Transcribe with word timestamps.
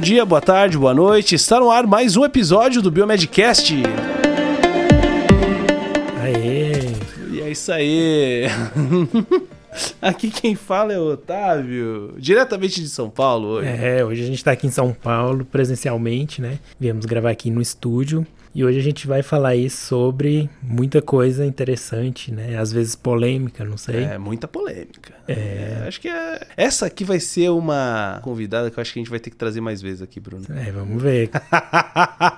Bom 0.00 0.04
dia, 0.04 0.24
boa 0.24 0.40
tarde, 0.40 0.78
boa 0.78 0.94
noite. 0.94 1.34
Está 1.34 1.60
no 1.60 1.70
ar 1.70 1.86
mais 1.86 2.16
um 2.16 2.24
episódio 2.24 2.80
do 2.80 2.90
Biomedcast. 2.90 3.82
Aê! 6.22 6.72
E 7.30 7.42
é 7.42 7.50
isso 7.50 7.70
aí. 7.70 8.46
Aqui 10.00 10.30
quem 10.30 10.54
fala 10.54 10.94
é 10.94 10.98
o 10.98 11.12
Otávio, 11.12 12.14
diretamente 12.16 12.80
de 12.80 12.88
São 12.88 13.10
Paulo 13.10 13.48
hoje. 13.48 13.68
É, 13.68 14.02
hoje 14.02 14.22
a 14.22 14.26
gente 14.26 14.42
tá 14.42 14.52
aqui 14.52 14.66
em 14.66 14.70
São 14.70 14.90
Paulo 14.90 15.44
presencialmente, 15.44 16.40
né? 16.40 16.58
Viemos 16.78 17.04
gravar 17.04 17.30
aqui 17.30 17.50
no 17.50 17.60
estúdio. 17.60 18.26
E 18.52 18.64
hoje 18.64 18.80
a 18.80 18.82
gente 18.82 19.06
vai 19.06 19.22
falar 19.22 19.50
aí 19.50 19.70
sobre 19.70 20.50
muita 20.60 21.00
coisa 21.00 21.46
interessante, 21.46 22.32
né? 22.32 22.58
Às 22.58 22.72
vezes 22.72 22.96
polêmica, 22.96 23.64
não 23.64 23.76
sei. 23.76 24.02
É, 24.02 24.18
muita 24.18 24.48
polêmica. 24.48 25.14
É. 25.28 25.84
Acho 25.86 26.00
que 26.00 26.08
é... 26.08 26.40
essa 26.56 26.86
aqui 26.86 27.04
vai 27.04 27.20
ser 27.20 27.48
uma 27.50 28.18
convidada 28.24 28.68
que 28.68 28.76
eu 28.76 28.80
acho 28.80 28.92
que 28.92 28.98
a 28.98 29.02
gente 29.02 29.10
vai 29.10 29.20
ter 29.20 29.30
que 29.30 29.36
trazer 29.36 29.60
mais 29.60 29.80
vezes 29.80 30.02
aqui, 30.02 30.18
Bruno. 30.18 30.44
É, 30.50 30.72
vamos 30.72 31.00
ver. 31.00 31.30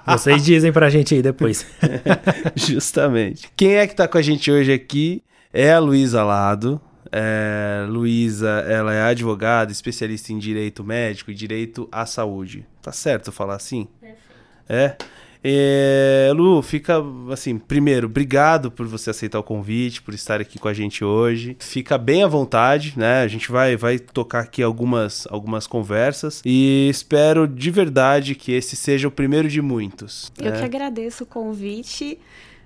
Vocês 0.06 0.44
dizem 0.44 0.70
pra 0.70 0.90
gente 0.90 1.14
aí 1.14 1.22
depois. 1.22 1.66
Justamente. 2.54 3.50
Quem 3.56 3.76
é 3.76 3.86
que 3.86 3.96
tá 3.96 4.06
com 4.06 4.18
a 4.18 4.22
gente 4.22 4.50
hoje 4.50 4.70
aqui 4.70 5.22
é 5.50 5.72
a 5.72 5.78
Luísa 5.78 6.22
Lado. 6.22 6.78
É, 7.10 7.86
Luísa, 7.88 8.64
ela 8.68 8.92
é 8.92 9.02
advogada, 9.02 9.72
especialista 9.72 10.30
em 10.30 10.38
direito 10.38 10.84
médico 10.84 11.30
e 11.30 11.34
direito 11.34 11.88
à 11.90 12.04
saúde. 12.04 12.66
Tá 12.82 12.92
certo 12.92 13.28
eu 13.28 13.32
falar 13.32 13.56
assim? 13.56 13.88
Perfeito. 13.98 14.22
É? 14.68 14.96
É, 15.44 16.30
Lu, 16.34 16.62
fica 16.62 17.02
assim, 17.30 17.58
primeiro, 17.58 18.06
obrigado 18.06 18.70
por 18.70 18.86
você 18.86 19.10
aceitar 19.10 19.40
o 19.40 19.42
convite, 19.42 20.00
por 20.00 20.14
estar 20.14 20.40
aqui 20.40 20.58
com 20.58 20.68
a 20.68 20.72
gente 20.72 21.04
hoje. 21.04 21.56
Fica 21.58 21.98
bem 21.98 22.22
à 22.22 22.28
vontade, 22.28 22.94
né? 22.96 23.22
A 23.22 23.28
gente 23.28 23.50
vai, 23.50 23.76
vai 23.76 23.98
tocar 23.98 24.40
aqui 24.40 24.62
algumas, 24.62 25.26
algumas 25.30 25.66
conversas 25.66 26.42
e 26.44 26.88
espero 26.88 27.48
de 27.48 27.70
verdade 27.70 28.34
que 28.34 28.52
esse 28.52 28.76
seja 28.76 29.08
o 29.08 29.10
primeiro 29.10 29.48
de 29.48 29.60
muitos. 29.60 30.30
Eu 30.38 30.52
né? 30.52 30.58
que 30.58 30.64
agradeço 30.64 31.24
o 31.24 31.26
convite. 31.26 32.18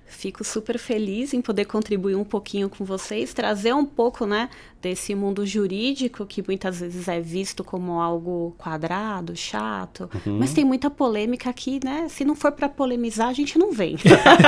Fico 0.09 0.41
super 0.41 0.77
feliz 0.79 1.33
em 1.33 1.41
poder 1.41 1.65
contribuir 1.65 2.15
um 2.15 2.23
pouquinho 2.23 2.69
com 2.69 2.85
vocês, 2.85 3.33
trazer 3.33 3.73
um 3.73 3.85
pouco, 3.85 4.25
né, 4.25 4.49
desse 4.81 5.15
mundo 5.15 5.45
jurídico 5.45 6.25
que 6.25 6.43
muitas 6.45 6.79
vezes 6.79 7.07
é 7.07 7.19
visto 7.19 7.63
como 7.63 7.99
algo 7.99 8.55
quadrado, 8.57 9.35
chato, 9.35 10.09
uhum. 10.25 10.37
mas 10.39 10.53
tem 10.53 10.63
muita 10.63 10.89
polêmica 10.89 11.49
aqui, 11.49 11.79
né? 11.83 12.07
Se 12.09 12.23
não 12.23 12.35
for 12.35 12.51
para 12.51 12.69
polemizar, 12.69 13.27
a 13.27 13.33
gente 13.33 13.57
não 13.57 13.71
vem. 13.71 13.97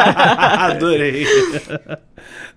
Adorei. 0.58 1.26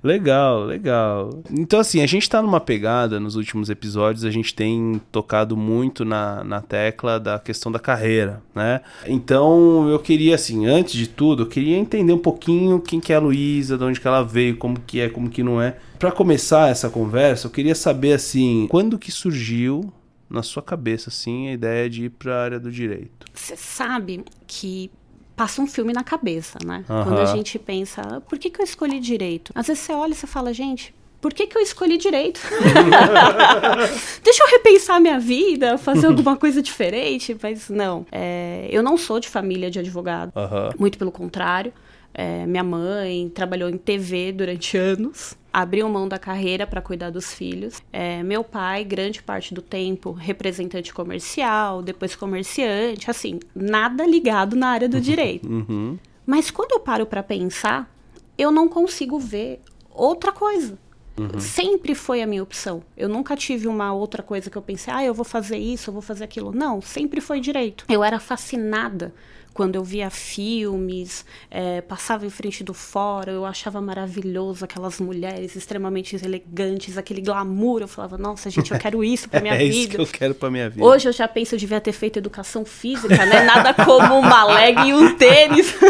legal, 0.03 0.65
legal. 0.65 1.43
Então 1.50 1.81
assim, 1.81 2.03
a 2.03 2.06
gente 2.06 2.28
tá 2.28 2.43
numa 2.43 2.61
pegada 2.61 3.19
nos 3.19 3.37
últimos 3.37 3.70
episódios, 3.70 4.25
a 4.25 4.31
gente 4.31 4.55
tem 4.55 5.00
tocado 5.11 5.56
muito 5.56 6.05
na, 6.05 6.45
na 6.45 6.61
tecla 6.61 7.19
da 7.19 7.39
questão 7.39 7.73
da 7.73 7.78
carreira, 7.78 8.43
né? 8.55 8.81
Então, 9.06 9.89
eu 9.89 9.98
queria 9.98 10.34
assim, 10.34 10.67
antes 10.67 10.95
de 10.95 11.06
tudo, 11.06 11.43
eu 11.43 11.47
queria 11.47 11.77
entender 11.77 12.12
um 12.12 12.19
pouquinho 12.19 12.81
quem 12.81 13.00
que 13.00 13.12
é 13.12 13.17
a 13.17 13.20
Luísa, 13.20 13.77
de 13.77 13.84
onde 13.84 14.00
que 14.00 14.06
ela 14.06 14.23
veio, 14.23 14.56
como 14.56 14.78
que 14.81 15.00
é, 15.00 15.09
como 15.09 15.28
que 15.28 15.43
não 15.43 15.61
é. 15.61 15.77
Para 16.03 16.11
começar 16.11 16.69
essa 16.69 16.91
conversa, 16.91 17.47
eu 17.47 17.50
queria 17.53 17.77
saber 17.77 18.14
assim, 18.14 18.67
quando 18.69 18.98
que 18.98 19.12
surgiu 19.12 19.92
na 20.28 20.42
sua 20.42 20.61
cabeça 20.61 21.11
assim 21.11 21.47
a 21.47 21.53
ideia 21.53 21.89
de 21.89 22.06
ir 22.06 22.11
para 22.11 22.34
a 22.34 22.42
área 22.42 22.59
do 22.59 22.72
direito? 22.72 23.25
Você 23.33 23.55
sabe 23.55 24.25
que 24.44 24.91
passa 25.36 25.62
um 25.62 25.67
filme 25.69 25.92
na 25.92 26.03
cabeça, 26.03 26.59
né? 26.67 26.84
Uhum. 26.89 27.05
Quando 27.05 27.20
a 27.20 27.27
gente 27.27 27.56
pensa, 27.56 28.00
ah, 28.00 28.20
por 28.20 28.36
que, 28.36 28.50
que 28.50 28.61
eu 28.61 28.64
escolhi 28.64 28.98
direito? 28.98 29.53
Às 29.55 29.69
vezes 29.69 29.84
você 29.84 29.92
olha 29.92 30.11
e 30.11 30.17
você 30.17 30.27
fala, 30.27 30.53
gente, 30.53 30.92
por 31.20 31.33
que, 31.33 31.47
que 31.47 31.56
eu 31.56 31.62
escolhi 31.62 31.97
direito? 31.97 32.41
Deixa 34.25 34.42
eu 34.42 34.48
repensar 34.50 34.98
minha 34.98 35.20
vida, 35.20 35.78
fazer 35.78 36.09
alguma 36.09 36.37
coisa 36.37 36.60
diferente, 36.60 37.37
mas 37.41 37.71
não. 37.71 38.05
É, 38.10 38.66
eu 38.72 38.82
não 38.82 38.99
sou 38.99 39.21
de 39.21 39.28
família 39.28 39.71
de 39.71 39.78
advogado, 39.78 40.32
uhum. 40.34 40.71
muito 40.81 40.99
pelo 40.99 41.12
contrário. 41.12 41.72
É, 42.15 42.47
minha 42.47 42.65
mãe 42.65 43.31
trabalhou 43.31 43.69
em 43.69 43.78
TV 43.78 44.33
durante 44.33 44.77
anos, 44.78 45.37
abriu 45.53 45.89
mão 45.89 46.09
da 46.09 46.19
carreira 46.19 46.67
para 46.67 46.81
cuidar 46.81 47.11
dos 47.11 47.33
filhos. 47.33 47.81
É, 47.93 48.23
meu 48.23 48.45
pai, 48.45 48.84
grande 48.84 49.23
parte 49.23 49.55
do 49.55 49.62
tempo, 49.62 50.12
representante 50.12 50.93
comercial, 50.93 51.83
depois 51.83 52.15
comerciante, 52.15 53.11
assim, 53.11 53.41
nada 53.55 54.06
ligado 54.06 54.56
na 54.56 54.69
área 54.69 54.89
do 54.89 55.00
direito. 55.00 55.49
Uhum. 55.49 55.99
Mas 56.27 56.50
quando 56.50 56.73
eu 56.73 56.81
paro 56.81 57.06
para 57.06 57.23
pensar, 57.23 57.93
eu 58.39 58.50
não 58.50 58.69
consigo 58.69 59.19
ver 59.19 59.61
outra 59.91 60.33
coisa. 60.33 60.79
Uhum. 61.19 61.41
Sempre 61.41 61.94
foi 61.94 62.23
a 62.23 62.27
minha 62.27 62.43
opção. 62.43 62.83
Eu 62.97 63.09
nunca 63.09 63.37
tive 63.37 63.69
uma 63.69 63.93
outra 63.93 64.23
coisa 64.23 64.49
que 64.49 64.56
eu 64.56 64.62
pensei, 64.62 64.93
ah, 64.93 65.05
eu 65.05 65.12
vou 65.12 65.25
fazer 65.25 65.59
isso, 65.59 65.91
eu 65.91 65.93
vou 65.93 66.03
fazer 66.03 66.25
aquilo. 66.25 66.53
Não, 66.53 66.81
sempre 66.81 67.21
foi 67.21 67.39
direito. 67.39 67.84
Eu 67.89 68.03
era 68.03 68.19
fascinada 68.19 69.12
quando 69.52 69.76
eu 69.76 69.84
via 69.84 70.10
filmes, 70.10 71.24
é, 71.50 71.80
passava 71.80 72.24
em 72.24 72.30
frente 72.30 72.64
do 72.64 72.72
fórum, 72.72 73.32
eu 73.32 73.44
achava 73.44 73.80
maravilhoso 73.80 74.64
aquelas 74.64 74.98
mulheres 74.98 75.54
extremamente 75.56 76.16
elegantes, 76.16 76.96
aquele 76.96 77.20
glamour. 77.20 77.82
Eu 77.82 77.88
falava, 77.88 78.16
nossa, 78.16 78.48
gente, 78.50 78.72
eu 78.72 78.78
quero 78.78 79.04
isso 79.04 79.28
pra 79.28 79.40
minha 79.42 79.54
é 79.54 79.58
vida. 79.58 79.74
É 79.74 79.78
isso 79.78 79.88
que 79.88 80.00
eu 80.00 80.06
quero 80.06 80.34
pra 80.34 80.50
minha 80.50 80.70
vida. 80.70 80.84
Hoje 80.84 81.08
eu 81.08 81.12
já 81.12 81.28
penso, 81.28 81.54
eu 81.54 81.58
devia 81.58 81.80
ter 81.80 81.92
feito 81.92 82.18
educação 82.18 82.64
física, 82.64 83.24
né? 83.26 83.44
Nada 83.44 83.74
como 83.74 84.18
uma 84.18 84.44
leg 84.44 84.78
e 84.88 84.94
um 84.94 85.14
tênis. 85.16 85.74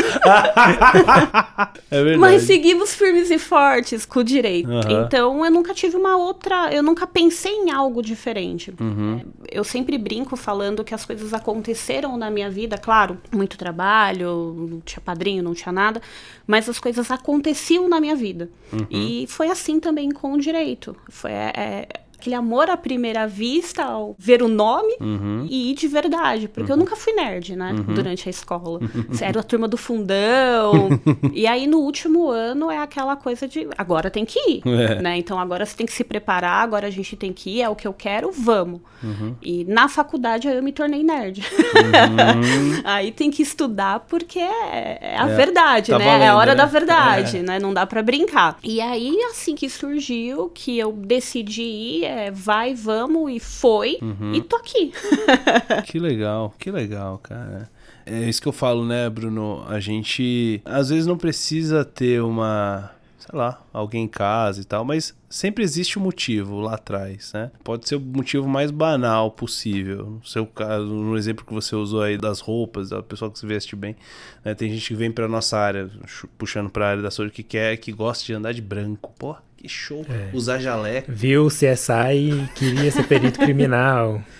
é 1.90 2.02
verdade. 2.02 2.18
Mas 2.18 2.42
seguimos 2.42 2.94
firmes 2.94 3.30
e 3.30 3.38
fortes 3.38 4.04
com 4.04 4.20
o 4.20 4.24
direito. 4.24 4.68
Uhum. 4.68 5.04
Então 5.04 5.44
eu 5.44 5.50
nunca 5.50 5.72
tive 5.72 5.96
uma 5.96 6.16
outra, 6.16 6.72
eu 6.72 6.82
nunca 6.82 7.06
pensei 7.06 7.52
em 7.52 7.70
algo 7.70 8.02
diferente. 8.02 8.72
Uhum. 8.80 9.20
Eu 9.50 9.64
sempre 9.64 9.96
brinco 9.96 10.36
falando 10.36 10.82
que 10.82 10.94
as 10.94 11.04
coisas 11.04 11.32
aconteceram 11.32 12.16
na 12.16 12.30
minha 12.30 12.50
vida, 12.50 12.76
claro, 12.76 13.18
muito 13.32 13.51
muito 13.52 13.58
trabalho, 13.58 14.68
não 14.70 14.80
tinha 14.80 15.00
padrinho, 15.00 15.42
não 15.42 15.54
tinha 15.54 15.72
nada, 15.72 16.00
mas 16.46 16.68
as 16.68 16.78
coisas 16.78 17.10
aconteciam 17.10 17.88
na 17.88 18.00
minha 18.00 18.16
vida. 18.16 18.50
Uhum. 18.72 18.86
E 18.90 19.26
foi 19.28 19.48
assim 19.48 19.78
também 19.78 20.10
com 20.10 20.32
o 20.32 20.38
direito. 20.38 20.96
Foi, 21.08 21.30
é, 21.30 21.86
aquele 22.22 22.36
amor 22.36 22.70
à 22.70 22.76
primeira 22.76 23.26
vista 23.26 23.82
ao 23.82 24.14
ver 24.16 24.42
o 24.42 24.48
nome 24.48 24.94
uhum. 25.00 25.44
e 25.50 25.72
ir 25.72 25.74
de 25.74 25.88
verdade. 25.88 26.46
Porque 26.46 26.70
uhum. 26.70 26.78
eu 26.78 26.84
nunca 26.84 26.94
fui 26.94 27.12
nerd, 27.12 27.56
né? 27.56 27.72
Uhum. 27.72 27.94
Durante 27.94 28.28
a 28.28 28.30
escola. 28.30 28.78
Era 29.20 29.40
a 29.40 29.42
turma 29.42 29.66
do 29.66 29.76
fundão. 29.76 30.88
e 31.34 31.46
aí, 31.46 31.66
no 31.66 31.78
último 31.78 32.28
ano, 32.28 32.70
é 32.70 32.78
aquela 32.78 33.16
coisa 33.16 33.48
de 33.48 33.68
agora 33.76 34.08
tem 34.08 34.24
que 34.24 34.38
ir. 34.48 34.62
É. 34.64 35.02
Né? 35.02 35.18
Então, 35.18 35.38
agora 35.38 35.66
você 35.66 35.76
tem 35.76 35.84
que 35.84 35.92
se 35.92 36.04
preparar, 36.04 36.62
agora 36.62 36.86
a 36.86 36.90
gente 36.90 37.16
tem 37.16 37.32
que 37.32 37.58
ir, 37.58 37.62
é 37.62 37.68
o 37.68 37.74
que 37.74 37.86
eu 37.86 37.92
quero, 37.92 38.30
vamos. 38.30 38.80
Uhum. 39.02 39.34
E 39.42 39.64
na 39.64 39.88
faculdade 39.88 40.46
aí 40.46 40.56
eu 40.56 40.62
me 40.62 40.72
tornei 40.72 41.02
nerd. 41.02 41.40
Uhum. 41.40 42.82
aí 42.84 43.10
tem 43.10 43.30
que 43.30 43.42
estudar 43.42 44.00
porque 44.00 44.38
é, 44.38 44.98
é 45.00 45.16
a 45.18 45.28
é, 45.28 45.34
verdade, 45.34 45.90
tá 45.90 45.98
né? 45.98 46.04
Valendo, 46.04 46.22
é 46.22 46.28
a 46.28 46.36
hora 46.36 46.52
né? 46.52 46.56
da 46.56 46.66
verdade, 46.66 47.38
é. 47.38 47.42
né? 47.42 47.58
Não 47.58 47.74
dá 47.74 47.84
para 47.84 48.02
brincar. 48.02 48.58
E 48.62 48.80
aí, 48.80 49.16
assim 49.30 49.56
que 49.56 49.68
surgiu, 49.68 50.48
que 50.54 50.78
eu 50.78 50.92
decidi 50.92 51.62
ir, 51.62 52.11
é, 52.12 52.30
vai, 52.30 52.74
vamos 52.74 53.32
e 53.32 53.40
foi. 53.40 53.98
Uhum. 54.02 54.34
E 54.34 54.42
tô 54.42 54.56
aqui. 54.56 54.92
que 55.86 55.98
legal, 55.98 56.54
que 56.58 56.70
legal, 56.70 57.18
cara. 57.18 57.70
É 58.04 58.28
isso 58.28 58.42
que 58.42 58.48
eu 58.48 58.52
falo, 58.52 58.84
né, 58.84 59.08
Bruno? 59.08 59.64
A 59.68 59.80
gente 59.80 60.60
às 60.64 60.88
vezes 60.90 61.06
não 61.06 61.16
precisa 61.16 61.84
ter 61.84 62.20
uma, 62.22 62.90
sei 63.18 63.38
lá, 63.38 63.62
alguém 63.72 64.04
em 64.04 64.08
casa 64.08 64.60
e 64.60 64.64
tal, 64.64 64.84
mas 64.84 65.14
sempre 65.30 65.62
existe 65.62 65.98
um 65.98 66.02
motivo 66.02 66.60
lá 66.60 66.74
atrás, 66.74 67.32
né? 67.32 67.50
Pode 67.62 67.88
ser 67.88 67.96
o 67.96 68.00
motivo 68.00 68.48
mais 68.48 68.70
banal 68.70 69.30
possível. 69.30 70.18
No 70.20 70.26
seu 70.26 70.44
caso, 70.44 70.86
no 70.86 71.16
exemplo 71.16 71.44
que 71.46 71.54
você 71.54 71.76
usou 71.76 72.02
aí 72.02 72.18
das 72.18 72.40
roupas, 72.40 72.90
da 72.90 73.02
pessoa 73.02 73.30
que 73.30 73.38
se 73.38 73.46
veste 73.46 73.76
bem, 73.76 73.96
né? 74.44 74.54
Tem 74.54 74.68
gente 74.68 74.88
que 74.88 74.94
vem 74.94 75.10
para 75.10 75.28
nossa 75.28 75.56
área, 75.56 75.88
puxando 76.36 76.68
para 76.68 76.86
a 76.86 76.90
área 76.90 77.02
da 77.02 77.10
saúde 77.10 77.32
que 77.32 77.44
quer, 77.44 77.76
que 77.76 77.92
gosta 77.92 78.24
de 78.24 78.34
andar 78.34 78.52
de 78.52 78.60
branco. 78.60 79.12
Porra, 79.18 79.42
que 79.62 79.68
show. 79.68 80.04
É. 80.10 80.36
Usar 80.36 80.58
jaleco. 80.58 81.10
Viu 81.10 81.46
o 81.46 81.48
CSI 81.48 82.30
e 82.32 82.48
queria 82.56 82.90
ser 82.90 83.06
perito 83.06 83.38
criminal. 83.38 84.20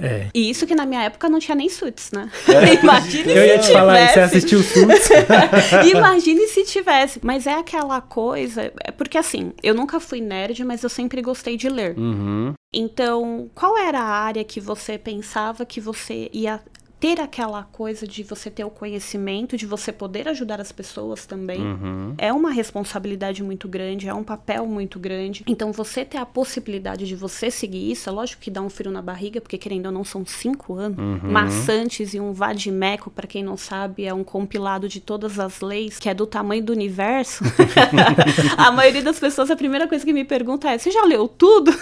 É. 0.00 0.28
E 0.32 0.48
isso 0.48 0.66
que 0.66 0.74
na 0.74 0.86
minha 0.86 1.02
época 1.02 1.28
não 1.28 1.38
tinha 1.38 1.54
nem 1.54 1.68
suits, 1.68 2.10
né? 2.12 2.30
É, 2.48 2.80
Imagine 2.82 3.30
eu 3.30 3.44
ia 3.44 3.58
te 3.58 3.70
falar, 3.70 4.08
você 4.08 4.20
assistiu 4.20 4.62
suits? 4.62 5.10
Imagine 5.94 6.46
se 6.46 6.64
tivesse. 6.64 7.20
Mas 7.22 7.46
é 7.46 7.52
aquela 7.52 8.00
coisa. 8.00 8.72
É 8.82 8.90
porque 8.90 9.18
assim, 9.18 9.52
eu 9.62 9.74
nunca 9.74 10.00
fui 10.00 10.22
nerd, 10.22 10.64
mas 10.64 10.82
eu 10.82 10.88
sempre 10.88 11.20
gostei 11.20 11.58
de 11.58 11.68
ler. 11.68 11.94
Uhum. 11.98 12.54
Então, 12.72 13.50
qual 13.54 13.76
era 13.76 14.00
a 14.00 14.08
área 14.08 14.42
que 14.42 14.60
você 14.60 14.96
pensava 14.96 15.66
que 15.66 15.78
você 15.78 16.30
ia 16.32 16.58
ter 17.00 17.18
aquela 17.18 17.62
coisa 17.64 18.06
de 18.06 18.22
você 18.22 18.50
ter 18.50 18.62
o 18.62 18.70
conhecimento, 18.70 19.56
de 19.56 19.64
você 19.64 19.90
poder 19.90 20.28
ajudar 20.28 20.60
as 20.60 20.70
pessoas 20.70 21.24
também. 21.24 21.60
Uhum. 21.60 22.14
É 22.18 22.30
uma 22.30 22.50
responsabilidade 22.50 23.42
muito 23.42 23.66
grande, 23.66 24.06
é 24.06 24.12
um 24.12 24.22
papel 24.22 24.66
muito 24.66 24.98
grande. 24.98 25.42
Então, 25.46 25.72
você 25.72 26.04
ter 26.04 26.18
a 26.18 26.26
possibilidade 26.26 27.06
de 27.06 27.16
você 27.16 27.50
seguir 27.50 27.90
isso, 27.90 28.10
é 28.10 28.12
lógico 28.12 28.42
que 28.42 28.50
dá 28.50 28.60
um 28.60 28.68
frio 28.68 28.92
na 28.92 29.00
barriga, 29.00 29.40
porque 29.40 29.56
querendo 29.56 29.86
ou 29.86 29.92
não, 29.92 30.04
são 30.04 30.26
cinco 30.26 30.74
anos 30.74 30.98
uhum. 30.98 31.32
maçantes 31.32 32.12
e 32.12 32.20
um 32.20 32.34
vadimeco, 32.34 33.10
para 33.10 33.26
quem 33.26 33.42
não 33.42 33.56
sabe, 33.56 34.04
é 34.04 34.12
um 34.12 34.22
compilado 34.22 34.86
de 34.86 35.00
todas 35.00 35.38
as 35.38 35.62
leis, 35.62 35.98
que 35.98 36.08
é 36.08 36.12
do 36.12 36.26
tamanho 36.26 36.62
do 36.62 36.72
universo. 36.72 37.42
a 38.58 38.70
maioria 38.70 39.02
das 39.02 39.18
pessoas, 39.18 39.50
a 39.50 39.56
primeira 39.56 39.88
coisa 39.88 40.04
que 40.04 40.12
me 40.12 40.24
pergunta 40.24 40.70
é: 40.70 40.76
você 40.76 40.90
já 40.90 41.04
leu 41.04 41.26
tudo? 41.26 41.72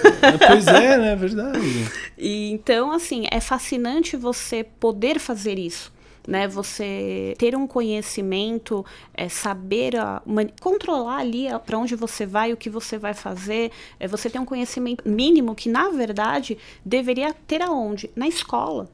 pois 0.47 0.67
é, 0.69 0.97
né? 0.97 1.13
É 1.13 1.17
verdade. 1.17 1.59
E, 2.21 2.51
então, 2.51 2.91
assim, 2.91 3.27
é 3.31 3.41
fascinante 3.41 4.17
você 4.17 4.65
poder 4.65 5.08
fazer 5.19 5.59
isso. 5.59 5.97
Né, 6.27 6.47
você 6.47 7.35
ter 7.39 7.57
um 7.57 7.67
conhecimento, 7.67 8.85
é, 9.15 9.31
saber 9.31 9.97
a, 9.97 10.21
uma, 10.27 10.45
controlar 10.61 11.21
ali 11.21 11.47
para 11.65 11.79
onde 11.79 11.97
você 11.97 12.27
vai, 12.27 12.53
o 12.53 12.57
que 12.57 12.69
você 12.69 12.99
vai 12.99 13.15
fazer, 13.15 13.73
é, 13.99 14.07
você 14.07 14.29
ter 14.29 14.39
um 14.39 14.45
conhecimento 14.45 15.09
mínimo 15.09 15.55
que 15.55 15.71
na 15.71 15.89
verdade 15.89 16.59
deveria 16.85 17.33
ter 17.33 17.63
aonde? 17.63 18.11
Na 18.15 18.29
escola. 18.29 18.91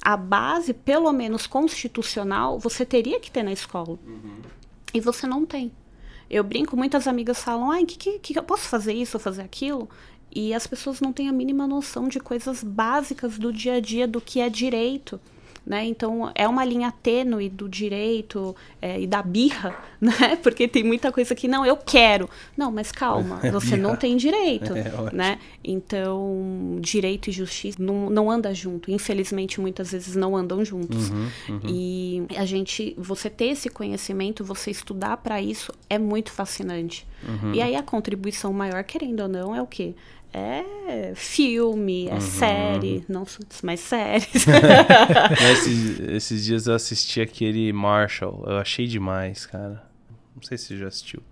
A 0.00 0.16
base, 0.16 0.72
pelo 0.72 1.12
menos 1.12 1.48
constitucional, 1.48 2.60
você 2.60 2.86
teria 2.86 3.18
que 3.18 3.28
ter 3.28 3.42
na 3.42 3.52
escola. 3.52 3.98
Uhum. 4.06 4.36
E 4.94 5.00
você 5.00 5.26
não 5.26 5.44
tem. 5.44 5.72
Eu 6.30 6.44
brinco, 6.44 6.76
muitas 6.76 7.08
amigas 7.08 7.42
falam, 7.42 7.70
ai, 7.70 7.84
que, 7.84 7.96
que, 7.96 8.18
que 8.18 8.38
eu 8.38 8.42
posso 8.42 8.68
fazer 8.68 8.92
isso 8.92 9.16
ou 9.16 9.20
fazer 9.20 9.42
aquilo? 9.42 9.88
E 10.34 10.52
as 10.52 10.66
pessoas 10.66 11.00
não 11.00 11.12
têm 11.12 11.28
a 11.28 11.32
mínima 11.32 11.66
noção 11.66 12.06
de 12.06 12.20
coisas 12.20 12.62
básicas 12.62 13.38
do 13.38 13.52
dia 13.52 13.74
a 13.74 13.80
dia 13.80 14.06
do 14.06 14.20
que 14.20 14.40
é 14.40 14.48
direito. 14.50 15.18
Né? 15.68 15.84
Então 15.84 16.32
é 16.34 16.48
uma 16.48 16.64
linha 16.64 16.90
tênue 16.90 17.50
do 17.50 17.68
direito 17.68 18.56
é, 18.80 18.98
e 18.98 19.06
da 19.06 19.20
birra, 19.20 19.76
né? 20.00 20.34
Porque 20.42 20.66
tem 20.66 20.82
muita 20.82 21.12
coisa 21.12 21.34
que 21.34 21.46
não, 21.46 21.66
eu 21.66 21.76
quero. 21.76 22.26
Não, 22.56 22.72
mas 22.72 22.90
calma, 22.90 23.38
é 23.44 23.50
você 23.50 23.76
não 23.76 23.94
tem 23.94 24.16
direito, 24.16 24.72
é, 24.74 25.14
né? 25.14 25.38
Então 25.62 26.78
direito 26.80 27.28
e 27.28 27.32
justiça 27.32 27.82
não, 27.82 28.08
não 28.08 28.30
anda 28.30 28.54
junto. 28.54 28.90
Infelizmente 28.90 29.60
muitas 29.60 29.92
vezes 29.92 30.16
não 30.16 30.34
andam 30.34 30.64
juntos. 30.64 31.10
Uhum, 31.10 31.28
uhum. 31.50 31.60
E 31.66 32.26
a 32.34 32.46
gente, 32.46 32.94
você 32.96 33.28
ter 33.28 33.48
esse 33.48 33.68
conhecimento, 33.68 34.42
você 34.42 34.70
estudar 34.70 35.18
para 35.18 35.38
isso 35.42 35.70
é 35.90 35.98
muito 35.98 36.32
fascinante. 36.32 37.06
Uhum. 37.26 37.52
E 37.52 37.60
aí 37.60 37.76
a 37.76 37.82
contribuição 37.82 38.54
maior, 38.54 38.82
querendo 38.84 39.20
ou 39.20 39.28
não, 39.28 39.54
é 39.54 39.60
o 39.60 39.66
quê? 39.66 39.94
É 40.32 41.12
filme, 41.14 42.08
é 42.08 42.14
uhum. 42.14 42.20
série, 42.20 43.04
não 43.08 43.24
mas 43.62 43.80
séries. 43.80 44.46
esses, 45.52 46.00
esses 46.00 46.44
dias 46.44 46.66
eu 46.66 46.74
assisti 46.74 47.20
aquele 47.20 47.72
Marshall, 47.72 48.44
eu 48.46 48.58
achei 48.58 48.86
demais, 48.86 49.46
cara. 49.46 49.82
Não 50.34 50.42
sei 50.42 50.56
se 50.56 50.66
você 50.66 50.76
já 50.78 50.88
assistiu. 50.88 51.22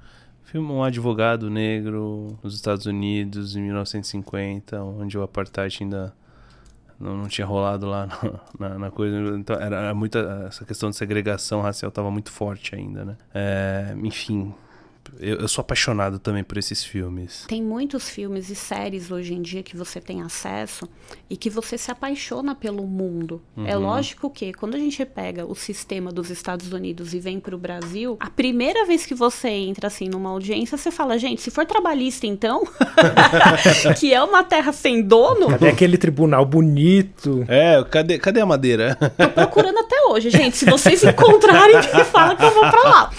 Filme 0.44 0.70
Um 0.70 0.82
Advogado 0.82 1.50
Negro 1.50 2.38
nos 2.42 2.54
Estados 2.54 2.86
Unidos 2.86 3.56
em 3.56 3.62
1950, 3.62 4.80
onde 4.82 5.18
o 5.18 5.22
apartheid 5.22 5.78
ainda 5.80 6.14
não, 6.98 7.16
não 7.16 7.28
tinha 7.28 7.46
rolado 7.46 7.86
lá 7.86 8.06
na, 8.58 8.68
na, 8.68 8.78
na 8.78 8.90
coisa. 8.90 9.16
Então, 9.36 9.56
era, 9.56 9.94
muita, 9.94 10.46
essa 10.48 10.64
questão 10.64 10.90
de 10.90 10.96
segregação 10.96 11.60
racial 11.60 11.88
estava 11.88 12.10
muito 12.10 12.30
forte 12.30 12.74
ainda, 12.74 13.04
né? 13.04 13.16
É, 13.34 13.94
enfim, 14.02 14.54
eu, 15.20 15.36
eu, 15.40 15.48
sou 15.48 15.62
apaixonado 15.62 16.18
também 16.18 16.44
por 16.44 16.58
esses 16.58 16.84
filmes. 16.84 17.44
Tem 17.48 17.62
muitos 17.62 18.08
filmes 18.08 18.50
e 18.50 18.54
séries 18.54 19.10
hoje 19.10 19.34
em 19.34 19.42
dia 19.42 19.62
que 19.62 19.76
você 19.76 20.00
tem 20.00 20.22
acesso 20.22 20.88
e 21.28 21.36
que 21.36 21.50
você 21.50 21.76
se 21.78 21.90
apaixona 21.90 22.54
pelo 22.54 22.86
mundo. 22.86 23.42
É 23.56 23.60
uhum. 23.60 23.66
É 23.66 23.76
lógico 23.76 24.30
que 24.30 24.52
quando 24.52 24.74
a 24.74 24.78
gente 24.78 25.04
pega 25.04 25.44
o 25.44 25.54
sistema 25.54 26.12
dos 26.12 26.30
Estados 26.30 26.72
Unidos 26.72 27.14
e 27.14 27.20
vem 27.20 27.38
para 27.38 27.54
o 27.54 27.58
Brasil, 27.58 28.16
a 28.20 28.30
primeira 28.30 28.84
vez 28.86 29.06
que 29.06 29.14
você 29.14 29.48
entra 29.48 29.86
assim 29.86 30.08
numa 30.08 30.30
audiência, 30.30 30.76
você 30.76 30.90
fala, 30.90 31.18
gente, 31.18 31.40
se 31.40 31.50
for 31.50 31.66
trabalhista 31.66 32.26
então, 32.26 32.64
que 33.98 34.12
é 34.12 34.22
uma 34.22 34.42
terra 34.42 34.72
sem 34.72 35.02
dono. 35.02 35.48
Cadê 35.48 35.68
aquele 35.68 35.96
tribunal 35.96 36.44
bonito? 36.44 37.44
É, 37.48 37.84
cadê, 37.90 38.18
cadê 38.18 38.40
a 38.40 38.46
madeira? 38.46 38.96
Tô 39.16 39.28
procurando 39.28 39.78
até 39.78 39.96
hoje, 40.08 40.30
gente. 40.30 40.56
Se 40.56 40.64
vocês 40.64 41.02
encontrarem, 41.04 41.76
me 41.94 42.04
fala 42.04 42.34
que 42.34 42.44
eu 42.44 42.52
vou 42.52 42.62
para 42.62 42.82
lá. 42.82 43.10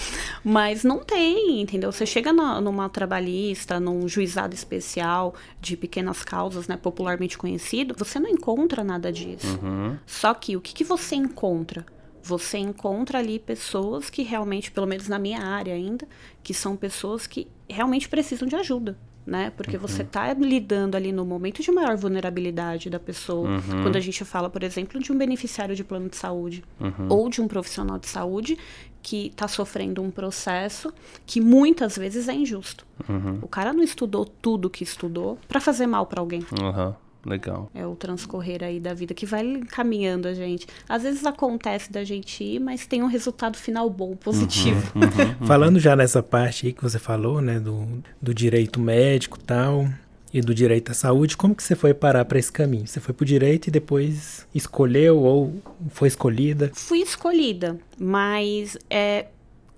Mas 0.48 0.82
não 0.82 1.00
tem, 1.00 1.60
entendeu? 1.60 1.92
Você 1.92 2.06
chega 2.06 2.32
na, 2.32 2.58
numa 2.58 2.88
trabalhista, 2.88 3.78
num 3.78 4.08
juizado 4.08 4.54
especial 4.54 5.34
de 5.60 5.76
pequenas 5.76 6.24
causas, 6.24 6.66
né, 6.66 6.74
popularmente 6.74 7.36
conhecido, 7.36 7.94
você 7.98 8.18
não 8.18 8.30
encontra 8.30 8.82
nada 8.82 9.12
disso. 9.12 9.58
Uhum. 9.62 9.98
Só 10.06 10.32
que 10.32 10.56
o 10.56 10.60
que, 10.62 10.72
que 10.72 10.84
você 10.84 11.16
encontra? 11.16 11.84
Você 12.22 12.56
encontra 12.56 13.18
ali 13.18 13.38
pessoas 13.38 14.08
que 14.08 14.22
realmente, 14.22 14.70
pelo 14.70 14.86
menos 14.86 15.06
na 15.06 15.18
minha 15.18 15.42
área 15.42 15.74
ainda, 15.74 16.08
que 16.42 16.54
são 16.54 16.74
pessoas 16.76 17.26
que 17.26 17.46
realmente 17.68 18.08
precisam 18.08 18.48
de 18.48 18.56
ajuda. 18.56 18.96
Né? 19.26 19.52
Porque 19.54 19.76
uhum. 19.76 19.82
você 19.82 20.00
está 20.00 20.32
lidando 20.32 20.96
ali 20.96 21.12
no 21.12 21.26
momento 21.26 21.62
de 21.62 21.70
maior 21.70 21.94
vulnerabilidade 21.98 22.88
da 22.88 22.98
pessoa. 22.98 23.46
Uhum. 23.46 23.82
Quando 23.82 23.96
a 23.96 24.00
gente 24.00 24.24
fala, 24.24 24.48
por 24.48 24.62
exemplo, 24.62 24.98
de 24.98 25.12
um 25.12 25.18
beneficiário 25.18 25.76
de 25.76 25.84
plano 25.84 26.08
de 26.08 26.16
saúde 26.16 26.64
uhum. 26.80 27.08
ou 27.10 27.28
de 27.28 27.42
um 27.42 27.46
profissional 27.46 27.98
de 27.98 28.08
saúde 28.08 28.56
que 29.02 29.28
está 29.28 29.48
sofrendo 29.48 30.02
um 30.02 30.10
processo 30.10 30.92
que 31.26 31.40
muitas 31.40 31.96
vezes 31.96 32.28
é 32.28 32.34
injusto. 32.34 32.86
Uhum. 33.08 33.38
O 33.42 33.48
cara 33.48 33.72
não 33.72 33.82
estudou 33.82 34.24
tudo 34.24 34.68
que 34.68 34.84
estudou 34.84 35.38
para 35.48 35.60
fazer 35.60 35.86
mal 35.86 36.06
para 36.06 36.20
alguém. 36.20 36.40
Uhum. 36.60 36.94
Legal. 37.24 37.70
É 37.74 37.86
o 37.86 37.94
transcorrer 37.94 38.62
aí 38.62 38.80
da 38.80 38.94
vida 38.94 39.12
que 39.12 39.26
vai 39.26 39.60
caminhando 39.68 40.28
a 40.28 40.34
gente. 40.34 40.66
Às 40.88 41.02
vezes 41.02 41.26
acontece 41.26 41.92
da 41.92 42.04
gente 42.04 42.42
ir, 42.42 42.60
mas 42.60 42.86
tem 42.86 43.02
um 43.02 43.06
resultado 43.06 43.56
final 43.56 43.90
bom, 43.90 44.16
positivo. 44.16 44.92
Uhum, 44.94 45.02
uhum, 45.02 45.40
uhum. 45.40 45.46
Falando 45.46 45.78
já 45.78 45.96
nessa 45.96 46.22
parte 46.22 46.66
aí 46.66 46.72
que 46.72 46.82
você 46.82 46.98
falou, 46.98 47.40
né, 47.40 47.58
do, 47.60 48.02
do 48.22 48.32
direito 48.32 48.80
médico 48.80 49.38
tal, 49.38 49.88
e 50.32 50.40
do 50.40 50.54
direito 50.54 50.92
à 50.92 50.94
saúde, 50.94 51.36
como 51.36 51.54
que 51.54 51.62
você 51.62 51.74
foi 51.74 51.94
parar 51.94 52.24
para 52.24 52.38
esse 52.38 52.52
caminho? 52.52 52.86
Você 52.86 53.00
foi 53.00 53.14
para 53.14 53.22
o 53.22 53.26
direito 53.26 53.68
e 53.68 53.70
depois 53.70 54.46
escolheu 54.54 55.18
ou 55.22 55.54
foi 55.90 56.08
escolhida? 56.08 56.70
Fui 56.74 56.98
escolhida, 56.98 57.78
mas 57.98 58.76
é, 58.90 59.26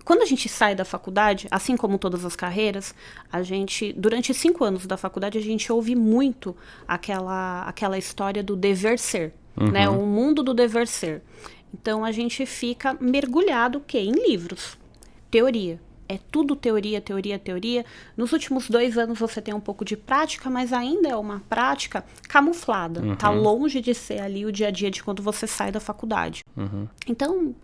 quando 0.04 0.22
a 0.22 0.26
gente 0.26 0.48
sai 0.48 0.74
da 0.74 0.84
faculdade, 0.84 1.46
assim 1.50 1.76
como 1.76 1.98
todas 1.98 2.24
as 2.24 2.34
carreiras, 2.34 2.94
a 3.30 3.42
gente, 3.42 3.92
durante 3.92 4.34
cinco 4.34 4.64
anos 4.64 4.86
da 4.86 4.96
faculdade, 4.96 5.38
a 5.38 5.42
gente 5.42 5.70
ouve 5.72 5.94
muito 5.94 6.56
aquela, 6.86 7.62
aquela 7.62 7.96
história 7.96 8.42
do 8.42 8.56
dever 8.56 8.98
ser, 8.98 9.32
uhum. 9.56 9.70
né? 9.70 9.88
O 9.88 10.04
mundo 10.04 10.42
do 10.42 10.52
dever 10.52 10.88
ser. 10.88 11.22
Então 11.72 12.04
a 12.04 12.10
gente 12.10 12.44
fica 12.44 12.96
mergulhado 13.00 13.80
que 13.86 13.98
em 13.98 14.10
livros, 14.10 14.76
teoria, 15.30 15.80
é 16.10 16.18
tudo 16.32 16.56
teoria, 16.56 17.00
teoria, 17.00 17.38
teoria. 17.38 17.86
Nos 18.16 18.32
últimos 18.32 18.68
dois 18.68 18.98
anos 18.98 19.16
você 19.16 19.40
tem 19.40 19.54
um 19.54 19.60
pouco 19.60 19.84
de 19.84 19.96
prática, 19.96 20.50
mas 20.50 20.72
ainda 20.72 21.08
é 21.08 21.14
uma 21.14 21.40
prática 21.48 22.04
camuflada. 22.28 23.00
Uhum. 23.00 23.14
Tá 23.14 23.30
longe 23.30 23.80
de 23.80 23.94
ser 23.94 24.20
ali 24.20 24.44
o 24.44 24.50
dia 24.50 24.66
a 24.66 24.70
dia 24.72 24.90
de 24.90 25.04
quando 25.04 25.22
você 25.22 25.46
sai 25.46 25.70
da 25.70 25.78
faculdade. 25.78 26.42
Uhum. 26.56 26.88
Então, 27.06 27.54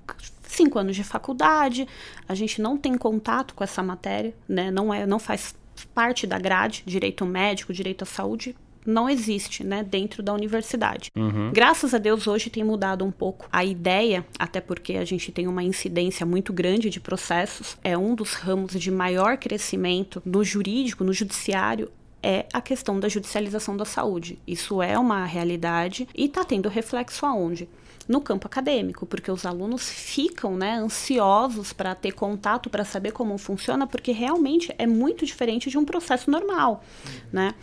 cinco 0.42 0.78
anos 0.78 0.94
de 0.94 1.02
faculdade, 1.02 1.88
a 2.28 2.36
gente 2.36 2.62
não 2.62 2.78
tem 2.78 2.96
contato 2.96 3.52
com 3.52 3.64
essa 3.64 3.82
matéria, 3.82 4.32
né? 4.48 4.70
Não 4.70 4.94
é, 4.94 5.04
não 5.04 5.18
faz 5.18 5.52
parte 5.92 6.24
da 6.24 6.38
grade, 6.38 6.84
direito 6.86 7.26
médico, 7.26 7.72
direito 7.72 8.02
à 8.02 8.06
saúde, 8.06 8.54
não 8.86 9.08
existe, 9.08 9.64
né, 9.64 9.82
dentro 9.82 10.22
da 10.22 10.32
universidade. 10.32 11.10
Uhum. 11.16 11.50
Graças 11.52 11.94
a 11.94 11.98
Deus 11.98 12.26
hoje 12.26 12.50
tem 12.50 12.64
mudado 12.64 13.04
um 13.04 13.10
pouco 13.10 13.48
a 13.52 13.64
ideia, 13.64 14.24
até 14.38 14.60
porque 14.60 14.94
a 14.94 15.04
gente 15.04 15.32
tem 15.32 15.46
uma 15.46 15.62
incidência 15.62 16.24
muito 16.24 16.52
grande 16.52 16.88
de 16.90 17.00
processos. 17.00 17.76
É 17.82 17.96
um 17.96 18.14
dos 18.14 18.34
ramos 18.34 18.72
de 18.72 18.90
maior 18.90 19.36
crescimento 19.36 20.22
no 20.24 20.44
jurídico, 20.44 21.04
no 21.04 21.12
judiciário 21.12 21.90
é 22.26 22.44
a 22.52 22.60
questão 22.60 22.98
da 22.98 23.08
judicialização 23.08 23.76
da 23.76 23.84
saúde. 23.84 24.36
Isso 24.44 24.82
é 24.82 24.98
uma 24.98 25.24
realidade 25.24 26.08
e 26.12 26.24
está 26.24 26.42
tendo 26.42 26.68
reflexo 26.68 27.24
aonde? 27.24 27.68
No 28.08 28.20
campo 28.20 28.48
acadêmico, 28.48 29.06
porque 29.06 29.30
os 29.30 29.46
alunos 29.46 29.88
ficam 29.88 30.56
né, 30.56 30.74
ansiosos 30.74 31.72
para 31.72 31.94
ter 31.94 32.10
contato, 32.12 32.68
para 32.68 32.84
saber 32.84 33.12
como 33.12 33.38
funciona, 33.38 33.86
porque 33.86 34.10
realmente 34.10 34.74
é 34.76 34.88
muito 34.88 35.24
diferente 35.24 35.70
de 35.70 35.78
um 35.78 35.84
processo 35.84 36.28
normal, 36.28 36.82
né? 37.32 37.54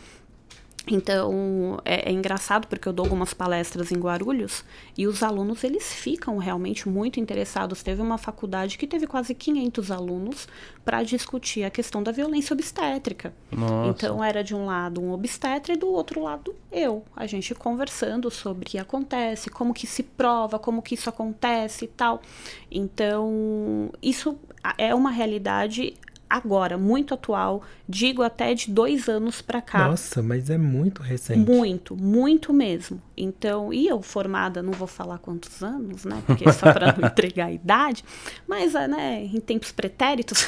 Então, 0.86 1.80
é, 1.86 2.10
é, 2.10 2.12
engraçado 2.12 2.68
porque 2.68 2.88
eu 2.88 2.94
dou 2.94 3.06
algumas 3.06 3.34
palestras 3.34 3.92
em 3.92 3.98
Guarulhos 3.98 4.66
e 4.98 5.08
os 5.08 5.24
alunos, 5.24 5.64
eles 5.64 5.94
ficam 5.94 6.38
realmente 6.38 6.90
muito 6.90 7.20
interessados. 7.20 7.82
Teve 7.82 8.02
uma 8.02 8.18
faculdade 8.18 8.78
que 8.78 8.86
teve 8.86 9.08
quase 9.08 9.34
500 9.34 9.92
alunos 9.92 10.48
para 10.84 11.02
discutir 11.02 11.64
a 11.64 11.70
questão 11.70 12.04
da 12.04 12.12
violência 12.12 12.54
obstétrica. 12.54 13.34
Nossa. 13.50 13.90
Então, 13.90 14.24
era 14.24 14.44
de 14.44 14.54
um 14.54 14.66
lado 14.66 15.02
um 15.02 15.14
obstetra 15.14 15.74
e 15.74 15.78
do 15.78 15.88
outro 15.88 16.22
lado 16.22 16.54
eu. 16.72 17.04
A 17.16 17.26
gente 17.26 17.56
conversando 17.56 18.30
sobre 18.30 18.64
o 18.64 18.66
que 18.66 18.78
acontece, 18.78 19.50
como 19.50 19.74
que 19.74 19.88
se 19.88 20.04
prova, 20.04 20.60
como 20.60 20.82
que 20.82 20.96
isso 20.96 21.10
acontece 21.10 21.86
e 21.86 21.88
tal. 21.88 22.22
Então, 22.70 23.90
isso 24.02 24.38
é 24.78 24.94
uma 24.94 25.12
realidade 25.12 25.94
agora, 26.34 26.80
muito 26.80 27.14
atual, 27.14 27.62
digo 27.88 28.24
até 28.24 28.56
de 28.56 28.72
dois 28.72 29.08
anos 29.08 29.40
para 29.40 29.62
cá. 29.62 29.88
Nossa, 29.88 30.24
mas 30.24 30.50
é 30.50 30.58
muito 30.58 31.04
recente. 31.04 31.40
Muito, 31.40 31.96
muito 31.96 32.52
mesmo. 32.52 33.00
Então, 33.16 33.72
e 33.72 33.88
eu 33.88 34.02
formada, 34.02 34.64
não 34.64 34.74
vou 34.74 34.88
falar 34.88 35.20
quantos 35.20 35.62
anos, 35.62 36.06
né? 36.06 36.24
Porque 36.26 36.52
só 36.52 36.74
para 36.74 36.96
não 36.98 37.06
entregar 37.08 37.46
a 37.46 37.52
idade, 37.52 38.04
mas, 38.48 38.74
né, 38.74 39.30
em 39.32 39.40
tempos 39.40 39.72
pretéritos, 39.72 40.48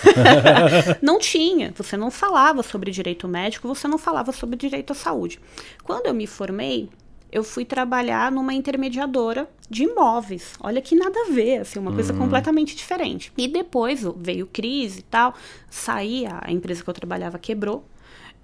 não 1.04 1.20
tinha. 1.20 1.72
Você 1.78 1.96
não 1.96 2.10
falava 2.10 2.64
sobre 2.64 2.90
direito 2.90 3.28
médico, 3.28 3.68
você 3.68 3.88
não 3.88 4.00
falava 4.00 4.32
sobre 4.32 4.58
direito 4.58 4.92
à 4.92 4.96
saúde. 4.96 5.40
Quando 5.84 6.08
eu 6.08 6.16
me 6.16 6.26
formei, 6.26 6.90
eu 7.36 7.44
fui 7.44 7.66
trabalhar 7.66 8.32
numa 8.32 8.54
intermediadora 8.54 9.50
de 9.70 9.84
imóveis. 9.84 10.54
Olha 10.62 10.82
que 10.82 10.96
nada 10.96 11.20
a 11.20 11.32
ver, 11.34 11.58
assim, 11.58 11.78
uma 11.78 11.92
coisa 11.92 12.14
uhum. 12.14 12.20
completamente 12.20 12.74
diferente. 12.78 13.30
E 13.38 13.46
depois 13.46 14.06
veio 14.16 14.48
crise 14.48 15.00
e 15.00 15.02
tal, 15.02 15.34
saí, 15.70 16.26
a 16.26 16.50
empresa 16.50 16.82
que 16.82 16.90
eu 16.90 16.94
trabalhava 16.94 17.38
quebrou, 17.38 17.84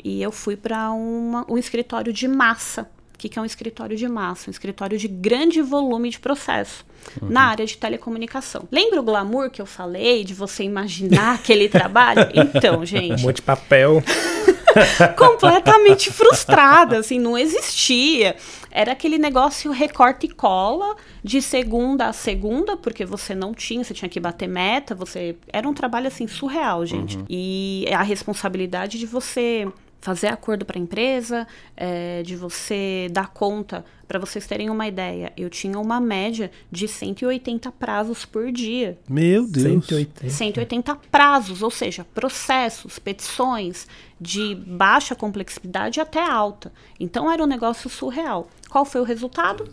e 0.03 0.21
eu 0.21 0.29
fui 0.29 0.57
para 0.57 0.91
um 0.91 1.57
escritório 1.57 2.11
de 2.11 2.27
massa. 2.27 2.81
O 3.15 3.17
que, 3.17 3.29
que 3.29 3.39
é 3.39 3.41
um 3.41 3.45
escritório 3.45 3.95
de 3.95 4.09
massa? 4.09 4.49
Um 4.49 4.51
escritório 4.51 4.97
de 4.97 5.07
grande 5.07 5.61
volume 5.61 6.09
de 6.09 6.19
processo. 6.19 6.85
Uhum. 7.19 7.29
na 7.29 7.45
área 7.45 7.65
de 7.65 7.75
telecomunicação. 7.77 8.67
Lembra 8.71 8.99
o 8.99 9.03
glamour 9.03 9.49
que 9.49 9.59
eu 9.59 9.65
falei 9.65 10.23
de 10.23 10.35
você 10.35 10.63
imaginar 10.63 11.33
aquele 11.41 11.67
trabalho? 11.67 12.29
Então, 12.31 12.85
gente. 12.85 13.21
Um 13.21 13.25
monte 13.25 13.37
de 13.37 13.41
papel. 13.41 14.03
completamente 15.17 16.11
frustrada, 16.11 16.99
assim, 16.99 17.19
não 17.19 17.37
existia. 17.37 18.35
Era 18.69 18.93
aquele 18.93 19.17
negócio 19.17 19.71
recorta 19.71 20.25
e 20.25 20.29
cola 20.29 20.95
de 21.23 21.41
segunda 21.41 22.07
a 22.07 22.13
segunda, 22.13 22.77
porque 22.77 23.05
você 23.05 23.35
não 23.35 23.53
tinha, 23.53 23.83
você 23.83 23.93
tinha 23.93 24.09
que 24.09 24.19
bater 24.19 24.47
meta, 24.47 24.95
você 24.95 25.35
era 25.51 25.67
um 25.67 25.73
trabalho 25.73 26.07
assim 26.07 26.27
surreal, 26.27 26.85
gente. 26.85 27.17
Uhum. 27.17 27.25
E 27.29 27.85
a 27.91 28.01
responsabilidade 28.01 28.97
de 28.97 29.05
você 29.05 29.67
fazer 30.01 30.27
acordo 30.27 30.65
para 30.65 30.77
a 30.77 30.81
empresa, 30.81 31.47
é, 31.77 32.23
de 32.23 32.35
você 32.35 33.07
dar 33.11 33.29
conta. 33.29 33.85
Para 34.07 34.19
vocês 34.19 34.45
terem 34.45 34.69
uma 34.69 34.87
ideia, 34.87 35.31
eu 35.37 35.49
tinha 35.49 35.79
uma 35.79 36.01
média 36.01 36.51
de 36.69 36.85
180 36.85 37.71
prazos 37.71 38.25
por 38.25 38.51
dia. 38.51 38.97
Meu 39.07 39.47
Deus! 39.47 39.85
180, 39.85 40.29
180 40.29 40.95
prazos, 41.09 41.61
ou 41.61 41.71
seja, 41.71 42.05
processos, 42.13 42.99
petições 42.99 43.87
de 44.19 44.55
baixa 44.55 45.15
complexidade 45.15 46.01
até 46.01 46.21
alta. 46.21 46.73
Então 46.99 47.31
era 47.31 47.41
um 47.41 47.47
negócio 47.47 47.89
surreal. 47.89 48.49
Qual 48.71 48.85
foi 48.85 49.01
o 49.01 49.03
resultado? 49.03 49.65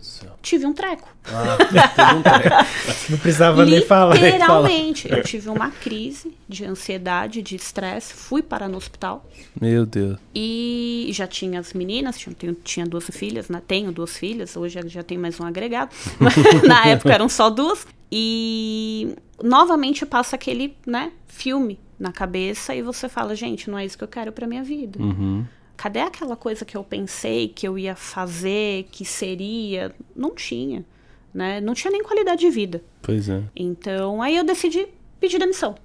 Tive 0.42 0.66
um 0.66 0.72
treco. 0.72 1.08
Ah, 1.24 1.56
um 2.16 2.20
treco. 2.20 2.66
Não 3.10 3.18
precisava 3.18 3.64
nem 3.64 3.80
falar. 3.80 4.16
Literalmente. 4.16 5.08
Eu 5.08 5.22
tive 5.22 5.48
uma 5.48 5.70
crise 5.70 6.36
de 6.48 6.64
ansiedade, 6.64 7.40
de 7.40 7.54
estresse. 7.54 8.12
Fui 8.12 8.42
para 8.42 8.66
no 8.66 8.76
hospital. 8.76 9.24
Meu 9.60 9.86
Deus. 9.86 10.18
E 10.34 11.10
já 11.12 11.28
tinha 11.28 11.60
as 11.60 11.72
meninas, 11.72 12.18
tinha, 12.18 12.34
tinha 12.64 12.84
duas 12.84 13.08
filhas, 13.08 13.48
né? 13.48 13.62
tenho 13.68 13.92
duas 13.92 14.16
filhas, 14.16 14.56
hoje 14.56 14.80
já 14.88 15.04
tem 15.04 15.16
mais 15.16 15.38
um 15.38 15.44
agregado. 15.44 15.94
Na 16.66 16.84
época 16.86 17.14
eram 17.14 17.28
só 17.28 17.48
duas. 17.48 17.86
E 18.10 19.14
novamente 19.40 20.04
passa 20.04 20.34
aquele 20.34 20.76
né, 20.84 21.12
filme 21.28 21.78
na 22.00 22.10
cabeça 22.10 22.74
e 22.74 22.82
você 22.82 23.08
fala, 23.08 23.36
gente, 23.36 23.70
não 23.70 23.78
é 23.78 23.84
isso 23.84 23.96
que 23.96 24.02
eu 24.02 24.08
quero 24.08 24.32
para 24.32 24.44
minha 24.44 24.64
vida. 24.64 25.00
Uhum 25.00 25.46
cadê 25.78 26.00
aquela 26.00 26.36
coisa 26.36 26.64
que 26.64 26.76
eu 26.76 26.82
pensei 26.82 27.48
que 27.48 27.66
eu 27.66 27.78
ia 27.78 27.94
fazer, 27.94 28.88
que 28.90 29.04
seria? 29.04 29.94
Não 30.14 30.34
tinha, 30.34 30.84
né? 31.32 31.60
Não 31.60 31.72
tinha 31.72 31.90
nem 31.90 32.02
qualidade 32.02 32.40
de 32.40 32.50
vida. 32.50 32.82
Pois 33.00 33.28
é. 33.28 33.44
Então, 33.54 34.20
aí 34.20 34.36
eu 34.36 34.44
decidi 34.44 34.88
pedir 35.20 35.38
demissão. 35.38 35.76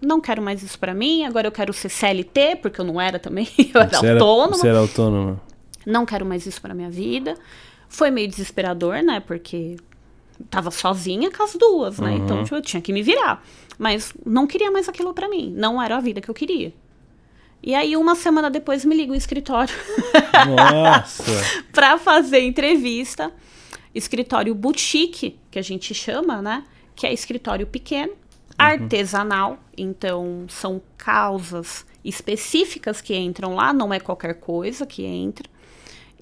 Não 0.00 0.20
quero 0.20 0.40
mais 0.40 0.62
isso 0.62 0.78
para 0.78 0.94
mim, 0.94 1.24
agora 1.24 1.46
eu 1.46 1.52
quero 1.52 1.72
ser 1.74 1.90
CLT, 1.90 2.56
porque 2.62 2.80
eu 2.80 2.84
não 2.84 2.98
era 2.98 3.18
também, 3.18 3.46
eu 3.74 3.80
era 3.80 3.90
você 3.90 4.10
autônoma. 4.10 4.46
Era, 4.46 4.56
você 4.56 4.68
era 4.68 4.78
autônoma. 4.78 5.40
Não 5.84 6.06
quero 6.06 6.24
mais 6.24 6.46
isso 6.46 6.60
para 6.60 6.74
minha 6.74 6.90
vida. 6.90 7.36
Foi 7.88 8.10
meio 8.10 8.28
desesperador, 8.28 9.02
né? 9.02 9.20
Porque 9.20 9.76
tava 10.48 10.70
sozinha 10.70 11.30
com 11.30 11.42
as 11.42 11.54
duas, 11.54 11.98
né? 11.98 12.12
Uhum. 12.12 12.24
Então 12.24 12.42
tipo, 12.42 12.56
eu 12.56 12.62
tinha 12.62 12.80
que 12.80 12.92
me 12.92 13.02
virar. 13.02 13.44
Mas 13.78 14.14
não 14.24 14.46
queria 14.46 14.70
mais 14.70 14.88
aquilo 14.88 15.12
para 15.12 15.28
mim. 15.28 15.52
Não 15.54 15.80
era 15.80 15.96
a 15.98 16.00
vida 16.00 16.22
que 16.22 16.28
eu 16.30 16.34
queria. 16.34 16.72
E 17.66 17.74
aí, 17.74 17.96
uma 17.96 18.14
semana 18.14 18.48
depois, 18.48 18.84
me 18.84 18.94
liga 18.94 19.12
o 19.12 19.16
escritório. 19.16 19.74
Nossa! 20.46 21.24
pra 21.74 21.98
fazer 21.98 22.38
entrevista. 22.42 23.32
Escritório 23.92 24.54
boutique, 24.54 25.36
que 25.50 25.58
a 25.58 25.62
gente 25.62 25.92
chama, 25.92 26.40
né? 26.40 26.62
Que 26.94 27.08
é 27.08 27.12
escritório 27.12 27.66
pequeno, 27.66 28.12
uhum. 28.12 28.16
artesanal. 28.56 29.58
Então, 29.76 30.46
são 30.48 30.80
causas 30.96 31.84
específicas 32.04 33.00
que 33.00 33.16
entram 33.16 33.56
lá, 33.56 33.72
não 33.72 33.92
é 33.92 33.98
qualquer 33.98 34.34
coisa 34.34 34.86
que 34.86 35.04
entra. 35.04 35.50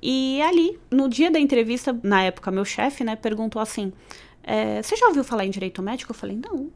E 0.03 0.41
ali, 0.41 0.79
no 0.91 1.11
dia 1.11 1.31
da 1.31 1.39
entrevista, 1.39 1.95
na 2.03 2.23
época, 2.23 2.51
meu 2.51 2.65
chefe, 2.65 3.05
né, 3.05 3.17
perguntou 3.17 3.61
assim: 3.61 3.93
é, 4.43 4.83
Você 4.83 4.97
já 4.97 5.09
ouviu 5.09 5.23
falar 5.23 5.45
em 5.45 5.51
direito 5.51 5.83
médico? 5.83 6.13
Eu 6.13 6.17
falei: 6.17 6.41
Não. 6.43 6.71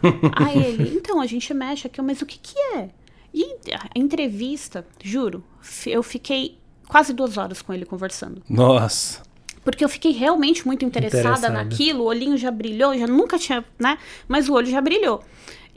Aí 0.46 0.62
ele: 0.62 0.96
Então, 0.96 1.20
a 1.20 1.26
gente 1.26 1.52
mexe 1.52 1.88
aqui, 1.88 2.00
mas 2.00 2.22
o 2.22 2.26
que, 2.26 2.38
que 2.38 2.56
é? 2.76 2.88
E 3.36 3.44
a 3.74 3.90
entrevista, 3.94 4.82
juro, 5.04 5.44
eu 5.86 6.02
fiquei 6.02 6.56
quase 6.88 7.12
duas 7.12 7.36
horas 7.36 7.60
com 7.60 7.70
ele 7.70 7.84
conversando. 7.84 8.42
Nossa. 8.48 9.20
Porque 9.62 9.84
eu 9.84 9.90
fiquei 9.90 10.12
realmente 10.12 10.66
muito 10.66 10.86
interessada, 10.86 11.50
naquilo, 11.50 12.04
o 12.04 12.06
olhinho 12.06 12.38
já 12.38 12.50
brilhou, 12.50 12.96
já 12.96 13.06
nunca 13.06 13.38
tinha, 13.38 13.62
né? 13.78 13.98
Mas 14.26 14.48
o 14.48 14.54
olho 14.54 14.68
já 14.68 14.80
brilhou. 14.80 15.22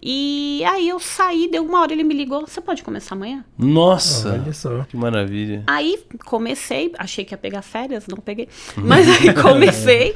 E 0.01 0.63
aí 0.63 0.87
eu 0.87 1.01
saí, 1.01 1.49
deu 1.51 1.65
uma 1.65 1.81
hora, 1.81 1.91
ele 1.91 2.05
me 2.05 2.13
ligou, 2.13 2.47
você 2.47 2.61
pode 2.61 2.81
começar 2.81 3.15
amanhã? 3.15 3.43
Nossa! 3.57 4.31
Olha 4.41 4.53
só. 4.53 4.83
Que 4.83 4.95
maravilha. 4.95 5.63
Aí 5.67 6.01
comecei, 6.25 6.93
achei 6.97 7.25
que 7.25 7.33
ia 7.33 7.37
pegar 7.37 7.61
férias, 7.61 8.07
não 8.07 8.19
peguei. 8.19 8.47
Mas 8.77 9.05
aí 9.09 9.33
comecei 9.33 10.15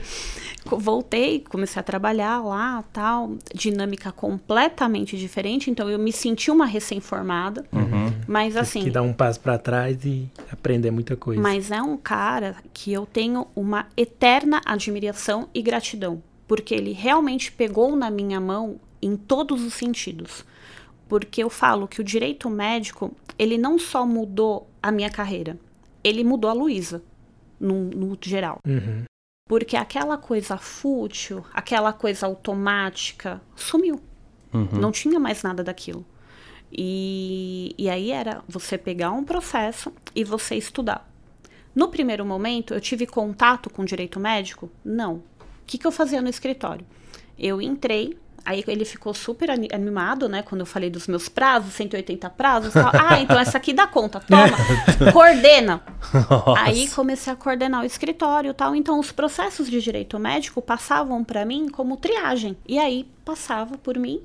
voltei, 0.65 1.43
comecei 1.49 1.79
a 1.79 1.83
trabalhar 1.83 2.41
lá, 2.41 2.83
tal, 2.93 3.35
dinâmica 3.53 4.11
completamente 4.11 5.17
diferente, 5.17 5.69
então 5.69 5.89
eu 5.89 5.99
me 5.99 6.11
senti 6.11 6.49
uma 6.49 6.65
recém-formada, 6.65 7.65
uhum. 7.71 8.13
mas 8.27 8.55
assim... 8.55 8.83
Que 8.83 8.89
dar 8.89 9.01
um 9.01 9.13
passo 9.13 9.39
para 9.39 9.57
trás 9.57 10.03
e 10.05 10.29
aprender 10.51 10.91
muita 10.91 11.15
coisa. 11.15 11.41
Mas 11.41 11.71
é 11.71 11.81
um 11.81 11.97
cara 11.97 12.55
que 12.73 12.91
eu 12.91 13.05
tenho 13.05 13.47
uma 13.55 13.87
eterna 13.95 14.61
admiração 14.65 15.49
e 15.53 15.61
gratidão, 15.61 16.21
porque 16.47 16.73
ele 16.73 16.91
realmente 16.93 17.51
pegou 17.51 17.95
na 17.95 18.09
minha 18.09 18.39
mão 18.39 18.79
em 19.01 19.15
todos 19.15 19.63
os 19.63 19.73
sentidos. 19.73 20.45
Porque 21.07 21.43
eu 21.43 21.49
falo 21.49 21.87
que 21.87 22.01
o 22.01 22.03
direito 22.03 22.49
médico, 22.49 23.13
ele 23.37 23.57
não 23.57 23.77
só 23.77 24.05
mudou 24.05 24.67
a 24.81 24.91
minha 24.91 25.09
carreira, 25.09 25.59
ele 26.03 26.23
mudou 26.23 26.49
a 26.49 26.53
Luísa, 26.53 27.03
no, 27.59 27.85
no 27.89 28.17
geral. 28.21 28.59
Uhum. 28.67 29.03
Porque 29.53 29.77
aquela 29.77 30.17
coisa 30.17 30.57
fútil, 30.57 31.45
aquela 31.53 31.93
coisa 31.93 32.25
automática, 32.25 33.39
sumiu. 33.55 34.01
Uhum. 34.51 34.67
Não 34.71 34.91
tinha 34.91 35.19
mais 35.19 35.43
nada 35.43 35.63
daquilo. 35.63 36.03
E, 36.71 37.75
e 37.77 37.87
aí 37.87 38.09
era 38.09 38.43
você 38.47 38.79
pegar 38.79 39.11
um 39.11 39.23
processo 39.23 39.93
e 40.15 40.23
você 40.23 40.55
estudar. 40.55 41.07
No 41.75 41.89
primeiro 41.89 42.25
momento, 42.25 42.73
eu 42.73 42.81
tive 42.81 43.05
contato 43.05 43.69
com 43.69 43.85
direito 43.85 44.19
médico? 44.19 44.71
Não. 44.83 45.17
O 45.17 45.23
que, 45.67 45.77
que 45.77 45.85
eu 45.85 45.91
fazia 45.91 46.19
no 46.19 46.29
escritório? 46.29 46.83
Eu 47.37 47.61
entrei, 47.61 48.17
Aí 48.45 48.61
ele 48.67 48.83
ficou 48.83 49.13
super 49.13 49.49
animado, 49.49 50.27
né? 50.27 50.43
Quando 50.43 50.61
eu 50.61 50.65
falei 50.65 50.89
dos 50.89 51.07
meus 51.07 51.29
prazos, 51.29 51.73
180 51.73 52.29
prazos. 52.31 52.73
Tal. 52.73 52.91
Ah, 52.93 53.21
então 53.21 53.39
essa 53.39 53.57
aqui 53.57 53.71
dá 53.71 53.87
conta, 53.87 54.19
toma, 54.19 54.49
coordena. 55.13 55.81
Nossa. 56.13 56.59
Aí 56.61 56.89
comecei 56.89 57.31
a 57.31 57.35
coordenar 57.37 57.83
o 57.83 57.85
escritório 57.85 58.51
e 58.51 58.53
tal. 58.53 58.75
Então 58.75 58.99
os 58.99 59.13
processos 59.13 59.69
de 59.69 59.81
direito 59.81 60.19
médico 60.19 60.61
passavam 60.61 61.23
para 61.23 61.45
mim 61.45 61.69
como 61.69 61.95
triagem. 61.95 62.57
E 62.67 62.77
aí 62.77 63.07
passava 63.23 63.77
por 63.77 63.97
mim 63.97 64.21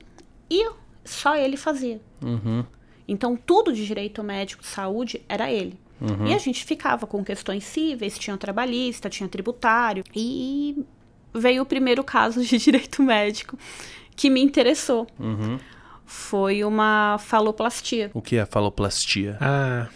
e 0.51 0.69
só 1.05 1.37
ele 1.37 1.57
fazia. 1.57 2.01
Uhum. 2.21 2.65
Então 3.07 3.37
tudo 3.37 3.73
de 3.73 3.87
direito 3.87 4.23
médico, 4.25 4.67
saúde, 4.67 5.23
era 5.29 5.49
ele. 5.49 5.79
Uhum. 6.01 6.27
E 6.27 6.35
a 6.35 6.39
gente 6.39 6.65
ficava 6.65 7.07
com 7.07 7.25
questões 7.25 7.63
cíveis, 7.63 8.19
tinha 8.19 8.37
trabalhista, 8.37 9.09
tinha 9.09 9.29
tributário. 9.29 10.03
E 10.15 10.85
veio 11.33 11.63
o 11.63 11.67
primeiro 11.67 12.03
caso 12.03 12.43
de 12.43 12.59
direito 12.59 13.01
médico 13.01 13.57
que 14.19 14.29
me 14.29 14.43
interessou. 14.43 15.07
Uhum. 15.17 15.61
Foi 16.05 16.65
uma 16.65 17.19
faloplastia. 17.19 18.11
O 18.13 18.21
que 18.21 18.37
é 18.37 18.45
faloplastia? 18.45 19.39
Ah. 19.41 19.87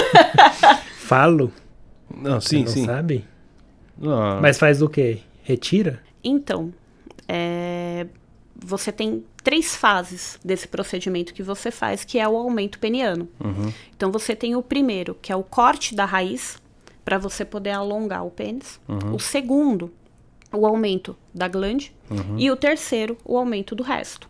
Falo? 0.98 1.50
Não, 2.14 2.38
sim, 2.38 2.58
Você 2.58 2.64
não 2.64 2.72
sim. 2.72 2.84
sabe? 2.84 3.24
Não. 3.96 4.40
Mas 4.42 4.58
faz 4.58 4.82
o 4.82 4.88
quê? 4.90 5.20
Retira? 5.42 6.02
Então, 6.22 6.70
é... 7.26 8.06
você 8.54 8.92
tem 8.92 9.24
três 9.42 9.74
fases 9.74 10.38
desse 10.44 10.68
procedimento 10.68 11.32
que 11.32 11.42
você 11.42 11.70
faz, 11.70 12.04
que 12.04 12.18
é 12.18 12.28
o 12.28 12.36
aumento 12.36 12.78
peniano. 12.78 13.26
Uhum. 13.42 13.72
Então, 13.96 14.12
você 14.12 14.36
tem 14.36 14.54
o 14.54 14.62
primeiro, 14.62 15.14
que 15.14 15.32
é 15.32 15.36
o 15.36 15.42
corte 15.42 15.94
da 15.94 16.04
raiz, 16.04 16.60
para 17.04 17.16
você 17.16 17.42
poder 17.42 17.70
alongar 17.70 18.26
o 18.26 18.30
pênis. 18.30 18.78
Uhum. 18.86 19.14
O 19.14 19.18
segundo 19.18 19.90
o 20.52 20.66
aumento 20.66 21.16
da 21.34 21.48
glande 21.48 21.94
uhum. 22.10 22.38
e 22.38 22.50
o 22.50 22.56
terceiro, 22.56 23.16
o 23.24 23.36
aumento 23.36 23.74
do 23.74 23.82
resto. 23.82 24.28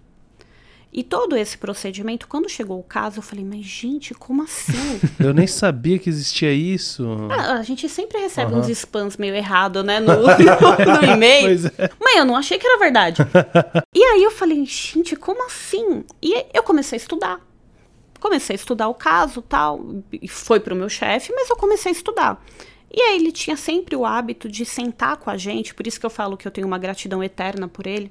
E 0.93 1.05
todo 1.05 1.37
esse 1.37 1.57
procedimento, 1.57 2.27
quando 2.27 2.49
chegou 2.49 2.81
o 2.81 2.83
caso, 2.83 3.19
eu 3.19 3.23
falei, 3.23 3.45
mas 3.45 3.65
gente, 3.65 4.13
como 4.13 4.43
assim? 4.43 5.01
eu 5.21 5.33
nem 5.33 5.47
sabia 5.47 6.01
que 6.01 6.11
existia 6.11 6.53
isso. 6.53 7.07
Ah, 7.31 7.59
a 7.59 7.63
gente 7.63 7.89
sempre 7.89 8.19
recebe 8.19 8.53
uhum. 8.53 8.59
uns 8.59 8.69
spams 8.69 9.17
meio 9.17 9.35
errado, 9.35 9.85
né, 9.85 10.01
no, 10.01 10.15
no, 10.19 10.25
no 10.27 11.13
e-mail. 11.13 11.71
É. 11.79 11.91
Mas 12.01 12.17
eu 12.17 12.25
não 12.25 12.35
achei 12.35 12.59
que 12.59 12.67
era 12.67 12.79
verdade. 12.79 13.23
e 13.95 14.03
aí 14.03 14.23
eu 14.23 14.33
falei, 14.33 14.65
gente, 14.67 15.15
como 15.15 15.47
assim? 15.47 16.05
E 16.21 16.45
eu 16.53 16.65
comecei 16.65 16.97
a 16.97 17.01
estudar. 17.01 17.41
Comecei 18.19 18.55
a 18.55 18.59
estudar 18.59 18.89
o 18.89 18.95
caso 18.95 19.41
tal, 19.43 19.81
e 20.13 20.29
foi 20.29 20.59
pro 20.59 20.75
meu 20.75 20.89
chefe, 20.89 21.33
mas 21.33 21.49
eu 21.49 21.57
comecei 21.57 21.91
a 21.91 21.95
estudar. 21.95 22.45
E 22.93 23.01
aí 23.01 23.17
ele 23.17 23.31
tinha 23.31 23.57
sempre 23.57 23.95
o 23.95 24.05
hábito 24.05 24.49
de 24.49 24.65
sentar 24.65 25.17
com 25.17 25.31
a 25.31 25.37
gente, 25.37 25.75
por 25.75 25.87
isso 25.87 26.01
que 26.01 26.07
eu 26.07 26.11
falo 26.11 26.37
que 26.37 26.47
eu 26.47 26.51
tenho 26.51 26.67
uma 26.67 26.79
gratidão 26.79 27.23
eterna 27.23 27.69
por 27.69 27.87
ele 27.87 28.11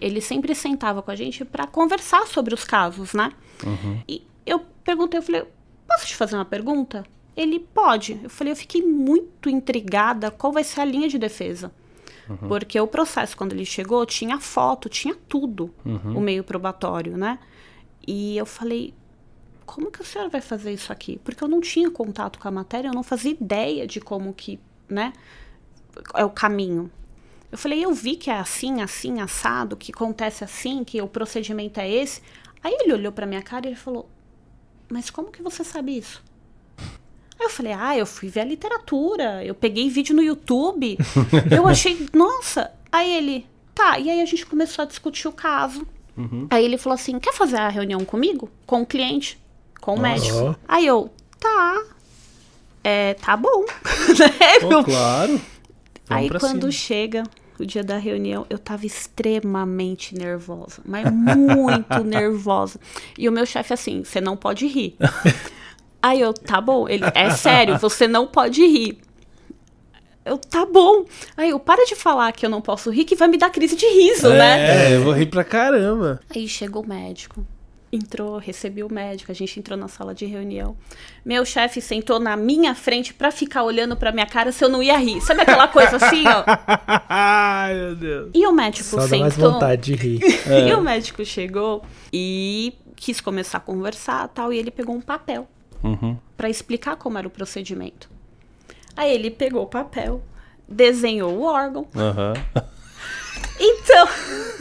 ele 0.00 0.20
sempre 0.20 0.54
sentava 0.54 1.02
com 1.02 1.10
a 1.10 1.16
gente 1.16 1.44
para 1.44 1.66
conversar 1.66 2.26
sobre 2.26 2.54
os 2.54 2.64
casos, 2.64 3.14
né? 3.14 3.32
Uhum. 3.64 4.00
E 4.08 4.22
eu 4.44 4.60
perguntei, 4.82 5.18
eu 5.18 5.22
falei, 5.22 5.44
posso 5.88 6.06
te 6.06 6.16
fazer 6.16 6.36
uma 6.36 6.44
pergunta? 6.44 7.04
Ele 7.36 7.58
pode. 7.58 8.20
Eu 8.22 8.30
falei, 8.30 8.52
eu 8.52 8.56
fiquei 8.56 8.82
muito 8.82 9.48
intrigada 9.48 10.30
qual 10.30 10.52
vai 10.52 10.62
ser 10.64 10.80
a 10.80 10.84
linha 10.84 11.08
de 11.08 11.18
defesa. 11.18 11.72
Uhum. 12.28 12.48
Porque 12.48 12.78
o 12.78 12.86
processo, 12.86 13.36
quando 13.36 13.52
ele 13.52 13.64
chegou, 13.64 14.04
tinha 14.06 14.38
foto, 14.40 14.88
tinha 14.88 15.14
tudo, 15.28 15.74
uhum. 15.84 16.18
o 16.18 16.20
meio 16.20 16.44
probatório, 16.44 17.16
né? 17.16 17.38
E 18.06 18.36
eu 18.36 18.46
falei, 18.46 18.92
como 19.64 19.90
que 19.90 20.02
a 20.02 20.04
senhora 20.04 20.30
vai 20.30 20.40
fazer 20.40 20.72
isso 20.72 20.92
aqui? 20.92 21.20
Porque 21.24 21.42
eu 21.42 21.48
não 21.48 21.60
tinha 21.60 21.90
contato 21.90 22.38
com 22.38 22.48
a 22.48 22.50
matéria, 22.50 22.88
eu 22.88 22.94
não 22.94 23.02
fazia 23.02 23.32
ideia 23.32 23.86
de 23.86 24.00
como 24.00 24.32
que, 24.32 24.60
né, 24.88 25.12
é 26.14 26.24
o 26.24 26.30
caminho. 26.30 26.90
Eu 27.50 27.58
falei, 27.58 27.84
eu 27.84 27.92
vi 27.92 28.16
que 28.16 28.30
é 28.30 28.38
assim, 28.38 28.82
assim, 28.82 29.20
assado, 29.20 29.76
que 29.76 29.92
acontece 29.92 30.42
assim, 30.42 30.82
que 30.82 31.00
o 31.00 31.06
procedimento 31.06 31.78
é 31.78 31.88
esse. 31.88 32.20
Aí 32.64 32.76
ele 32.80 32.94
olhou 32.94 33.12
para 33.12 33.26
minha 33.26 33.42
cara 33.42 33.66
e 33.66 33.68
ele 33.68 33.76
falou: 33.76 34.08
Mas 34.88 35.10
como 35.10 35.30
que 35.30 35.42
você 35.42 35.62
sabe 35.62 35.98
isso? 35.98 36.22
Aí 36.78 37.46
eu 37.46 37.50
falei: 37.50 37.72
Ah, 37.72 37.96
eu 37.96 38.06
fui 38.06 38.28
ver 38.28 38.40
a 38.40 38.44
literatura, 38.44 39.44
eu 39.44 39.54
peguei 39.54 39.88
vídeo 39.90 40.16
no 40.16 40.22
YouTube, 40.22 40.96
eu 41.54 41.68
achei, 41.68 42.08
nossa. 42.14 42.72
Aí 42.90 43.14
ele, 43.14 43.46
tá, 43.74 43.98
e 43.98 44.10
aí 44.10 44.20
a 44.20 44.24
gente 44.24 44.46
começou 44.46 44.82
a 44.82 44.86
discutir 44.86 45.28
o 45.28 45.32
caso. 45.32 45.86
Uhum. 46.16 46.46
Aí 46.50 46.64
ele 46.64 46.78
falou 46.78 46.94
assim: 46.94 47.18
Quer 47.18 47.34
fazer 47.34 47.58
a 47.58 47.68
reunião 47.68 48.02
comigo? 48.04 48.50
Com 48.66 48.80
o 48.80 48.86
cliente? 48.86 49.38
Com 49.84 49.96
o 49.96 50.00
médico? 50.00 50.56
Aí 50.66 50.86
eu, 50.86 51.10
tá. 51.38 51.82
É, 52.82 53.12
tá 53.12 53.36
bom. 53.36 53.66
oh, 54.64 54.82
claro. 54.82 55.32
Vamos 55.32 55.42
aí 56.08 56.30
quando 56.30 56.60
cima. 56.60 56.72
chega 56.72 57.22
o 57.58 57.66
dia 57.66 57.84
da 57.84 57.98
reunião, 57.98 58.46
eu 58.48 58.58
tava 58.58 58.86
extremamente 58.86 60.14
nervosa, 60.14 60.80
mas 60.86 61.04
muito 61.12 62.00
nervosa. 62.02 62.80
E 63.18 63.28
o 63.28 63.32
meu 63.32 63.44
chefe 63.44 63.74
assim, 63.74 64.02
você 64.02 64.22
não 64.22 64.38
pode 64.38 64.66
rir. 64.66 64.96
Aí 66.02 66.18
eu, 66.18 66.32
tá 66.32 66.62
bom, 66.62 66.88
ele, 66.88 67.04
é 67.14 67.28
sério, 67.28 67.76
você 67.78 68.08
não 68.08 68.26
pode 68.26 68.66
rir. 68.66 68.98
Eu, 70.24 70.38
tá 70.38 70.64
bom. 70.64 71.04
Aí 71.36 71.50
eu, 71.50 71.60
para 71.60 71.84
de 71.84 71.94
falar 71.94 72.32
que 72.32 72.46
eu 72.46 72.48
não 72.48 72.62
posso 72.62 72.88
rir, 72.88 73.04
que 73.04 73.16
vai 73.16 73.28
me 73.28 73.36
dar 73.36 73.50
crise 73.50 73.76
de 73.76 73.86
riso, 73.86 74.28
é, 74.28 74.38
né? 74.38 74.92
É, 74.92 74.96
eu 74.96 75.04
vou 75.04 75.12
rir 75.12 75.26
pra 75.26 75.44
caramba. 75.44 76.20
Aí 76.34 76.48
chegou 76.48 76.82
o 76.82 76.88
médico 76.88 77.44
entrou, 77.94 78.38
recebi 78.38 78.82
o 78.82 78.92
médico, 78.92 79.30
a 79.30 79.34
gente 79.34 79.58
entrou 79.58 79.78
na 79.78 79.88
sala 79.88 80.14
de 80.14 80.26
reunião. 80.26 80.76
Meu 81.24 81.44
chefe 81.44 81.80
sentou 81.80 82.18
na 82.18 82.36
minha 82.36 82.74
frente 82.74 83.14
para 83.14 83.30
ficar 83.30 83.62
olhando 83.62 83.96
para 83.96 84.12
minha 84.12 84.26
cara 84.26 84.50
se 84.52 84.64
eu 84.64 84.68
não 84.68 84.82
ia 84.82 84.96
rir. 84.98 85.20
Sabe 85.20 85.42
aquela 85.42 85.68
coisa 85.68 85.96
assim, 85.96 86.24
ó? 86.26 86.44
Ai, 87.08 87.74
meu 87.74 87.96
Deus. 87.96 88.30
E 88.34 88.46
o 88.46 88.52
médico 88.52 88.84
Só 88.84 89.02
sentou. 89.02 89.20
mais 89.20 89.36
vontade 89.36 89.82
de 89.82 89.94
rir. 89.94 90.20
É. 90.44 90.68
E 90.68 90.74
o 90.74 90.80
médico 90.80 91.24
chegou 91.24 91.82
e 92.12 92.74
quis 92.96 93.20
começar 93.20 93.58
a 93.58 93.60
conversar 93.60 94.28
tal, 94.28 94.52
e 94.52 94.58
ele 94.58 94.70
pegou 94.70 94.94
um 94.94 95.00
papel 95.00 95.48
uhum. 95.82 96.18
para 96.36 96.50
explicar 96.50 96.96
como 96.96 97.16
era 97.16 97.26
o 97.26 97.30
procedimento. 97.30 98.10
Aí 98.96 99.14
ele 99.14 99.30
pegou 99.30 99.62
o 99.62 99.66
papel, 99.66 100.22
desenhou 100.68 101.32
o 101.32 101.42
órgão. 101.44 101.86
Uhum. 101.94 102.62
Então. 103.58 104.08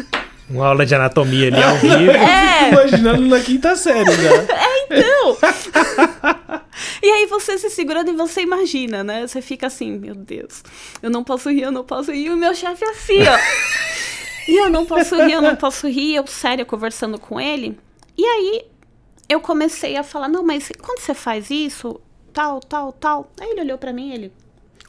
Uma 0.49 0.67
aula 0.67 0.85
de 0.85 0.93
anatomia 0.93 1.47
ali 1.47 1.63
ao 1.63 1.75
vivo. 1.77 2.11
É. 2.63 2.69
Imaginando 2.69 3.21
na 3.27 3.39
quinta 3.39 3.75
série 3.75 4.11
já. 4.11 4.31
É, 4.53 4.85
então. 4.85 5.37
e 7.01 7.09
aí 7.09 7.25
você 7.25 7.57
se 7.57 7.69
segurando 7.69 8.11
e 8.11 8.13
você 8.13 8.41
imagina, 8.41 9.03
né? 9.03 9.25
Você 9.25 9.41
fica 9.41 9.67
assim, 9.67 9.97
meu 9.97 10.15
Deus, 10.15 10.63
eu 11.01 11.09
não 11.09 11.23
posso 11.23 11.49
rir, 11.49 11.63
eu 11.63 11.71
não 11.71 11.83
posso 11.83 12.11
rir. 12.11 12.25
E 12.25 12.29
o 12.29 12.37
meu 12.37 12.53
chefe 12.53 12.85
é 12.85 12.89
assim, 12.89 13.19
ó. 13.21 14.51
e 14.51 14.55
eu 14.57 14.69
não 14.69 14.85
posso 14.85 15.15
rir, 15.15 15.33
eu 15.33 15.41
não 15.41 15.55
posso 15.55 15.87
rir. 15.87 16.15
Eu, 16.15 16.27
sério, 16.27 16.65
conversando 16.65 17.19
com 17.19 17.39
ele. 17.39 17.77
E 18.17 18.25
aí 18.25 18.65
eu 19.27 19.39
comecei 19.39 19.97
a 19.97 20.03
falar, 20.03 20.27
não, 20.27 20.43
mas 20.43 20.71
quando 20.81 20.99
você 20.99 21.13
faz 21.13 21.49
isso, 21.49 21.99
tal, 22.31 22.59
tal, 22.59 22.91
tal. 22.93 23.31
Aí 23.39 23.49
ele 23.49 23.61
olhou 23.61 23.77
para 23.77 23.93
mim 23.93 24.11
e 24.11 24.13
ele, 24.13 24.33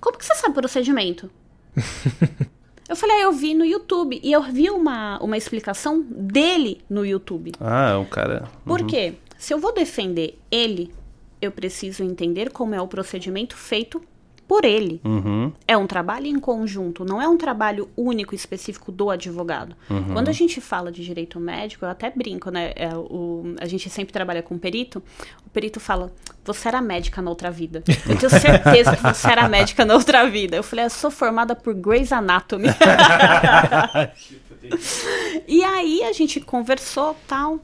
como 0.01 0.19
que 0.19 0.25
você 0.25 0.35
sabe 0.35 0.51
o 0.51 0.55
procedimento? 0.55 1.31
Eu 2.89 2.97
falei, 2.97 3.17
ah, 3.17 3.23
eu 3.23 3.33
vi 3.33 3.55
no 3.55 3.65
YouTube. 3.65 4.21
E 4.23 4.33
eu 4.33 4.43
vi 4.43 4.71
uma, 4.71 5.19
uma 5.19 5.37
explicação 5.37 6.03
dele 6.03 6.81
no 6.89 7.05
YouTube. 7.05 7.53
Ah, 7.61 7.91
é 7.91 7.97
um 7.97 8.05
cara. 8.05 8.43
Uhum. 8.43 8.77
Por 8.77 8.87
quê? 8.87 9.15
Se 9.39 9.53
eu 9.53 9.59
vou 9.59 9.73
defender 9.73 10.39
ele, 10.51 10.93
eu 11.41 11.51
preciso 11.51 12.03
entender 12.03 12.51
como 12.51 12.75
é 12.75 12.81
o 12.81 12.89
procedimento 12.89 13.57
feito 13.57 14.03
por 14.47 14.65
ele. 14.65 15.01
Uhum. 15.05 15.53
É 15.67 15.77
um 15.77 15.87
trabalho 15.87 16.27
em 16.27 16.39
conjunto, 16.39 17.05
não 17.05 17.21
é 17.21 17.29
um 17.29 17.37
trabalho 17.37 17.89
único 17.97 18.35
específico 18.35 18.93
do 18.93 19.11
advogado. 19.11 19.75
Uhum. 19.89 20.13
Quando 20.13 20.29
a 20.29 20.33
gente 20.33 20.61
fala 20.61 20.93
de 20.93 21.05
direito 21.05 21.41
médico, 21.41 21.85
eu 21.85 21.89
até 21.89 22.11
brinco, 22.11 22.51
né? 22.51 22.73
É, 22.77 22.95
o, 22.95 23.55
a 23.61 23.67
gente 23.67 23.89
sempre 23.89 24.13
trabalha 24.13 24.43
com 24.43 24.59
perito. 24.59 25.03
O 25.47 25.51
perito 25.51 25.81
fala: 25.81 26.13
Você 26.45 26.69
era 26.69 26.81
médica 26.81 27.23
na 27.23 27.31
outra 27.31 27.51
vida. 27.51 27.83
Eu 28.09 28.19
tenho 28.19 28.31
certeza 28.31 28.97
que 28.97 29.03
você 29.03 29.31
era 29.31 29.49
médica 29.49 29.85
na 29.85 29.95
outra 29.95 30.29
vida. 30.29 30.57
Eu 30.57 30.63
falei: 30.63 30.85
Eu 30.85 30.91
sou 30.91 31.11
formada 31.11 31.55
por 31.55 31.75
Grey's 31.75 32.13
Anatomy. 32.13 32.69
e 35.49 35.65
aí 35.65 36.03
a 36.05 36.13
gente 36.13 36.41
conversou 36.41 37.17
tal. 37.27 37.59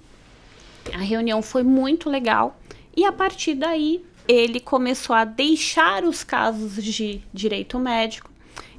A 0.95 0.99
reunião 0.99 1.43
foi 1.43 1.63
muito 1.63 2.09
legal. 2.09 2.59
E 2.97 3.05
a 3.05 3.13
partir 3.13 3.55
daí 3.55 4.03
ele 4.31 4.61
começou 4.61 5.15
a 5.15 5.25
deixar 5.25 6.05
os 6.05 6.23
casos 6.23 6.83
de 6.83 7.23
direito 7.33 7.79
médico 7.79 8.31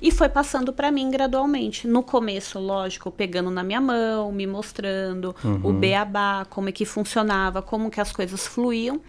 e 0.01 0.11
foi 0.11 0.29
passando 0.29 0.73
para 0.73 0.91
mim 0.91 1.11
gradualmente. 1.11 1.87
No 1.87 2.01
começo, 2.01 2.59
lógico, 2.59 3.11
pegando 3.11 3.51
na 3.51 3.63
minha 3.63 3.81
mão, 3.81 4.31
me 4.31 4.47
mostrando 4.47 5.35
uhum. 5.43 5.61
o 5.63 5.73
beabá, 5.73 6.45
como 6.49 6.69
é 6.69 6.71
que 6.71 6.85
funcionava, 6.85 7.61
como 7.61 7.91
que 7.91 8.01
as 8.01 8.11
coisas 8.11 8.47
fluíam, 8.47 8.99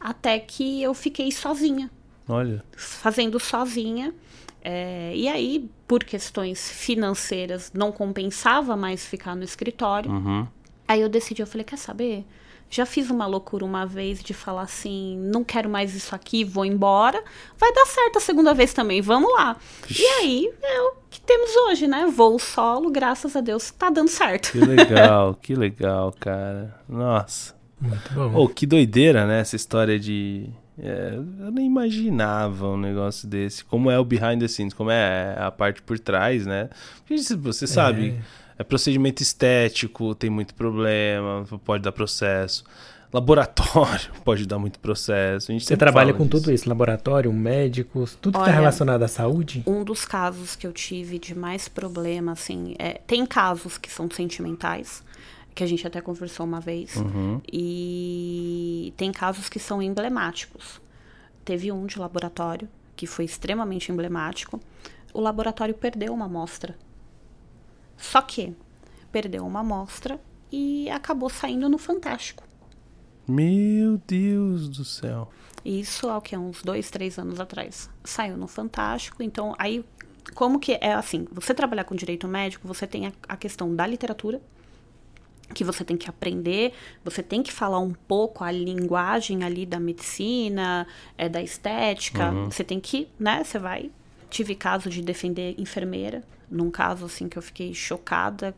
até 0.00 0.38
que 0.38 0.82
eu 0.82 0.94
fiquei 0.94 1.30
sozinha. 1.30 1.90
Olha. 2.26 2.64
Fazendo 2.76 3.38
sozinha. 3.38 4.14
É, 4.62 5.12
e 5.14 5.28
aí, 5.28 5.70
por 5.86 6.02
questões 6.04 6.70
financeiras, 6.70 7.70
não 7.74 7.92
compensava 7.92 8.76
mais 8.76 9.06
ficar 9.06 9.34
no 9.34 9.44
escritório. 9.44 10.10
Uhum. 10.10 10.46
Aí 10.86 11.00
eu 11.00 11.08
decidi, 11.08 11.42
eu 11.42 11.46
falei, 11.46 11.64
quer 11.64 11.78
saber? 11.78 12.24
Já 12.70 12.84
fiz 12.84 13.10
uma 13.10 13.26
loucura 13.26 13.64
uma 13.64 13.86
vez 13.86 14.22
de 14.22 14.34
falar 14.34 14.62
assim, 14.62 15.18
não 15.18 15.42
quero 15.42 15.70
mais 15.70 15.94
isso 15.94 16.14
aqui, 16.14 16.44
vou 16.44 16.64
embora. 16.64 17.22
Vai 17.56 17.72
dar 17.72 17.86
certo 17.86 18.18
a 18.18 18.20
segunda 18.20 18.52
vez 18.52 18.74
também, 18.74 19.00
vamos 19.00 19.32
lá. 19.32 19.56
E 19.90 20.04
aí, 20.04 20.52
é 20.62 20.80
o 20.82 20.92
que 21.08 21.20
temos 21.20 21.50
hoje, 21.56 21.86
né? 21.86 22.06
Voo 22.14 22.38
solo, 22.38 22.90
graças 22.90 23.34
a 23.34 23.40
Deus, 23.40 23.70
tá 23.70 23.88
dando 23.88 24.08
certo. 24.08 24.52
Que 24.52 24.60
legal, 24.60 25.34
que 25.34 25.54
legal, 25.54 26.14
cara. 26.20 26.78
Nossa. 26.88 27.56
Muito 27.80 28.12
bom. 28.12 28.32
Oh, 28.34 28.48
que 28.48 28.66
doideira, 28.66 29.26
né? 29.26 29.40
Essa 29.40 29.56
história 29.56 29.98
de. 29.98 30.50
É, 30.80 31.14
eu 31.16 31.50
nem 31.50 31.66
imaginava 31.66 32.68
um 32.68 32.76
negócio 32.76 33.28
desse. 33.28 33.64
Como 33.64 33.90
é 33.90 33.98
o 33.98 34.04
behind 34.04 34.40
the 34.40 34.48
scenes, 34.48 34.74
como 34.74 34.90
é 34.90 35.36
a 35.38 35.50
parte 35.50 35.80
por 35.82 35.98
trás, 35.98 36.44
né? 36.44 36.68
Porque 37.06 37.22
você 37.36 37.66
sabe. 37.66 38.10
É 38.10 38.47
é 38.58 38.64
procedimento 38.64 39.22
estético, 39.22 40.14
tem 40.16 40.28
muito 40.28 40.52
problema, 40.54 41.46
pode 41.64 41.84
dar 41.84 41.92
processo. 41.92 42.64
Laboratório 43.12 44.10
pode 44.24 44.46
dar 44.46 44.58
muito 44.58 44.80
processo. 44.80 45.52
Você 45.58 45.76
trabalha 45.76 46.12
com 46.12 46.24
disso. 46.24 46.30
tudo 46.30 46.52
isso, 46.52 46.68
laboratório, 46.68 47.32
médicos, 47.32 48.18
tudo 48.20 48.34
que 48.34 48.40
está 48.40 48.52
relacionado 48.52 49.02
à 49.02 49.08
saúde? 49.08 49.62
Um 49.64 49.84
dos 49.84 50.04
casos 50.04 50.56
que 50.56 50.66
eu 50.66 50.72
tive 50.72 51.18
de 51.18 51.34
mais 51.34 51.68
problema, 51.68 52.32
assim, 52.32 52.74
é, 52.78 53.00
tem 53.06 53.24
casos 53.24 53.78
que 53.78 53.90
são 53.90 54.10
sentimentais, 54.10 55.02
que 55.54 55.62
a 55.62 55.66
gente 55.66 55.86
até 55.86 56.00
conversou 56.00 56.44
uma 56.44 56.60
vez, 56.60 56.96
uhum. 56.96 57.40
e 57.50 58.92
tem 58.96 59.10
casos 59.12 59.48
que 59.48 59.60
são 59.60 59.80
emblemáticos. 59.80 60.80
Teve 61.44 61.72
um 61.72 61.86
de 61.86 61.98
laboratório 61.98 62.68
que 62.94 63.06
foi 63.06 63.24
extremamente 63.24 63.90
emblemático. 63.90 64.60
O 65.14 65.20
laboratório 65.20 65.72
perdeu 65.72 66.12
uma 66.12 66.26
amostra 66.26 66.76
só 67.98 68.22
que 68.22 68.54
perdeu 69.12 69.44
uma 69.44 69.60
amostra 69.60 70.18
e 70.50 70.88
acabou 70.88 71.28
saindo 71.28 71.68
no 71.68 71.76
Fantástico. 71.76 72.44
Meu 73.26 74.00
Deus 74.06 74.68
do 74.68 74.84
céu. 74.84 75.30
Isso 75.62 76.08
há 76.08 76.20
que 76.22 76.34
uns 76.36 76.62
dois, 76.62 76.88
três 76.88 77.18
anos 77.18 77.38
atrás. 77.38 77.90
Saiu 78.02 78.38
no 78.38 78.48
Fantástico, 78.48 79.22
então 79.22 79.54
aí 79.58 79.84
como 80.34 80.58
que 80.58 80.78
é 80.80 80.92
assim? 80.92 81.26
Você 81.32 81.52
trabalhar 81.52 81.84
com 81.84 81.94
direito 81.94 82.26
médico, 82.28 82.66
você 82.66 82.86
tem 82.86 83.06
a, 83.06 83.12
a 83.28 83.36
questão 83.36 83.74
da 83.74 83.86
literatura 83.86 84.40
que 85.54 85.64
você 85.64 85.82
tem 85.82 85.96
que 85.96 86.08
aprender, 86.08 86.74
você 87.02 87.22
tem 87.22 87.42
que 87.42 87.52
falar 87.52 87.78
um 87.78 87.92
pouco 87.92 88.44
a 88.44 88.52
linguagem 88.52 89.42
ali 89.44 89.64
da 89.64 89.80
medicina, 89.80 90.86
é, 91.16 91.28
da 91.28 91.42
estética, 91.42 92.30
uhum. 92.30 92.50
você 92.50 92.62
tem 92.62 92.78
que, 92.78 93.08
né, 93.18 93.42
você 93.44 93.58
vai... 93.58 93.90
Tive 94.30 94.54
caso 94.54 94.90
de 94.90 95.00
defender 95.00 95.54
enfermeira, 95.56 96.22
num 96.50 96.70
caso 96.70 97.06
assim 97.06 97.28
que 97.28 97.38
eu 97.38 97.42
fiquei 97.42 97.74
chocada, 97.74 98.54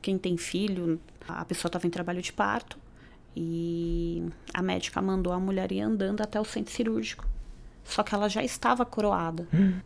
quem 0.00 0.18
tem 0.18 0.36
filho, 0.36 1.00
a 1.26 1.44
pessoa 1.44 1.68
estava 1.68 1.86
em 1.86 1.90
trabalho 1.90 2.22
de 2.22 2.32
parto, 2.32 2.78
e 3.34 4.24
a 4.52 4.62
médica 4.62 5.00
mandou 5.00 5.32
a 5.32 5.40
mulher 5.40 5.72
ir 5.72 5.80
andando 5.80 6.20
até 6.20 6.40
o 6.40 6.44
centro 6.44 6.72
cirúrgico. 6.72 7.26
Só 7.84 8.02
que 8.02 8.14
ela 8.14 8.28
já 8.28 8.44
estava 8.44 8.84
coroada. 8.84 9.48
Hum. 9.52 9.80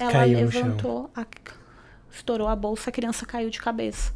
Ela 0.00 0.12
caiu 0.12 0.38
levantou, 0.38 1.10
a, 1.14 1.26
estourou 2.10 2.48
a 2.48 2.56
bolsa, 2.56 2.90
a 2.90 2.92
criança 2.92 3.26
caiu 3.26 3.50
de 3.50 3.60
cabeça. 3.60 4.12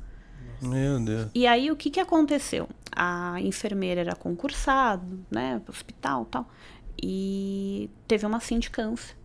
Meu 0.60 1.00
Deus. 1.00 1.28
E 1.34 1.46
aí 1.46 1.70
o 1.70 1.76
que, 1.76 1.90
que 1.90 2.00
aconteceu? 2.00 2.68
A 2.94 3.40
enfermeira 3.40 4.00
era 4.00 4.14
concursada, 4.14 5.04
né, 5.30 5.60
hospital 5.68 6.24
tal, 6.26 6.48
e 7.02 7.90
teve 8.06 8.24
uma 8.24 8.38
sindicância. 8.38 9.16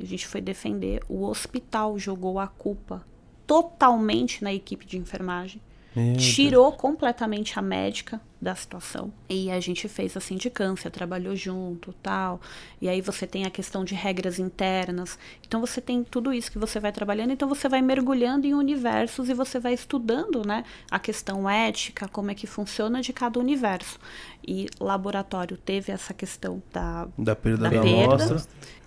A 0.00 0.04
gente 0.04 0.26
foi 0.26 0.40
defender. 0.40 1.02
O 1.08 1.24
hospital 1.24 1.98
jogou 1.98 2.38
a 2.38 2.46
culpa 2.46 3.04
totalmente 3.46 4.42
na 4.42 4.52
equipe 4.52 4.86
de 4.86 4.96
enfermagem. 4.96 5.60
Meu 5.94 6.16
tirou 6.16 6.70
Deus. 6.70 6.80
completamente 6.80 7.58
a 7.58 7.62
médica 7.62 8.18
da 8.40 8.54
situação. 8.54 9.12
E 9.28 9.50
a 9.50 9.60
gente 9.60 9.86
fez 9.88 10.16
a 10.16 10.20
sindicância, 10.20 10.90
trabalhou 10.90 11.36
junto, 11.36 11.92
tal. 12.02 12.40
E 12.80 12.88
aí 12.88 13.00
você 13.00 13.26
tem 13.26 13.44
a 13.44 13.50
questão 13.50 13.84
de 13.84 13.94
regras 13.94 14.38
internas. 14.38 15.18
Então 15.46 15.60
você 15.60 15.80
tem 15.80 16.02
tudo 16.02 16.32
isso 16.32 16.50
que 16.50 16.58
você 16.58 16.80
vai 16.80 16.92
trabalhando, 16.92 17.32
então 17.32 17.46
você 17.46 17.68
vai 17.68 17.82
mergulhando 17.82 18.46
em 18.46 18.54
universos 18.54 19.28
e 19.28 19.34
você 19.34 19.60
vai 19.60 19.74
estudando, 19.74 20.46
né, 20.46 20.64
a 20.90 20.98
questão 20.98 21.48
ética, 21.48 22.08
como 22.08 22.30
é 22.30 22.34
que 22.34 22.46
funciona 22.46 23.02
de 23.02 23.12
cada 23.12 23.38
universo. 23.38 23.98
E 24.46 24.66
laboratório 24.80 25.56
teve 25.58 25.92
essa 25.92 26.14
questão 26.14 26.62
da 26.72 27.06
da 27.18 27.36
perda 27.36 27.68
da, 27.68 27.76
da 27.76 27.82
perda. 27.82 28.42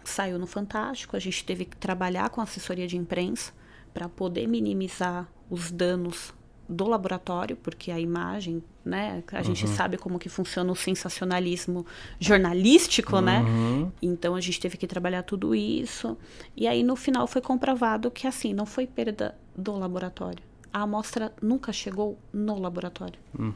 Saiu 0.09 0.39
no 0.39 0.47
Fantástico, 0.47 1.15
a 1.15 1.19
gente 1.19 1.43
teve 1.43 1.65
que 1.65 1.77
trabalhar 1.77 2.29
com 2.29 2.41
assessoria 2.41 2.87
de 2.87 2.97
imprensa 2.97 3.51
para 3.93 4.09
poder 4.09 4.47
minimizar 4.47 5.27
os 5.49 5.71
danos 5.71 6.33
do 6.67 6.87
laboratório, 6.87 7.55
porque 7.55 7.91
a 7.91 7.99
imagem, 7.99 8.63
né, 8.83 9.23
a 9.31 9.37
uhum. 9.37 9.43
gente 9.43 9.67
sabe 9.67 9.97
como 9.97 10.17
que 10.17 10.29
funciona 10.29 10.71
o 10.71 10.75
sensacionalismo 10.75 11.85
jornalístico, 12.19 13.19
né? 13.19 13.39
uhum. 13.39 13.85
né? 13.85 13.91
Então 14.01 14.35
a 14.35 14.41
gente 14.41 14.59
teve 14.59 14.77
que 14.77 14.87
trabalhar 14.87 15.23
tudo 15.23 15.53
isso. 15.53 16.17
E 16.55 16.67
aí 16.67 16.83
no 16.83 16.95
final 16.95 17.27
foi 17.27 17.41
comprovado 17.41 18.09
que 18.09 18.27
assim, 18.27 18.53
não 18.53 18.65
foi 18.65 18.87
perda 18.87 19.35
do 19.55 19.73
laboratório. 19.73 20.43
A 20.73 20.81
amostra 20.81 21.31
nunca 21.41 21.71
chegou 21.71 22.17
no 22.33 22.59
laboratório. 22.59 23.19
Uhum. 23.37 23.53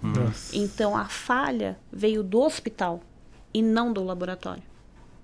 Então 0.53 0.95
a 0.95 1.05
falha 1.05 1.77
veio 1.91 2.23
do 2.23 2.39
hospital 2.39 3.01
e 3.53 3.61
não 3.61 3.91
do 3.91 4.03
laboratório. 4.03 4.63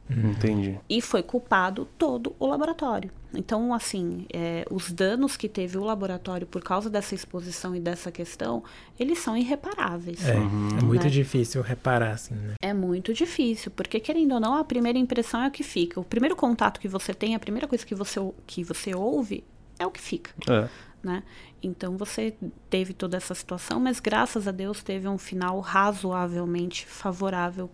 Uhum. 0.10 0.32
Entendi. 0.32 0.80
E 0.88 1.02
foi 1.02 1.24
culpado 1.24 1.88
todo 1.98 2.36
o 2.39 2.46
laboratório. 2.46 3.12
Então, 3.34 3.74
assim, 3.74 4.26
é, 4.32 4.65
os 4.70 4.91
danos 4.91 5.36
que 5.36 5.50
teve 5.50 5.78
o 5.78 5.84
laboratório 5.84 6.46
por 6.48 6.62
causa 6.62 6.89
dessa 6.89 7.15
exposição 7.15 7.76
e 7.76 7.80
dessa 7.80 8.12
questão, 8.12 8.63
eles 9.00 9.20
são 9.20 9.36
irreparáveis. 9.36 10.28
É, 10.28 10.36
uhum. 10.36 10.70
é 10.80 10.84
muito 10.84 11.04
né? 11.04 11.10
difícil 11.10 11.62
reparar, 11.62 12.12
assim, 12.12 12.36
né? 12.36 12.54
É 12.62 12.74
muito 12.74 13.13
difícil, 13.13 13.72
porque 13.72 14.00
querendo 14.00 14.34
ou 14.34 14.39
não, 14.39 14.54
a 14.54 14.63
primeira 14.63 14.98
impressão 14.98 15.41
é 15.41 15.48
o 15.48 15.52
que 15.52 15.63
fica. 15.63 16.00
O 16.00 16.04
primeiro 16.04 16.36
contato 16.36 16.80
que 16.80 16.88
você 16.88 17.13
tem, 17.13 17.36
a 17.36 17.39
primeira 17.39 17.68
coisa 17.68 17.86
que 17.86 17.96
você, 17.96 18.20
que 18.46 18.63
você 18.63 18.96
ouve 18.96 19.44
é 19.80 19.86
o 19.86 19.91
que 19.91 20.02
fica. 20.02 20.32
É. 20.50 20.70
Né? 21.04 21.24
Então 21.62 21.98
você 21.98 22.36
teve 22.70 22.94
toda 22.94 23.18
essa 23.18 23.36
situação, 23.36 23.80
mas 23.80 24.00
graças 24.00 24.48
a 24.48 24.52
Deus 24.52 24.82
teve 24.82 25.08
um 25.08 25.18
final 25.18 25.60
razoavelmente 25.60 26.86
favorável 26.86 27.70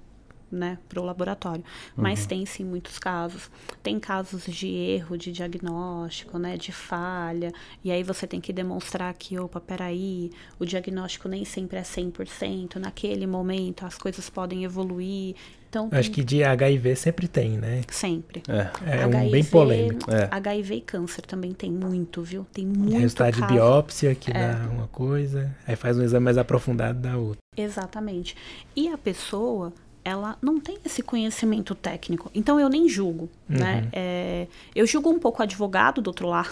né, 0.52 0.78
para 0.90 1.00
o 1.00 1.06
laboratório. 1.06 1.64
Uhum. 1.96 2.04
Mas 2.04 2.26
tem 2.26 2.46
sim 2.46 2.64
muitos 2.64 3.00
casos. 3.00 3.50
Tem 3.82 4.00
casos 4.00 4.44
de 4.46 4.68
erro 4.68 5.18
de 5.18 5.32
diagnóstico, 5.32 6.38
né, 6.38 6.58
de 6.58 6.72
falha, 6.72 7.52
e 7.84 7.92
aí 7.92 8.04
você 8.04 8.28
tem 8.28 8.42
que 8.42 8.52
demonstrar 8.52 9.14
que, 9.14 9.40
opa, 9.40 9.60
peraí, 9.60 10.32
o 10.60 10.66
diagnóstico 10.66 11.28
nem 11.28 11.46
sempre 11.46 11.78
é 11.78 11.84
100%, 11.84 12.76
naquele 12.76 13.26
momento 13.26 13.86
as 13.86 13.98
coisas 13.98 14.30
podem 14.30 14.64
evoluir. 14.64 15.36
Então, 15.72 15.88
tem... 15.90 16.00
Acho 16.00 16.12
que 16.12 16.22
de 16.22 16.44
HIV 16.44 16.98
sempre 16.98 17.30
tem, 17.30 17.52
né? 17.58 17.82
Sempre. 17.90 18.44
É, 18.50 18.70
é 18.86 19.04
HIV, 19.04 19.16
um 19.16 19.32
bem 19.32 19.44
polêmico. 19.46 20.12
É. 20.12 20.28
HIV 20.30 20.76
e 20.76 20.82
câncer 20.82 21.22
também 21.22 21.54
tem 21.54 21.72
muito, 21.72 22.22
viu? 22.22 22.46
Tem 22.52 22.66
muito 22.66 23.00
Resultado 23.00 23.40
caso. 23.40 23.48
de 23.48 23.54
biópsia 23.54 24.14
que 24.14 24.32
é. 24.32 24.34
dá 24.34 24.70
uma 24.70 24.90
coisa, 24.90 25.56
aí 25.66 25.78
faz 25.78 25.98
um 25.98 26.04
exame 26.04 26.26
mais 26.26 26.38
aprofundado 26.38 27.00
da 27.00 27.16
outra. 27.16 27.40
Exatamente. 27.56 28.36
E 28.76 28.90
a 28.90 28.98
pessoa 28.98 29.72
ela 30.04 30.38
não 30.42 30.60
tem 30.60 30.78
esse 30.84 31.02
conhecimento 31.02 31.76
técnico. 31.76 32.32
Então 32.34 32.60
eu 32.60 32.70
nem 32.70 32.90
julgo, 32.90 33.30
uhum. 33.50 33.58
né? 33.58 33.88
É, 33.94 34.48
eu 34.76 34.86
julgo 34.86 35.10
um 35.10 35.20
pouco 35.20 35.40
o 35.40 35.44
advogado 35.44 36.02
do 36.02 36.08
outro 36.08 36.28
lado, 36.28 36.50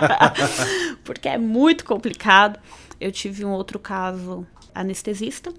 porque 1.04 1.28
é 1.28 1.38
muito 1.38 1.84
complicado. 1.84 2.58
Eu 3.00 3.10
tive 3.10 3.44
um 3.44 3.50
outro 3.50 3.78
caso 3.78 4.46
anestesista. 4.74 5.52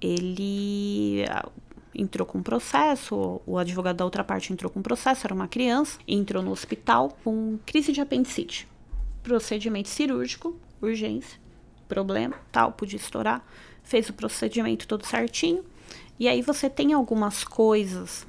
Ele 0.00 1.24
ah, 1.28 1.48
entrou 1.92 2.24
com 2.24 2.40
processo, 2.40 3.40
o 3.44 3.58
advogado 3.58 3.96
da 3.96 4.04
outra 4.04 4.22
parte 4.22 4.52
entrou 4.52 4.70
com 4.70 4.80
processo, 4.80 5.26
era 5.26 5.34
uma 5.34 5.48
criança, 5.48 5.98
entrou 6.06 6.40
no 6.40 6.52
hospital 6.52 7.18
com 7.24 7.58
crise 7.66 7.90
de 7.90 8.00
apendicite. 8.00 8.68
Procedimento 9.24 9.88
cirúrgico, 9.88 10.56
urgência, 10.80 11.40
problema, 11.88 12.36
tal, 12.52 12.70
podia 12.70 12.96
estourar. 12.96 13.44
Fez 13.82 14.08
o 14.08 14.12
procedimento 14.12 14.86
todo 14.86 15.04
certinho 15.04 15.64
e 16.18 16.28
aí 16.28 16.42
você 16.42 16.68
tem 16.68 16.92
algumas 16.92 17.44
coisas 17.44 18.26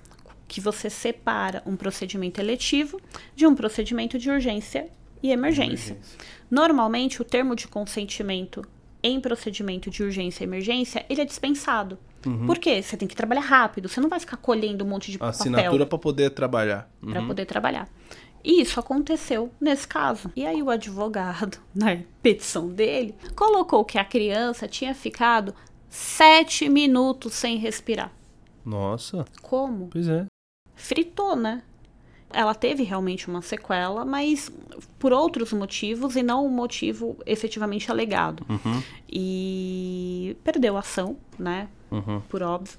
que 0.48 0.60
você 0.60 0.90
separa 0.90 1.62
um 1.66 1.76
procedimento 1.76 2.42
eletivo 2.42 3.00
de 3.36 3.46
um 3.46 3.56
procedimento 3.56 4.18
de 4.18 4.30
urgência 4.30 4.90
e 5.22 5.32
emergência. 5.32 5.94
emergência. 5.94 6.28
Normalmente, 6.50 7.22
o 7.22 7.26
termo 7.26 7.56
de 7.56 7.68
consentimento 7.68 8.64
em 9.02 9.20
procedimento 9.22 9.90
de 9.90 10.04
urgência 10.04 10.44
e 10.44 10.48
emergência, 10.48 11.06
ele 11.10 11.22
é 11.22 11.26
dispensado. 11.26 11.98
Uhum. 12.26 12.46
Por 12.46 12.58
quê? 12.58 12.82
Você 12.82 12.98
tem 12.98 13.08
que 13.08 13.16
trabalhar 13.16 13.42
rápido, 13.42 13.88
você 13.88 14.02
não 14.02 14.10
vai 14.10 14.20
ficar 14.20 14.38
colhendo 14.38 14.84
um 14.84 14.88
monte 14.88 15.12
de 15.12 15.18
Assinatura 15.22 15.86
para 15.86 15.98
poder 15.98 16.32
trabalhar. 16.32 16.90
Uhum. 17.02 17.12
Para 17.12 17.22
poder 17.26 17.46
trabalhar. 17.46 17.88
E 18.44 18.62
isso 18.62 18.80
aconteceu 18.80 19.52
nesse 19.60 19.88
caso. 19.88 20.32
E 20.36 20.46
aí 20.46 20.62
o 20.62 20.70
advogado, 20.70 21.60
na 21.74 21.98
petição 22.22 22.70
dele, 22.70 23.16
colocou 23.36 23.84
que 23.86 23.98
a 23.98 24.04
criança 24.04 24.68
tinha 24.68 24.94
ficado 24.94 25.54
sete 25.90 26.70
minutos 26.70 27.34
sem 27.34 27.58
respirar. 27.58 28.12
Nossa. 28.66 29.26
Como? 29.42 29.88
Pois 29.88 30.08
é. 30.08 30.26
Fritou, 30.76 31.36
né? 31.36 31.64
Ela 32.32 32.54
teve 32.54 32.84
realmente 32.84 33.28
uma 33.28 33.42
sequela, 33.42 34.06
mas 34.06 34.52
por 35.00 35.12
outros 35.12 35.52
motivos 35.52 36.16
e 36.16 36.22
não 36.22 36.46
um 36.46 36.50
motivo 36.50 37.18
efetivamente 37.26 37.92
alegado. 37.92 38.46
Uhum. 38.48 38.84
E 39.10 40.38
perdeu 40.44 40.78
a 40.78 40.82
ação, 40.82 41.18
né? 41.40 41.68
Uhum. 41.90 42.22
Por 42.30 42.44
óbvio. 42.44 42.78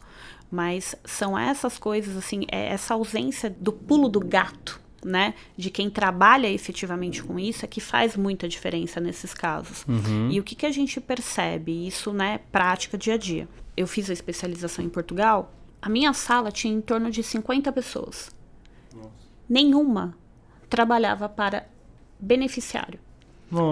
Mas 0.48 0.94
são 1.04 1.36
essas 1.36 1.78
coisas, 1.78 2.16
assim, 2.16 2.44
é 2.50 2.66
essa 2.68 2.94
ausência 2.94 3.50
do 3.50 3.72
pulo 3.72 4.08
do 4.08 4.20
gato 4.20 4.80
né, 5.04 5.34
de 5.56 5.70
quem 5.70 5.88
trabalha 5.88 6.48
efetivamente 6.48 7.22
com 7.22 7.38
isso 7.38 7.64
é 7.64 7.68
que 7.68 7.80
faz 7.80 8.16
muita 8.16 8.48
diferença 8.48 9.00
nesses 9.00 9.32
casos. 9.32 9.84
Uhum. 9.88 10.30
E 10.30 10.38
o 10.38 10.42
que, 10.42 10.54
que 10.54 10.66
a 10.66 10.70
gente 10.70 11.00
percebe? 11.00 11.86
Isso, 11.86 12.12
né, 12.12 12.40
prática 12.52 12.98
dia 12.98 13.14
a 13.14 13.18
dia. 13.18 13.48
Eu 13.76 13.86
fiz 13.86 14.10
a 14.10 14.12
especialização 14.12 14.84
em 14.84 14.88
Portugal, 14.88 15.52
a 15.80 15.88
minha 15.88 16.12
sala 16.12 16.50
tinha 16.52 16.72
em 16.72 16.80
torno 16.80 17.10
de 17.10 17.22
50 17.22 17.72
pessoas. 17.72 18.30
Nossa. 18.94 19.10
Nenhuma 19.48 20.14
trabalhava 20.68 21.28
para 21.28 21.66
beneficiário, 22.18 23.00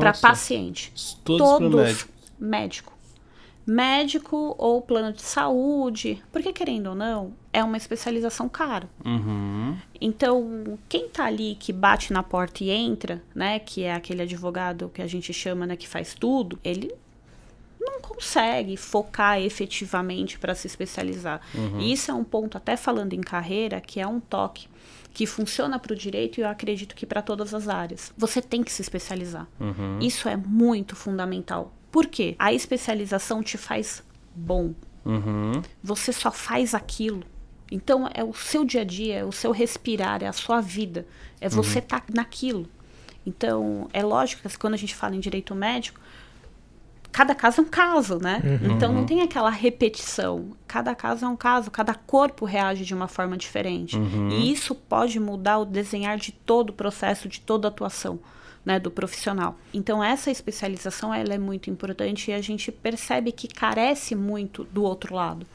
para 0.01 0.13
paciente. 0.15 0.93
Todos, 1.25 1.47
Todos 1.47 1.75
médico. 1.75 2.13
médico 2.39 2.98
médico 3.69 4.55
ou 4.57 4.81
plano 4.81 5.13
de 5.13 5.21
saúde, 5.21 6.23
porque 6.33 6.55
querendo 6.55 6.89
ou 6.89 6.95
não, 6.95 7.35
é 7.53 7.63
uma 7.63 7.77
especialização 7.77 8.49
cara. 8.49 8.89
Uhum. 9.05 9.77
Então, 10.01 10.79
quem 10.89 11.09
tá 11.09 11.27
ali 11.27 11.55
que 11.55 11.71
bate 11.71 12.11
na 12.11 12.23
porta 12.23 12.65
e 12.65 12.71
entra, 12.71 13.23
né, 13.35 13.59
que 13.59 13.83
é 13.83 13.93
aquele 13.93 14.23
advogado 14.23 14.91
que 14.95 15.03
a 15.03 15.07
gente 15.07 15.35
chama, 15.35 15.67
né, 15.67 15.77
que 15.77 15.87
faz 15.87 16.15
tudo, 16.15 16.59
ele 16.65 16.95
não 17.79 18.01
consegue 18.01 18.77
focar 18.77 19.39
efetivamente 19.41 20.39
para 20.39 20.55
se 20.55 20.67
especializar. 20.67 21.41
Uhum. 21.55 21.81
E 21.81 21.93
isso 21.93 22.11
é 22.11 22.15
um 22.15 22.25
ponto, 22.25 22.57
até 22.57 22.75
falando 22.75 23.13
em 23.13 23.21
carreira, 23.21 23.83
que 23.83 24.01
é 24.01 24.07
um 24.07 24.19
toque 24.19 24.67
que 25.13 25.27
funciona 25.27 25.79
para 25.79 25.93
o 25.93 25.97
direito 25.97 26.39
e 26.39 26.43
eu 26.43 26.49
acredito 26.49 26.95
que 26.95 27.05
para 27.05 27.21
todas 27.21 27.53
as 27.53 27.69
áreas. 27.69 28.13
Você 28.17 28.41
tem 28.41 28.63
que 28.63 28.73
se 28.73 28.81
especializar. 28.81 29.47
Uhum. 29.59 29.99
Isso 30.01 30.29
é 30.29 30.37
muito 30.37 30.95
fundamental. 30.95 31.75
Por 31.99 32.07
quê? 32.07 32.37
A 32.39 32.53
especialização 32.53 33.43
te 33.43 33.59
faz 33.59 34.05
bom. 34.33 34.73
Uhum. 35.05 35.61
Você 35.83 36.13
só 36.13 36.31
faz 36.31 36.73
aquilo. 36.73 37.25
Então 37.73 38.09
é 38.15 38.23
o 38.23 38.33
seu 38.33 38.65
dia 38.65 38.83
a 38.83 38.85
dia, 38.85 39.17
é 39.17 39.25
o 39.25 39.33
seu 39.33 39.51
respirar, 39.51 40.23
é 40.23 40.29
a 40.29 40.33
sua 40.33 40.61
vida. 40.61 41.05
É 41.41 41.49
você 41.49 41.81
estar 41.81 41.97
uhum. 41.97 42.03
tá 42.03 42.13
naquilo. 42.15 42.69
Então, 43.27 43.89
é 43.93 44.01
lógico 44.01 44.49
que 44.49 44.59
quando 44.59 44.75
a 44.75 44.77
gente 44.77 44.95
fala 44.95 45.17
em 45.17 45.19
direito 45.19 45.57
médico, 45.57 45.99
cada 47.11 47.35
caso 47.35 47.63
é 47.63 47.65
um 47.65 47.69
caso, 47.69 48.21
né? 48.23 48.43
Uhum. 48.45 48.77
Então 48.77 48.93
não 48.93 49.05
tem 49.05 49.21
aquela 49.21 49.51
repetição. 49.51 50.53
Cada 50.69 50.95
caso 50.95 51.25
é 51.25 51.29
um 51.29 51.37
caso, 51.37 51.69
cada 51.69 51.95
corpo 51.95 52.45
reage 52.45 52.85
de 52.85 52.95
uma 52.95 53.09
forma 53.09 53.37
diferente. 53.37 53.97
Uhum. 53.97 54.29
E 54.29 54.53
isso 54.53 54.73
pode 54.73 55.19
mudar 55.19 55.59
o 55.59 55.65
desenhar 55.65 56.17
de 56.17 56.31
todo 56.31 56.71
o 56.71 56.73
processo, 56.75 57.29
de 57.29 57.41
toda 57.41 57.67
a 57.67 57.71
atuação. 57.71 58.21
Né, 58.65 58.79
do 58.79 58.91
profissional. 58.91 59.57
Então 59.73 60.05
essa 60.05 60.31
especialização 60.31 61.15
ela 61.15 61.33
é 61.33 61.39
muito 61.39 61.71
importante 61.71 62.31
e 62.31 62.35
a 62.35 62.41
gente 62.43 62.71
percebe 62.71 63.33
que 63.33 63.49
carece 63.49 64.15
muito 64.15 64.65
do 64.65 64.83
outro 64.83 65.15
lado. 65.15 65.47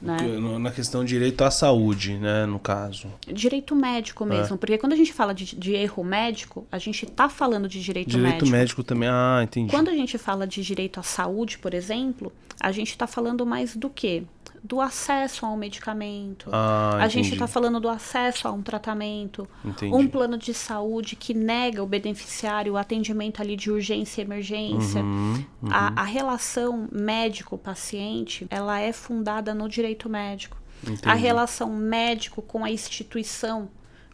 Né? 0.00 0.16
Na 0.60 0.70
questão 0.70 1.04
de 1.04 1.08
direito 1.08 1.42
à 1.42 1.50
saúde, 1.50 2.14
né, 2.18 2.46
no 2.46 2.60
caso. 2.60 3.08
Direito 3.26 3.74
médico 3.74 4.24
mesmo, 4.24 4.54
é. 4.54 4.58
porque 4.58 4.78
quando 4.78 4.92
a 4.92 4.96
gente 4.96 5.12
fala 5.12 5.34
de, 5.34 5.56
de, 5.56 5.74
erro 5.74 6.04
médico, 6.04 6.64
a 6.70 6.78
gente 6.78 7.04
está 7.04 7.28
falando 7.28 7.68
de 7.68 7.82
direito, 7.82 8.10
direito 8.10 8.22
médico. 8.22 8.44
Direito 8.44 8.60
médico 8.60 8.84
também, 8.84 9.08
ah, 9.08 9.40
entendi. 9.42 9.70
Quando 9.70 9.88
a 9.88 9.94
gente 9.94 10.16
fala 10.16 10.46
de 10.46 10.62
direito 10.62 11.00
à 11.00 11.02
saúde, 11.02 11.58
por 11.58 11.74
exemplo, 11.74 12.32
a 12.60 12.70
gente 12.70 12.90
está 12.90 13.08
falando 13.08 13.44
mais 13.44 13.74
do 13.74 13.90
quê? 13.90 14.22
Do 14.62 14.80
acesso 14.80 15.46
a 15.46 15.50
um 15.50 15.56
medicamento. 15.56 16.50
Ah, 16.52 16.98
a 17.00 17.08
gente 17.08 17.32
está 17.32 17.46
falando 17.46 17.80
do 17.80 17.88
acesso 17.88 18.48
a 18.48 18.52
um 18.52 18.62
tratamento. 18.62 19.48
Entendi. 19.64 19.94
Um 19.94 20.06
plano 20.06 20.36
de 20.36 20.52
saúde 20.52 21.16
que 21.16 21.34
nega 21.34 21.82
o 21.82 21.86
beneficiário 21.86 22.74
o 22.74 22.76
atendimento 22.76 23.40
ali 23.40 23.56
de 23.56 23.70
urgência 23.70 24.20
e 24.20 24.24
emergência. 24.24 25.02
Uhum, 25.02 25.44
uhum. 25.62 25.68
A, 25.70 26.00
a, 26.00 26.04
relação 26.04 26.88
médico-paciente, 26.90 28.46
ela 28.50 28.80
é 28.80 28.92
fundada 28.92 29.54
no 29.54 29.68
direito 29.68 30.08
médico. 30.08 30.56
Entendi. 30.82 31.00
A 31.04 31.14
relação 31.14 31.70
médico 31.70 32.42
com 32.42 32.64
a 32.64 32.70
instituição 32.70 33.68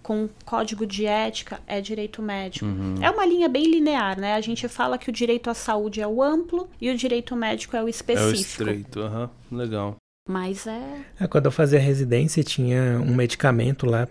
com 0.05 0.29
código 0.45 0.87
de 0.87 1.07
ética 1.07 1.61
é 1.67 1.81
direito 1.81 2.21
médico. 2.21 2.67
Uhum. 2.67 2.97
É 3.01 3.11
uma 3.11 3.25
linha 3.25 3.49
bem 3.49 3.65
linear, 3.65 4.21
né? 4.21 4.35
A 4.35 4.41
gente 4.43 4.69
fala 4.69 4.99
que 4.99 5.09
o 5.09 5.13
direito 5.13 5.49
à 5.49 5.55
saúde 5.55 6.01
é 6.03 6.07
o 6.07 6.23
amplo 6.23 6.69
e 6.79 6.91
o 6.91 6.97
direito 6.97 7.35
médico 7.35 7.75
é 7.75 7.83
o 7.83 7.89
específico. 7.89 8.29
É 8.29 8.31
o 8.31 8.35
estreito, 8.35 9.01
uhum. 9.01 9.29
legal. 9.51 9.97
Mas 10.29 10.67
é... 10.67 11.05
é. 11.21 11.27
Quando 11.27 11.47
eu 11.47 11.53
fazia 11.53 11.79
residência, 11.79 12.43
tinha 12.43 12.99
um 13.01 13.15
medicamento 13.15 13.87
lá 13.87 14.09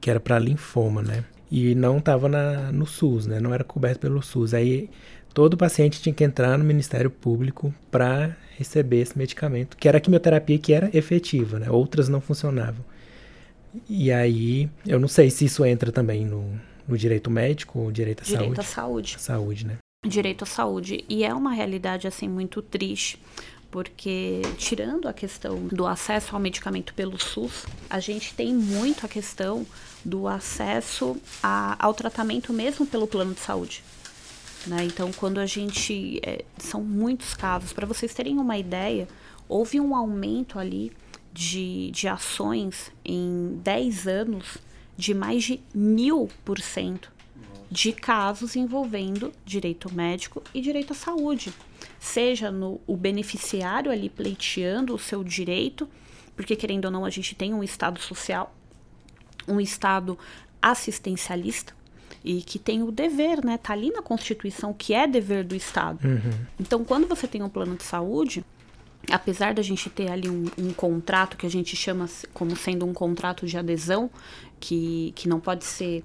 que 0.00 0.10
era 0.10 0.18
para 0.18 0.38
linfoma, 0.38 1.02
né? 1.02 1.24
E 1.50 1.74
não 1.74 1.98
estava 1.98 2.28
no 2.72 2.86
SUS, 2.86 3.26
né? 3.26 3.40
Não 3.40 3.52
era 3.52 3.64
coberto 3.64 4.00
pelo 4.00 4.22
SUS. 4.22 4.54
Aí 4.54 4.88
todo 5.34 5.56
paciente 5.56 6.00
tinha 6.00 6.14
que 6.14 6.24
entrar 6.24 6.56
no 6.56 6.64
Ministério 6.64 7.10
Público 7.10 7.74
para 7.90 8.36
receber 8.56 9.00
esse 9.00 9.16
medicamento, 9.16 9.76
que 9.76 9.88
era 9.88 9.98
a 9.98 10.00
quimioterapia 10.00 10.58
que 10.58 10.72
era 10.72 10.90
efetiva, 10.96 11.58
né? 11.58 11.70
Outras 11.70 12.08
não 12.08 12.20
funcionavam. 12.20 12.84
E 13.88 14.10
aí, 14.10 14.68
eu 14.86 14.98
não 14.98 15.08
sei 15.08 15.30
se 15.30 15.44
isso 15.44 15.64
entra 15.64 15.92
também 15.92 16.24
no, 16.24 16.58
no 16.86 16.98
direito 16.98 17.30
médico 17.30 17.78
ou 17.78 17.92
direito 17.92 18.22
à 18.22 18.24
direito 18.24 18.42
saúde. 18.42 18.50
Direito 18.52 18.60
à 18.60 18.64
saúde. 18.64 19.16
Saúde, 19.18 19.66
né? 19.66 19.76
Direito 20.06 20.42
à 20.42 20.46
saúde. 20.46 21.04
E 21.08 21.24
é 21.24 21.32
uma 21.32 21.52
realidade, 21.52 22.06
assim, 22.06 22.28
muito 22.28 22.62
triste, 22.62 23.18
porque 23.70 24.42
tirando 24.58 25.06
a 25.06 25.12
questão 25.12 25.66
do 25.68 25.86
acesso 25.86 26.34
ao 26.34 26.40
medicamento 26.40 26.92
pelo 26.94 27.18
SUS, 27.20 27.66
a 27.88 28.00
gente 28.00 28.34
tem 28.34 28.52
muito 28.52 29.06
a 29.06 29.08
questão 29.08 29.64
do 30.04 30.26
acesso 30.26 31.16
a, 31.42 31.76
ao 31.78 31.94
tratamento 31.94 32.52
mesmo 32.52 32.86
pelo 32.86 33.06
plano 33.06 33.32
de 33.32 33.40
saúde. 33.40 33.82
Né? 34.66 34.84
Então, 34.84 35.10
quando 35.12 35.38
a 35.38 35.46
gente. 35.46 36.20
É, 36.22 36.44
são 36.58 36.82
muitos 36.82 37.34
casos. 37.34 37.72
Para 37.72 37.86
vocês 37.86 38.12
terem 38.12 38.38
uma 38.38 38.58
ideia, 38.58 39.08
houve 39.48 39.80
um 39.80 39.94
aumento 39.94 40.58
ali 40.58 40.92
de, 41.32 41.90
de 41.92 42.08
ações 42.08 42.90
em 43.04 43.58
10 43.62 44.06
anos 44.06 44.58
de 44.96 45.14
mais 45.14 45.44
de 45.44 45.60
mil 45.72 46.28
por 46.44 46.60
cento 46.60 47.10
de 47.70 47.92
casos 47.92 48.56
envolvendo 48.56 49.32
direito 49.46 49.90
médico 49.94 50.42
e 50.52 50.60
direito 50.60 50.92
à 50.92 50.96
saúde 50.96 51.54
seja 52.00 52.50
no 52.50 52.80
o 52.86 52.96
beneficiário 52.96 53.92
ali 53.92 54.08
pleiteando 54.08 54.94
o 54.94 54.98
seu 54.98 55.22
direito, 55.22 55.88
porque 56.34 56.56
querendo 56.56 56.86
ou 56.86 56.90
não 56.90 57.04
a 57.04 57.10
gente 57.10 57.34
tem 57.34 57.52
um 57.52 57.62
estado 57.62 58.00
social, 58.00 58.52
um 59.46 59.60
estado 59.60 60.18
assistencialista 60.62 61.74
e 62.24 62.42
que 62.42 62.58
tem 62.58 62.82
o 62.82 62.90
dever, 62.90 63.44
né? 63.44 63.58
Tá 63.58 63.74
ali 63.74 63.90
na 63.90 64.02
Constituição 64.02 64.72
que 64.72 64.94
é 64.94 65.06
dever 65.06 65.44
do 65.44 65.54
Estado. 65.54 66.06
Uhum. 66.06 66.46
Então, 66.58 66.84
quando 66.84 67.06
você 67.06 67.26
tem 67.26 67.42
um 67.42 67.48
plano 67.48 67.76
de 67.76 67.82
saúde, 67.82 68.44
apesar 69.10 69.54
da 69.54 69.62
gente 69.62 69.88
ter 69.88 70.10
ali 70.10 70.28
um, 70.28 70.44
um, 70.58 70.72
contrato 70.72 71.36
que 71.36 71.46
a 71.46 71.50
gente 71.50 71.74
chama 71.76 72.06
como 72.34 72.54
sendo 72.56 72.84
um 72.84 72.92
contrato 72.92 73.46
de 73.46 73.56
adesão, 73.56 74.10
que, 74.58 75.12
que 75.16 75.28
não 75.28 75.40
pode 75.40 75.64
ser 75.64 76.04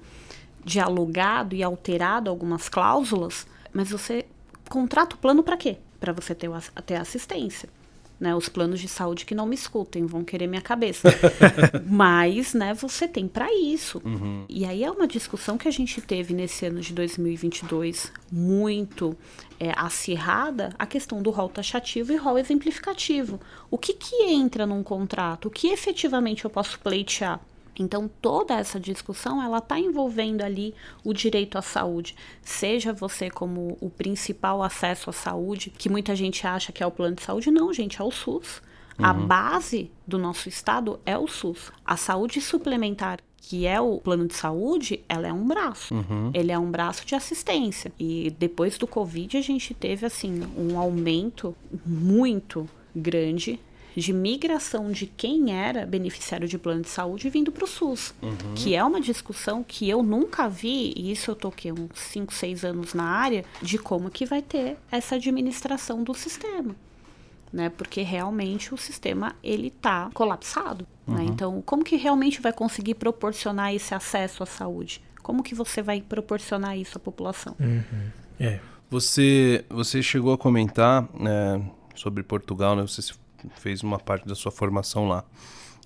dialogado 0.63 1.53
e 1.53 1.61
alterado 1.61 2.29
algumas 2.29 2.69
cláusulas, 2.69 3.45
mas 3.73 3.89
você 3.89 4.25
contrata 4.69 5.15
o 5.15 5.19
plano 5.19 5.43
para 5.43 5.57
quê? 5.57 5.77
Para 5.99 6.13
você 6.13 6.35
ter, 6.35 6.49
ter 6.85 6.95
assistência. 6.95 7.69
Né, 8.17 8.33
os 8.33 8.47
planos 8.47 8.79
de 8.79 8.87
saúde 8.87 9.25
que 9.25 9.35
não 9.35 9.45
me 9.45 9.55
escutem 9.55 10.05
vão 10.05 10.23
querer 10.23 10.47
minha 10.47 10.61
cabeça. 10.61 11.09
Mas, 11.85 12.53
né, 12.53 12.73
você 12.73 13.09
tem 13.09 13.27
para 13.27 13.53
isso. 13.53 14.01
Uhum. 14.05 14.45
E 14.47 14.63
aí 14.63 14.85
é 14.85 14.89
uma 14.89 15.05
discussão 15.05 15.57
que 15.57 15.67
a 15.67 15.71
gente 15.71 15.99
teve 15.99 16.33
nesse 16.33 16.65
ano 16.65 16.79
de 16.79 16.93
2022 16.93 18.13
muito 18.31 19.17
é, 19.59 19.73
acirrada, 19.75 20.73
a 20.79 20.85
questão 20.85 21.21
do 21.21 21.29
rol 21.29 21.49
taxativo 21.49 22.13
e 22.13 22.15
rol 22.15 22.39
exemplificativo. 22.39 23.37
O 23.69 23.77
que 23.77 23.93
que 23.93 24.23
entra 24.23 24.65
num 24.65 24.81
contrato? 24.81 25.49
O 25.49 25.51
que 25.51 25.67
efetivamente 25.67 26.45
eu 26.45 26.49
posso 26.49 26.79
pleitear? 26.79 27.41
Então 27.77 28.09
toda 28.21 28.55
essa 28.55 28.79
discussão 28.79 29.41
ela 29.41 29.57
está 29.59 29.79
envolvendo 29.79 30.41
ali 30.41 30.73
o 31.03 31.13
direito 31.13 31.57
à 31.57 31.61
saúde, 31.61 32.15
seja 32.41 32.93
você 32.93 33.29
como 33.29 33.77
o 33.81 33.89
principal 33.89 34.63
acesso 34.63 35.09
à 35.09 35.13
saúde, 35.13 35.69
que 35.69 35.89
muita 35.89 36.15
gente 36.15 36.45
acha 36.47 36.71
que 36.71 36.83
é 36.83 36.87
o 36.87 36.91
plano 36.91 37.15
de 37.15 37.23
saúde, 37.23 37.51
não, 37.51 37.73
gente, 37.73 38.01
é 38.01 38.03
o 38.03 38.11
SUS. 38.11 38.61
Uhum. 38.97 39.05
A 39.05 39.13
base 39.13 39.91
do 40.07 40.17
nosso 40.17 40.47
estado 40.47 40.99
é 41.05 41.17
o 41.17 41.27
SUS. 41.27 41.71
A 41.85 41.97
saúde 41.97 42.39
suplementar 42.39 43.19
que 43.47 43.67
é 43.67 43.79
o 43.79 43.99
plano 43.99 44.27
de 44.27 44.33
saúde, 44.33 45.01
ela 45.07 45.27
é 45.27 45.33
um 45.33 45.45
braço. 45.45 45.93
Uhum. 45.93 46.31
Ele 46.33 46.51
é 46.51 46.57
um 46.57 46.71
braço 46.71 47.05
de 47.05 47.13
assistência. 47.13 47.91
E 47.99 48.35
depois 48.39 48.75
do 48.77 48.87
Covid, 48.87 49.37
a 49.37 49.41
gente 49.41 49.71
teve, 49.73 50.03
assim, 50.03 50.41
um 50.57 50.79
aumento 50.79 51.55
muito 51.85 52.67
grande 52.95 53.59
de 53.95 54.11
migração 54.11 54.91
de 54.91 55.05
quem 55.05 55.53
era 55.53 55.85
beneficiário 55.85 56.47
de 56.47 56.57
plano 56.57 56.81
de 56.81 56.89
saúde 56.89 57.29
vindo 57.29 57.51
para 57.51 57.63
o 57.63 57.67
SUS, 57.67 58.13
uhum. 58.21 58.53
que 58.55 58.75
é 58.75 58.83
uma 58.83 58.99
discussão 58.99 59.63
que 59.63 59.89
eu 59.89 60.03
nunca 60.03 60.49
vi, 60.49 60.93
e 60.95 61.11
isso 61.11 61.31
eu 61.31 61.35
toquei 61.35 61.71
uns 61.71 61.89
5, 61.93 62.33
6 62.33 62.65
anos 62.65 62.93
na 62.93 63.05
área, 63.05 63.45
de 63.61 63.77
como 63.77 64.09
que 64.09 64.25
vai 64.25 64.41
ter 64.41 64.77
essa 64.91 65.15
administração 65.15 66.03
do 66.03 66.13
sistema. 66.13 66.75
Né, 67.53 67.69
porque 67.69 68.01
realmente 68.01 68.73
o 68.73 68.77
sistema 68.77 69.33
ele 69.41 69.67
está 69.67 70.09
colapsado. 70.13 70.85
Né? 71.07 71.13
Uhum. 71.13 71.23
Né? 71.23 71.31
Então, 71.31 71.61
como 71.61 71.85
que 71.85 71.95
realmente 71.95 72.41
vai 72.41 72.51
conseguir 72.51 72.95
proporcionar 72.95 73.73
esse 73.73 73.93
acesso 73.95 74.43
à 74.43 74.45
saúde? 74.45 75.01
Como 75.23 75.41
que 75.41 75.55
você 75.55 75.81
vai 75.81 76.01
proporcionar 76.01 76.77
isso 76.77 76.97
à 76.97 76.99
população? 76.99 77.55
Uhum. 77.57 77.83
É. 78.37 78.59
Você, 78.89 79.63
você 79.69 80.03
chegou 80.03 80.33
a 80.33 80.37
comentar 80.37 81.07
né, 81.17 81.61
sobre 81.95 82.23
Portugal, 82.23 82.75
né? 82.75 82.81
Você 82.81 83.01
fez 83.55 83.83
uma 83.83 83.99
parte 83.99 84.27
da 84.27 84.35
sua 84.35 84.51
formação 84.51 85.07
lá, 85.07 85.23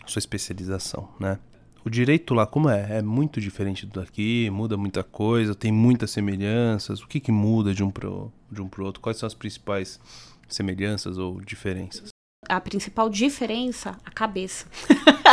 sua 0.05 0.19
especialização, 0.19 1.09
né? 1.19 1.39
O 1.83 1.89
direito 1.89 2.33
lá, 2.33 2.45
como 2.45 2.69
é? 2.69 2.97
É 2.97 3.01
muito 3.01 3.39
diferente 3.39 3.85
do 3.85 3.99
daqui? 3.99 4.49
Muda 4.49 4.75
muita 4.75 5.01
coisa? 5.01 5.55
Tem 5.55 5.71
muitas 5.71 6.11
semelhanças? 6.11 7.01
O 7.01 7.07
que, 7.07 7.19
que 7.19 7.31
muda 7.31 7.73
de 7.73 7.83
um 7.83 7.89
para 7.89 8.09
de 8.51 8.61
um 8.61 8.67
pro 8.67 8.85
outro? 8.85 9.01
Quais 9.01 9.17
são 9.17 9.27
as 9.27 9.33
principais 9.33 9.99
semelhanças 10.47 11.17
ou 11.17 11.39
diferenças? 11.39 12.09
A 12.47 12.59
principal 12.59 13.09
diferença, 13.09 13.97
a 14.03 14.11
cabeça. 14.11 14.65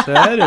Sério? 0.04 0.46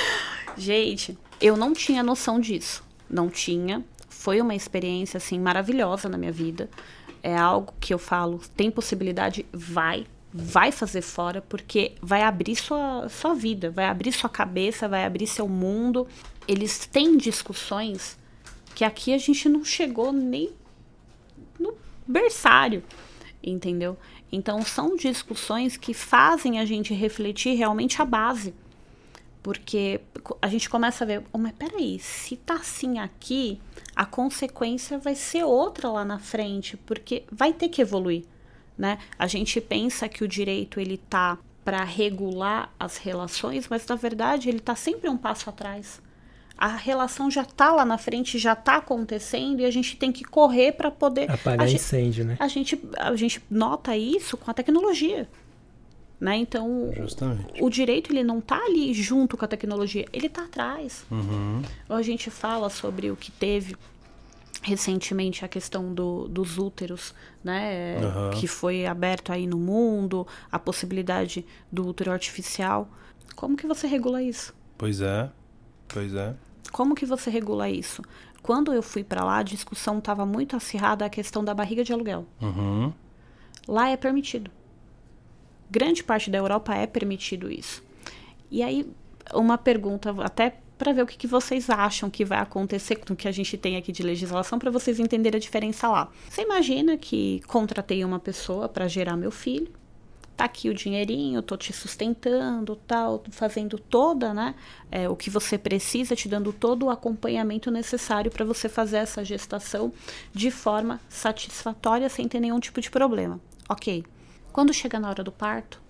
Gente, 0.56 1.18
eu 1.40 1.56
não 1.56 1.72
tinha 1.72 2.02
noção 2.02 2.40
disso. 2.40 2.82
Não 3.08 3.28
tinha. 3.28 3.84
Foi 4.08 4.40
uma 4.40 4.54
experiência, 4.54 5.18
assim, 5.18 5.38
maravilhosa 5.38 6.08
na 6.08 6.16
minha 6.16 6.32
vida. 6.32 6.70
É 7.22 7.36
algo 7.36 7.74
que 7.80 7.92
eu 7.92 7.98
falo, 7.98 8.40
tem 8.56 8.70
possibilidade, 8.70 9.44
vai 9.52 10.06
vai 10.36 10.72
fazer 10.72 11.00
fora 11.00 11.40
porque 11.40 11.92
vai 12.02 12.22
abrir 12.22 12.56
sua, 12.56 13.08
sua 13.08 13.34
vida, 13.34 13.70
vai 13.70 13.84
abrir 13.84 14.10
sua 14.10 14.28
cabeça, 14.28 14.88
vai 14.88 15.04
abrir 15.04 15.28
seu 15.28 15.46
mundo. 15.46 16.08
Eles 16.48 16.86
têm 16.86 17.16
discussões 17.16 18.18
que 18.74 18.84
aqui 18.84 19.14
a 19.14 19.18
gente 19.18 19.48
não 19.48 19.64
chegou 19.64 20.12
nem 20.12 20.50
no 21.56 21.76
berçário, 22.04 22.82
entendeu? 23.40 23.96
Então 24.32 24.60
são 24.62 24.96
discussões 24.96 25.76
que 25.76 25.94
fazem 25.94 26.58
a 26.58 26.64
gente 26.64 26.92
refletir 26.92 27.54
realmente 27.54 28.02
a 28.02 28.04
base. 28.04 28.52
Porque 29.40 30.00
a 30.42 30.48
gente 30.48 30.68
começa 30.68 31.04
a 31.04 31.06
ver, 31.06 31.22
oh, 31.32 31.38
mas 31.38 31.52
peraí, 31.52 32.00
se 32.00 32.34
tá 32.34 32.54
assim 32.54 32.98
aqui, 32.98 33.60
a 33.94 34.04
consequência 34.04 34.98
vai 34.98 35.14
ser 35.14 35.44
outra 35.44 35.90
lá 35.90 36.04
na 36.04 36.18
frente, 36.18 36.76
porque 36.78 37.22
vai 37.30 37.52
ter 37.52 37.68
que 37.68 37.82
evoluir 37.82 38.24
né? 38.76 38.98
A 39.18 39.26
gente 39.26 39.60
pensa 39.60 40.08
que 40.08 40.24
o 40.24 40.28
direito 40.28 40.80
ele 40.80 40.98
tá 40.98 41.38
para 41.64 41.82
regular 41.82 42.72
as 42.78 42.98
relações, 42.98 43.68
mas 43.68 43.86
na 43.86 43.94
verdade 43.94 44.48
ele 44.48 44.58
está 44.58 44.74
sempre 44.74 45.08
um 45.08 45.16
passo 45.16 45.48
atrás. 45.48 46.02
A 46.56 46.68
relação 46.68 47.30
já 47.30 47.42
está 47.42 47.72
lá 47.72 47.84
na 47.84 47.98
frente, 47.98 48.38
já 48.38 48.52
está 48.52 48.76
acontecendo 48.76 49.60
e 49.60 49.64
a 49.64 49.70
gente 49.70 49.96
tem 49.96 50.12
que 50.12 50.22
correr 50.24 50.72
para 50.72 50.90
poder 50.90 51.30
apagar 51.30 51.66
a 51.66 51.70
incêndio, 51.70 52.22
gente, 52.22 52.26
né? 52.26 52.36
A 52.38 52.46
gente, 52.46 52.80
a 52.96 53.16
gente 53.16 53.42
nota 53.50 53.96
isso 53.96 54.36
com 54.36 54.50
a 54.50 54.54
tecnologia. 54.54 55.28
Né? 56.20 56.36
Então, 56.36 56.92
Justamente. 56.96 57.62
o 57.62 57.68
direito 57.68 58.12
ele 58.12 58.22
não 58.22 58.38
está 58.38 58.56
ali 58.56 58.94
junto 58.94 59.36
com 59.36 59.44
a 59.44 59.48
tecnologia, 59.48 60.06
ele 60.12 60.26
está 60.26 60.44
atrás. 60.44 61.04
Uhum. 61.10 61.60
A 61.88 62.02
gente 62.02 62.30
fala 62.30 62.70
sobre 62.70 63.10
o 63.10 63.16
que 63.16 63.32
teve 63.32 63.76
recentemente 64.64 65.44
a 65.44 65.48
questão 65.48 65.92
do, 65.92 66.26
dos 66.26 66.56
úteros, 66.56 67.14
né, 67.44 67.98
Uhum. 67.98 68.30
que 68.30 68.46
foi 68.48 68.86
aberto 68.86 69.30
aí 69.30 69.46
no 69.46 69.58
mundo, 69.58 70.26
a 70.50 70.58
possibilidade 70.58 71.44
do 71.70 71.86
útero 71.86 72.10
artificial. 72.10 72.88
Como 73.36 73.56
que 73.58 73.66
você 73.66 73.86
regula 73.86 74.22
isso? 74.22 74.54
Pois 74.78 75.02
é. 75.02 75.30
Pois 75.86 76.14
é. 76.14 76.34
Como 76.72 76.94
que 76.94 77.04
você 77.04 77.28
regula 77.28 77.68
isso? 77.68 78.02
Quando 78.42 78.72
eu 78.72 78.82
fui 78.82 79.04
para 79.04 79.22
lá, 79.22 79.38
a 79.38 79.42
discussão 79.42 79.98
estava 79.98 80.24
muito 80.24 80.56
acirrada 80.56 81.04
a 81.04 81.10
questão 81.10 81.44
da 81.44 81.52
barriga 81.52 81.84
de 81.84 81.92
aluguel. 81.92 82.26
Uhum. 82.40 82.90
Lá 83.68 83.90
é 83.90 83.96
permitido. 83.98 84.50
Grande 85.70 86.02
parte 86.02 86.30
da 86.30 86.38
Europa 86.38 86.74
é 86.74 86.86
permitido 86.86 87.50
isso. 87.50 87.82
E 88.50 88.62
aí, 88.62 88.90
uma 89.34 89.58
pergunta, 89.58 90.14
até 90.22 90.56
para 90.84 90.92
ver 90.92 91.02
o 91.02 91.06
que, 91.06 91.16
que, 91.16 91.26
vocês 91.26 91.70
acham 91.70 92.10
que 92.10 92.26
vai 92.26 92.38
acontecer 92.38 92.96
com 92.96 93.14
o 93.14 93.16
que 93.16 93.26
a 93.26 93.32
gente 93.32 93.56
tem 93.56 93.78
aqui 93.78 93.90
de 93.90 94.02
legislação, 94.02 94.58
para 94.58 94.70
vocês 94.70 95.00
entenderem 95.00 95.38
a 95.38 95.40
diferença 95.40 95.88
lá. 95.88 96.10
Você 96.28 96.42
imagina 96.42 96.98
que 96.98 97.40
contratei 97.46 98.04
uma 98.04 98.18
pessoa 98.18 98.68
para 98.68 98.86
gerar 98.86 99.16
meu 99.16 99.30
filho, 99.30 99.72
tá 100.36 100.44
aqui 100.44 100.68
o 100.68 100.74
dinheirinho, 100.74 101.40
tô 101.40 101.56
te 101.56 101.72
sustentando, 101.72 102.76
tal, 102.76 103.24
fazendo 103.30 103.78
toda, 103.78 104.34
né, 104.34 104.54
é, 104.90 105.08
o 105.08 105.16
que 105.16 105.30
você 105.30 105.56
precisa, 105.56 106.14
te 106.14 106.28
dando 106.28 106.52
todo 106.52 106.84
o 106.84 106.90
acompanhamento 106.90 107.70
necessário 107.70 108.30
para 108.30 108.44
você 108.44 108.68
fazer 108.68 108.98
essa 108.98 109.24
gestação 109.24 109.90
de 110.34 110.50
forma 110.50 111.00
satisfatória, 111.08 112.10
sem 112.10 112.28
ter 112.28 112.40
nenhum 112.40 112.60
tipo 112.60 112.78
de 112.82 112.90
problema. 112.90 113.40
Ok. 113.70 114.04
Quando 114.52 114.74
chega 114.74 115.00
na 115.00 115.08
hora 115.08 115.24
do 115.24 115.32
parto, 115.32 115.80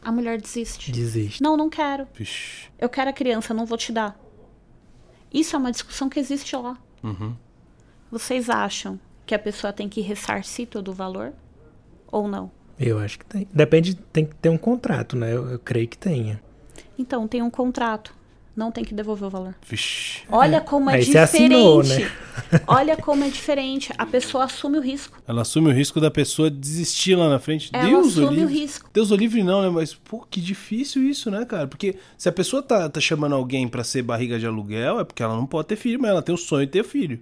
a 0.00 0.12
mulher 0.12 0.40
desiste. 0.40 0.92
Desiste. 0.92 1.42
Não, 1.42 1.56
não 1.56 1.68
quero. 1.68 2.06
Vixe. 2.14 2.68
Eu 2.78 2.88
quero 2.88 3.10
a 3.10 3.12
criança, 3.12 3.52
não 3.52 3.66
vou 3.66 3.76
te 3.76 3.90
dar. 3.90 4.23
Isso 5.34 5.56
é 5.56 5.58
uma 5.58 5.72
discussão 5.72 6.08
que 6.08 6.20
existe 6.20 6.54
lá. 6.54 6.78
Uhum. 7.02 7.34
Vocês 8.08 8.48
acham 8.48 9.00
que 9.26 9.34
a 9.34 9.38
pessoa 9.38 9.72
tem 9.72 9.88
que 9.88 10.00
ressarcir 10.00 10.68
todo 10.68 10.92
o 10.92 10.94
valor? 10.94 11.32
Ou 12.06 12.28
não? 12.28 12.52
Eu 12.78 13.00
acho 13.00 13.18
que 13.18 13.26
tem. 13.26 13.48
Depende, 13.52 13.96
tem 13.96 14.24
que 14.24 14.36
ter 14.36 14.48
um 14.48 14.56
contrato, 14.56 15.16
né? 15.16 15.34
Eu, 15.34 15.50
eu 15.50 15.58
creio 15.58 15.88
que 15.88 15.98
tenha. 15.98 16.40
Então, 16.96 17.26
tem 17.26 17.42
um 17.42 17.50
contrato. 17.50 18.14
Não 18.56 18.70
tem 18.70 18.84
que 18.84 18.94
devolver 18.94 19.26
o 19.26 19.30
valor. 19.30 19.54
Vixe. 19.68 20.20
Olha 20.30 20.60
como 20.60 20.88
é 20.88 20.94
Aí 20.94 21.00
diferente. 21.04 21.28
você 21.30 21.36
assinou, 21.36 21.82
né? 21.82 22.10
Olha 22.68 22.96
como 22.96 23.24
é 23.24 23.28
diferente. 23.28 23.92
A 23.98 24.06
pessoa 24.06 24.44
assume 24.44 24.78
o 24.78 24.80
risco. 24.80 25.20
Ela 25.26 25.42
assume 25.42 25.68
o 25.70 25.72
risco 25.72 26.00
da 26.00 26.10
pessoa 26.10 26.48
desistir 26.48 27.16
lá 27.16 27.28
na 27.28 27.40
frente. 27.40 27.68
Ela 27.72 27.86
Deus 27.88 28.08
assume 28.08 28.26
o 28.26 28.30
livre. 28.30 28.44
o 28.44 28.48
risco. 28.48 28.90
Deus 28.92 29.10
o 29.10 29.16
livre 29.16 29.42
não, 29.42 29.60
né? 29.62 29.68
Mas, 29.70 29.92
pô, 29.94 30.24
que 30.30 30.40
difícil 30.40 31.02
isso, 31.02 31.30
né, 31.32 31.44
cara? 31.44 31.66
Porque 31.66 31.96
se 32.16 32.28
a 32.28 32.32
pessoa 32.32 32.62
tá, 32.62 32.88
tá 32.88 33.00
chamando 33.00 33.34
alguém 33.34 33.66
pra 33.66 33.82
ser 33.82 34.02
barriga 34.02 34.38
de 34.38 34.46
aluguel, 34.46 35.00
é 35.00 35.04
porque 35.04 35.22
ela 35.22 35.34
não 35.34 35.46
pode 35.46 35.66
ter 35.68 35.76
filho, 35.76 36.00
mas 36.00 36.10
ela 36.12 36.22
tem 36.22 36.34
o 36.34 36.38
sonho 36.38 36.64
de 36.64 36.72
ter 36.72 36.84
filho. 36.84 37.18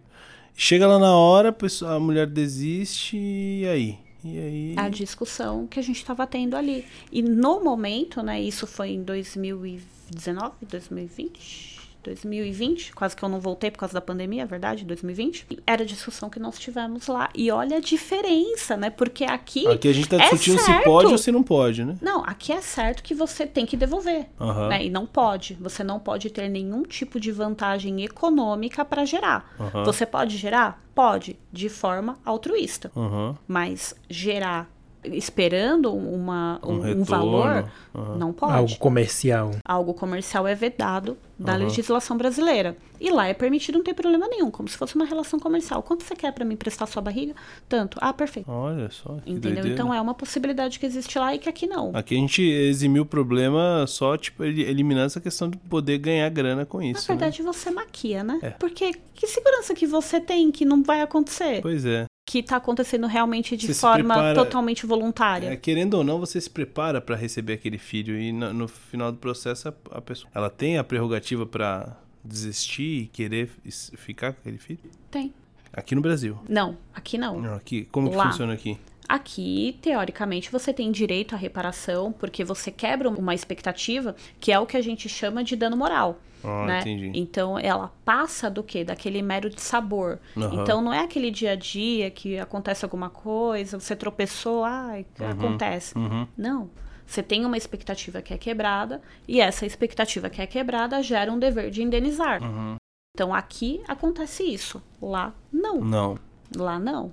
Chega 0.54 0.86
lá 0.86 0.98
na 0.98 1.16
hora, 1.16 1.48
a, 1.48 1.52
pessoa, 1.52 1.94
a 1.94 2.00
mulher 2.00 2.26
desiste 2.26 3.16
e 3.16 3.66
aí? 3.66 3.98
E 4.24 4.38
aí? 4.38 4.74
A 4.76 4.88
discussão 4.88 5.66
que 5.66 5.80
a 5.80 5.82
gente 5.82 5.96
estava 5.96 6.26
tendo 6.26 6.56
ali. 6.56 6.84
E 7.10 7.22
no 7.22 7.62
momento, 7.62 8.22
né? 8.22 8.40
Isso 8.40 8.66
foi 8.66 8.90
em 8.90 9.02
2019, 9.02 10.54
2020. 10.62 11.71
2020, 12.02 12.92
quase 12.94 13.16
que 13.16 13.22
eu 13.22 13.28
não 13.28 13.40
voltei 13.40 13.70
por 13.70 13.78
causa 13.78 13.94
da 13.94 14.00
pandemia, 14.00 14.42
é 14.42 14.46
verdade, 14.46 14.84
2020. 14.84 15.46
Era 15.66 15.82
a 15.82 15.86
discussão 15.86 16.28
que 16.28 16.38
nós 16.40 16.58
tivemos 16.58 17.06
lá. 17.06 17.28
E 17.34 17.50
olha 17.50 17.76
a 17.78 17.80
diferença, 17.80 18.76
né? 18.76 18.90
Porque 18.90 19.24
aqui. 19.24 19.66
Aqui 19.66 19.88
a 19.88 19.92
gente 19.92 20.08
tá 20.08 20.16
é 20.16 20.20
discutindo 20.20 20.58
se 20.58 20.66
certo. 20.66 20.84
pode 20.84 21.12
ou 21.12 21.18
se 21.18 21.32
não 21.32 21.42
pode, 21.42 21.84
né? 21.84 21.96
Não, 22.00 22.24
aqui 22.24 22.52
é 22.52 22.60
certo 22.60 23.02
que 23.02 23.14
você 23.14 23.46
tem 23.46 23.64
que 23.64 23.76
devolver. 23.76 24.26
Aham. 24.40 24.68
né? 24.68 24.84
E 24.84 24.90
não 24.90 25.06
pode. 25.06 25.54
Você 25.60 25.84
não 25.84 25.98
pode 25.98 26.30
ter 26.30 26.48
nenhum 26.48 26.82
tipo 26.82 27.20
de 27.20 27.30
vantagem 27.30 28.02
econômica 28.04 28.84
para 28.84 29.04
gerar. 29.04 29.54
Aham. 29.58 29.84
Você 29.84 30.04
pode 30.04 30.36
gerar? 30.36 30.82
Pode, 30.94 31.38
de 31.50 31.68
forma 31.68 32.18
altruísta. 32.24 32.90
Aham. 32.96 33.36
Mas 33.48 33.94
gerar 34.10 34.70
esperando 35.04 35.92
uma, 35.94 36.60
Um 36.64 36.74
um, 36.74 37.00
um 37.00 37.04
valor, 37.04 37.68
Aham. 37.94 38.16
não 38.18 38.32
pode. 38.32 38.52
Algo 38.52 38.76
comercial. 38.78 39.50
Algo 39.64 39.94
comercial 39.94 40.46
é 40.46 40.54
vedado 40.54 41.16
da 41.38 41.52
Aham. 41.54 41.64
legislação 41.64 42.16
brasileira. 42.16 42.76
E 43.00 43.10
lá 43.10 43.26
é 43.26 43.34
permitido, 43.34 43.76
não 43.78 43.82
tem 43.84 43.92
problema 43.94 44.28
nenhum, 44.28 44.48
como 44.50 44.68
se 44.68 44.76
fosse 44.76 44.94
uma 44.94 45.04
relação 45.04 45.40
comercial. 45.40 45.82
Quanto 45.82 46.04
você 46.04 46.14
quer 46.14 46.32
para 46.32 46.44
me 46.44 46.54
emprestar 46.54 46.86
sua 46.86 47.02
barriga? 47.02 47.34
Tanto. 47.68 47.98
Ah, 48.00 48.12
perfeito. 48.12 48.48
Olha 48.48 48.88
só. 48.90 49.14
Que 49.24 49.30
Entendeu? 49.32 49.40
doideira. 49.54 49.68
Então 49.70 49.92
é 49.92 50.00
uma 50.00 50.14
possibilidade 50.14 50.78
que 50.78 50.86
existe 50.86 51.18
lá 51.18 51.34
e 51.34 51.38
que 51.40 51.48
aqui 51.48 51.66
não. 51.66 51.90
Aqui 51.94 52.14
a 52.14 52.18
gente 52.18 52.40
eximiu 52.42 53.02
o 53.02 53.06
problema 53.06 53.84
só, 53.88 54.16
tipo, 54.16 54.44
eli- 54.44 54.62
eliminando 54.62 55.06
essa 55.06 55.20
questão 55.20 55.50
de 55.50 55.56
poder 55.56 55.98
ganhar 55.98 56.28
grana 56.30 56.64
com 56.64 56.78
Na 56.78 56.84
isso. 56.86 57.10
né? 57.10 57.16
verdade, 57.18 57.42
você 57.42 57.70
maquia, 57.72 58.22
né? 58.22 58.38
É. 58.40 58.50
Porque 58.50 58.92
que 59.14 59.26
segurança 59.26 59.74
que 59.74 59.86
você 59.86 60.20
tem 60.20 60.52
que 60.52 60.64
não 60.64 60.80
vai 60.84 61.00
acontecer? 61.02 61.60
Pois 61.60 61.84
é. 61.84 62.04
Que 62.24 62.42
tá 62.42 62.56
acontecendo 62.56 63.06
realmente 63.08 63.56
de 63.56 63.66
Você 63.66 63.74
forma 63.80 64.14
prepara- 64.14 64.34
totalmente 64.34 64.86
voluntária. 64.86 65.48
É, 65.48 65.56
Querendo 65.56 65.94
ou 65.94 66.04
não, 66.04 66.20
você 66.20 66.40
se 66.40 66.48
prepara 66.48 67.00
pra 67.00 67.16
receber 67.16 67.54
aquele 67.54 67.78
filho 67.78 68.16
e 68.18 68.32
no, 68.32 68.52
no 68.52 68.68
final 68.68 69.10
do 69.10 69.18
processo 69.18 69.68
a, 69.68 69.74
a 69.90 70.00
pessoa, 70.00 70.30
ela 70.34 70.48
tem 70.48 70.78
a 70.78 70.84
prerrogativa 70.84 71.44
pra 71.44 71.96
desistir 72.24 73.02
e 73.02 73.06
querer 73.08 73.50
ficar 73.96 74.32
com 74.34 74.40
aquele 74.40 74.58
filho. 74.58 74.78
Tem. 75.10 75.34
Aqui 75.72 75.94
no 75.96 76.00
Brasil. 76.00 76.38
Não, 76.48 76.76
aqui 76.94 77.18
não. 77.18 77.40
Não, 77.40 77.54
aqui, 77.54 77.86
como 77.90 78.08
que 78.08 78.16
Lá. 78.16 78.30
funciona 78.30 78.52
aqui? 78.52 78.78
Aqui, 79.08 79.78
teoricamente, 79.82 80.50
você 80.50 80.72
tem 80.72 80.90
direito 80.90 81.34
à 81.34 81.38
reparação, 81.38 82.12
porque 82.12 82.44
você 82.44 82.70
quebra 82.70 83.08
uma 83.08 83.34
expectativa, 83.34 84.14
que 84.40 84.52
é 84.52 84.58
o 84.58 84.66
que 84.66 84.76
a 84.76 84.82
gente 84.82 85.08
chama 85.08 85.44
de 85.44 85.56
dano 85.56 85.76
moral. 85.76 86.18
Ah, 86.44 86.66
né? 86.66 86.80
entendi. 86.80 87.12
Então 87.14 87.58
ela 87.58 87.92
passa 88.04 88.50
do 88.50 88.62
quê? 88.62 88.84
Daquele 88.84 89.22
mero 89.22 89.48
de 89.48 89.60
sabor. 89.60 90.18
Aham. 90.36 90.62
Então 90.62 90.82
não 90.82 90.92
é 90.92 91.00
aquele 91.00 91.30
dia 91.30 91.52
a 91.52 91.56
dia 91.56 92.10
que 92.10 92.38
acontece 92.38 92.84
alguma 92.84 93.08
coisa, 93.08 93.78
você 93.78 93.94
tropeçou, 93.94 94.64
ai, 94.64 95.06
acontece. 95.30 95.96
Uhum. 95.96 96.26
Não. 96.36 96.70
Você 97.06 97.22
tem 97.22 97.44
uma 97.44 97.56
expectativa 97.56 98.22
que 98.22 98.32
é 98.32 98.38
quebrada, 98.38 99.00
e 99.28 99.40
essa 99.40 99.66
expectativa 99.66 100.30
que 100.30 100.40
é 100.40 100.46
quebrada 100.46 101.02
gera 101.02 101.30
um 101.30 101.38
dever 101.38 101.70
de 101.70 101.82
indenizar. 101.82 102.42
Uhum. 102.42 102.76
Então 103.14 103.34
aqui 103.34 103.82
acontece 103.86 104.42
isso. 104.42 104.82
Lá 105.00 105.34
não. 105.52 105.80
Não. 105.80 106.18
Lá 106.56 106.78
não. 106.78 107.12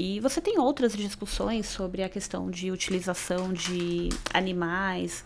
E 0.00 0.20
você 0.20 0.40
tem 0.40 0.60
outras 0.60 0.92
discussões 0.92 1.66
sobre 1.66 2.04
a 2.04 2.08
questão 2.08 2.48
de 2.48 2.70
utilização 2.70 3.52
de 3.52 4.10
animais 4.32 5.24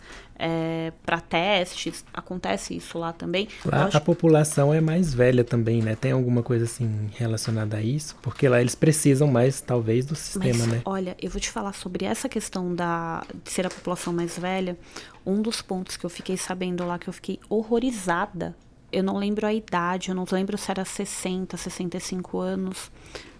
para 1.05 1.21
testes. 1.21 2.03
Acontece 2.11 2.75
isso 2.75 2.97
lá 2.97 3.13
também. 3.13 3.47
Lá 3.63 3.91
a 3.93 4.01
população 4.01 4.73
é 4.73 4.81
mais 4.81 5.13
velha 5.13 5.43
também, 5.43 5.83
né? 5.83 5.95
Tem 5.95 6.11
alguma 6.11 6.41
coisa 6.41 6.65
assim 6.65 7.07
relacionada 7.13 7.77
a 7.77 7.81
isso? 7.83 8.15
Porque 8.23 8.49
lá 8.49 8.59
eles 8.59 8.73
precisam 8.73 9.27
mais, 9.27 9.61
talvez, 9.61 10.07
do 10.07 10.15
sistema, 10.15 10.65
Mas, 10.65 10.67
né? 10.67 10.81
olha, 10.85 11.15
eu 11.21 11.29
vou 11.29 11.39
te 11.39 11.51
falar 11.51 11.73
sobre 11.73 12.05
essa 12.05 12.27
questão 12.27 12.73
da, 12.73 13.23
de 13.43 13.51
ser 13.51 13.67
a 13.67 13.69
população 13.69 14.11
mais 14.11 14.39
velha. 14.39 14.75
Um 15.23 15.39
dos 15.39 15.61
pontos 15.61 15.97
que 15.97 16.03
eu 16.03 16.09
fiquei 16.09 16.35
sabendo 16.35 16.83
lá, 16.83 16.97
que 16.97 17.07
eu 17.07 17.13
fiquei 17.13 17.39
horrorizada. 17.47 18.55
Eu 18.93 19.03
não 19.03 19.17
lembro 19.17 19.47
a 19.47 19.53
idade, 19.53 20.09
eu 20.09 20.15
não 20.15 20.23
lembro 20.31 20.55
se 20.55 20.69
era 20.69 20.85
60, 20.85 21.57
65 21.57 22.37
anos. 22.37 22.91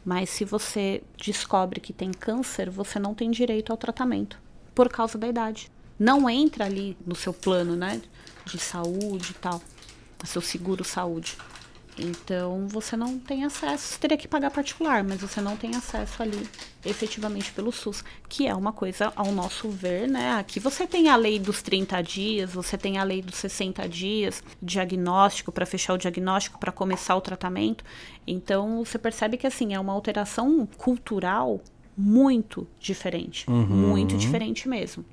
Mas 0.03 0.31
se 0.31 0.43
você 0.43 1.03
descobre 1.15 1.79
que 1.79 1.93
tem 1.93 2.11
câncer, 2.11 2.71
você 2.71 2.97
não 2.97 3.13
tem 3.13 3.29
direito 3.29 3.71
ao 3.71 3.77
tratamento. 3.77 4.37
Por 4.73 4.89
causa 4.89 5.15
da 5.15 5.27
idade. 5.27 5.71
Não 5.99 6.27
entra 6.27 6.65
ali 6.65 6.97
no 7.05 7.13
seu 7.13 7.31
plano, 7.31 7.75
né? 7.75 8.01
De 8.45 8.57
saúde 8.57 9.29
e 9.29 9.35
tal. 9.35 9.61
No 10.19 10.27
seu 10.27 10.41
seguro 10.41 10.83
saúde. 10.83 11.37
Então 11.97 12.67
você 12.67 12.97
não 12.97 13.19
tem 13.19 13.45
acesso, 13.45 13.93
você 13.93 13.99
teria 13.99 14.17
que 14.17 14.27
pagar 14.27 14.49
particular, 14.49 15.03
mas 15.03 15.21
você 15.21 15.39
não 15.39 15.55
tem 15.55 15.75
acesso 15.75 16.23
ali 16.23 16.47
efetivamente 16.83 17.51
pelo 17.51 17.71
SUS, 17.71 18.03
que 18.27 18.47
é 18.47 18.55
uma 18.55 18.73
coisa, 18.73 19.13
ao 19.15 19.31
nosso 19.31 19.69
ver, 19.69 20.07
né? 20.07 20.33
Aqui 20.33 20.59
você 20.59 20.87
tem 20.87 21.09
a 21.09 21.15
lei 21.15 21.37
dos 21.37 21.61
30 21.61 22.01
dias, 22.01 22.53
você 22.53 22.77
tem 22.77 22.97
a 22.97 23.03
lei 23.03 23.21
dos 23.21 23.35
60 23.35 23.87
dias, 23.87 24.43
diagnóstico 24.61 25.51
para 25.51 25.65
fechar 25.65 25.93
o 25.93 25.97
diagnóstico, 25.97 26.59
para 26.59 26.71
começar 26.71 27.15
o 27.15 27.21
tratamento. 27.21 27.83
Então 28.25 28.83
você 28.83 28.97
percebe 28.97 29.37
que 29.37 29.45
assim 29.45 29.73
é 29.73 29.79
uma 29.79 29.93
alteração 29.93 30.67
cultural 30.77 31.61
muito 31.95 32.67
diferente, 32.79 33.47
muito 33.49 34.17
diferente 34.17 34.67
mesmo. 34.67 35.05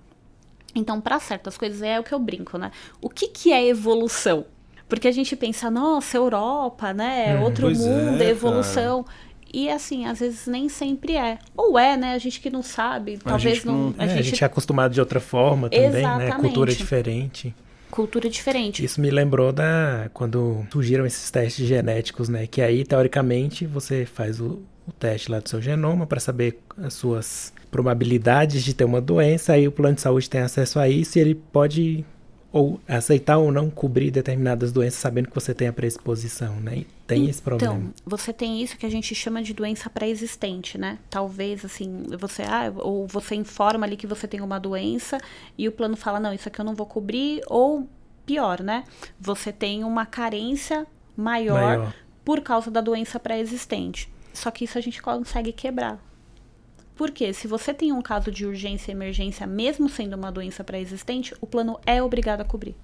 Então, 0.74 1.00
para 1.00 1.18
certas 1.18 1.58
coisas 1.58 1.82
é 1.82 1.98
o 1.98 2.04
que 2.04 2.14
eu 2.14 2.18
brinco, 2.18 2.56
né? 2.56 2.70
O 3.02 3.08
que 3.08 3.26
que 3.26 3.52
é 3.52 3.66
evolução? 3.66 4.46
Porque 4.90 5.08
a 5.08 5.12
gente 5.12 5.34
pensa, 5.36 5.70
nossa, 5.70 6.16
Europa, 6.18 6.92
né? 6.92 7.40
Outro 7.40 7.68
Pois 7.68 7.80
é, 7.80 7.88
mundo, 7.88 8.18
cara. 8.18 8.24
evolução. 8.24 9.06
E 9.52 9.68
assim, 9.70 10.06
às 10.06 10.20
vezes 10.20 10.46
nem 10.46 10.68
sempre 10.68 11.16
é. 11.16 11.38
Ou 11.56 11.78
é, 11.78 11.96
né? 11.96 12.12
A 12.14 12.18
gente 12.18 12.40
que 12.40 12.50
não 12.50 12.62
sabe, 12.62 13.18
talvez 13.18 13.56
gente 13.56 13.66
não. 13.66 13.94
A 13.96 14.02
É, 14.02 14.04
a 14.04 14.08
gente 14.08 14.24
gente 14.24 14.44
é 14.44 14.46
acostumado 14.46 14.92
de 14.92 15.00
outra 15.00 15.20
forma 15.20 15.70
também, 15.70 15.90
né? 15.90 15.98
Exatamente. 16.00 16.36
Cultura 16.36 16.72
diferente. 16.74 17.54
cultura 17.90 18.28
diferente. 18.30 18.84
Isso 18.84 19.00
me 19.00 19.10
lembrou 19.10 19.52
da 19.52 20.08
quando 20.12 20.64
surgiram 20.72 21.04
esses 21.06 21.30
testes 21.30 21.66
genéticos, 21.66 22.28
né? 22.28 22.46
Que 22.46 22.62
aí, 22.62 22.84
teoricamente, 22.84 23.66
você 23.66 24.06
faz 24.06 24.40
o, 24.40 24.60
o 24.86 24.92
teste 24.92 25.30
lá 25.30 25.40
do 25.40 25.48
seu 25.48 25.60
genoma 25.60 26.06
para 26.06 26.20
saber 26.20 26.60
as 26.78 26.94
suas 26.94 27.52
probabilidades 27.70 28.62
de 28.62 28.74
ter 28.74 28.84
uma 28.84 29.00
doença, 29.00 29.52
aí 29.52 29.66
o 29.66 29.72
plano 29.72 29.94
de 29.94 30.00
saúde 30.00 30.28
tem 30.28 30.40
acesso 30.40 30.78
a 30.78 30.88
isso 30.88 31.18
e 31.18 31.20
ele 31.20 31.34
pode 31.34 32.04
ou 32.52 32.80
aceitar 32.88 33.38
ou 33.38 33.52
não 33.52 33.70
cobrir 33.70 34.10
determinadas 34.10 34.72
doenças 34.72 34.98
sabendo 34.98 35.28
que 35.28 35.34
você 35.34 35.54
tem 35.54 35.68
a 35.68 35.72
predisposição, 35.72 36.56
né? 36.56 36.78
E 36.78 36.86
tem 37.06 37.18
então, 37.18 37.30
esse 37.30 37.42
problema. 37.42 37.74
Então, 37.74 37.92
você 38.04 38.32
tem 38.32 38.60
isso 38.60 38.76
que 38.76 38.84
a 38.84 38.90
gente 38.90 39.14
chama 39.14 39.42
de 39.42 39.54
doença 39.54 39.88
pré-existente, 39.88 40.76
né? 40.76 40.98
Talvez, 41.08 41.64
assim, 41.64 42.04
você, 42.18 42.42
ah, 42.42 42.72
ou 42.76 43.06
você 43.06 43.34
informa 43.36 43.86
ali 43.86 43.96
que 43.96 44.06
você 44.06 44.26
tem 44.26 44.40
uma 44.40 44.58
doença 44.58 45.18
e 45.56 45.68
o 45.68 45.72
plano 45.72 45.96
fala, 45.96 46.18
não, 46.18 46.32
isso 46.32 46.48
aqui 46.48 46.60
eu 46.60 46.64
não 46.64 46.74
vou 46.74 46.86
cobrir, 46.86 47.40
ou 47.46 47.88
pior, 48.26 48.60
né? 48.62 48.84
Você 49.20 49.52
tem 49.52 49.84
uma 49.84 50.04
carência 50.04 50.86
maior, 51.16 51.78
maior. 51.78 51.94
por 52.24 52.40
causa 52.40 52.70
da 52.70 52.80
doença 52.80 53.20
pré-existente. 53.20 54.08
Só 54.32 54.50
que 54.50 54.64
isso 54.64 54.78
a 54.78 54.80
gente 54.80 55.00
consegue 55.00 55.52
quebrar. 55.52 55.98
Porque 57.00 57.32
se 57.32 57.48
você 57.48 57.72
tem 57.72 57.94
um 57.94 58.02
caso 58.02 58.30
de 58.30 58.44
urgência 58.44 58.92
e 58.92 58.94
emergência, 58.94 59.46
mesmo 59.46 59.88
sendo 59.88 60.16
uma 60.16 60.30
doença 60.30 60.62
pré-existente, 60.62 61.34
o 61.40 61.46
plano 61.46 61.80
é 61.86 62.02
obrigado 62.02 62.42
a 62.42 62.44
cobrir. 62.44 62.76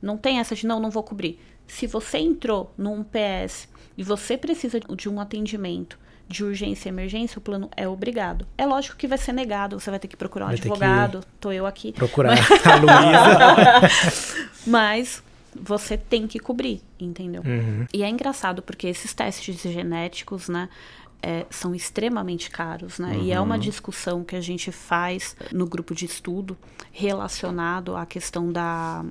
Não 0.00 0.16
tem 0.16 0.38
essa 0.38 0.54
de 0.54 0.66
não, 0.66 0.80
não 0.80 0.88
vou 0.88 1.02
cobrir. 1.02 1.38
Se 1.66 1.86
você 1.86 2.16
entrou 2.16 2.72
num 2.78 3.04
PS 3.04 3.68
e 3.98 4.02
você 4.02 4.38
precisa 4.38 4.80
de 4.80 5.10
um 5.10 5.20
atendimento 5.20 5.98
de 6.26 6.42
urgência 6.42 6.88
e 6.88 6.90
emergência, 6.90 7.38
o 7.38 7.42
plano 7.42 7.68
é 7.76 7.86
obrigado. 7.86 8.46
É 8.56 8.64
lógico 8.64 8.96
que 8.96 9.06
vai 9.06 9.18
ser 9.18 9.32
negado, 9.32 9.78
você 9.78 9.90
vai 9.90 9.98
ter 9.98 10.08
que 10.08 10.16
procurar 10.16 10.46
um 10.46 10.48
vai 10.48 10.56
advogado, 10.56 11.22
tô 11.38 11.52
eu 11.52 11.66
aqui. 11.66 11.92
Procurar 11.92 12.30
mas... 12.30 12.66
a 12.66 12.76
Luísa. 12.76 14.48
mas 14.66 15.22
você 15.54 15.96
tem 15.96 16.26
que 16.26 16.38
cobrir, 16.38 16.80
entendeu? 16.98 17.42
Uhum. 17.44 17.86
E 17.92 18.02
é 18.02 18.08
engraçado 18.08 18.62
porque 18.62 18.86
esses 18.86 19.12
testes 19.12 19.60
genéticos, 19.60 20.48
né, 20.48 20.68
é, 21.22 21.46
são 21.50 21.74
extremamente 21.74 22.50
caros, 22.50 22.98
né? 22.98 23.14
Uhum. 23.16 23.22
E 23.22 23.32
é 23.32 23.40
uma 23.40 23.54
uhum. 23.54 23.60
discussão 23.60 24.24
que 24.24 24.36
a 24.36 24.40
gente 24.40 24.72
faz 24.72 25.36
no 25.52 25.66
grupo 25.66 25.94
de 25.94 26.06
estudo 26.06 26.56
relacionado 26.92 27.96
à 27.96 28.06
questão 28.06 28.50
da, 28.50 29.04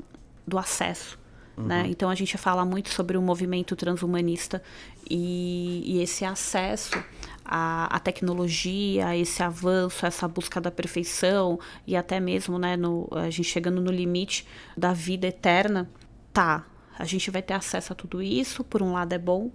do 0.45 0.57
acesso. 0.57 1.19
Né? 1.55 1.59
Uhum. 1.59 1.67
Né? 1.67 1.87
Então 1.89 2.09
a 2.09 2.15
gente 2.15 2.37
fala 2.37 2.65
muito 2.65 2.89
sobre 2.89 3.17
o 3.17 3.21
movimento 3.21 3.75
transhumanista 3.75 4.61
e, 5.09 5.83
e 5.85 6.01
esse 6.01 6.25
acesso 6.25 7.03
à, 7.43 7.95
à, 7.95 7.99
tecnologia, 7.99 9.15
esse 9.15 9.43
avanço, 9.43 10.05
essa 10.05 10.27
busca 10.27 10.61
da 10.61 10.71
perfeição 10.71 11.59
e 11.85 11.95
até 11.95 12.19
mesmo 12.19 12.57
né, 12.57 12.77
no, 12.77 13.07
a 13.11 13.29
gente 13.29 13.49
chegando 13.49 13.81
no 13.81 13.91
limite 13.91 14.47
da 14.77 14.93
vida 14.93 15.27
eterna, 15.27 15.89
tá? 16.33 16.65
A 16.97 17.05
gente 17.05 17.31
vai 17.31 17.41
ter 17.41 17.53
acesso 17.53 17.93
a 17.93 17.95
tudo 17.95 18.21
isso, 18.21 18.63
por 18.63 18.81
um 18.81 18.93
lado 18.93 19.13
é 19.13 19.17
bom, 19.17 19.49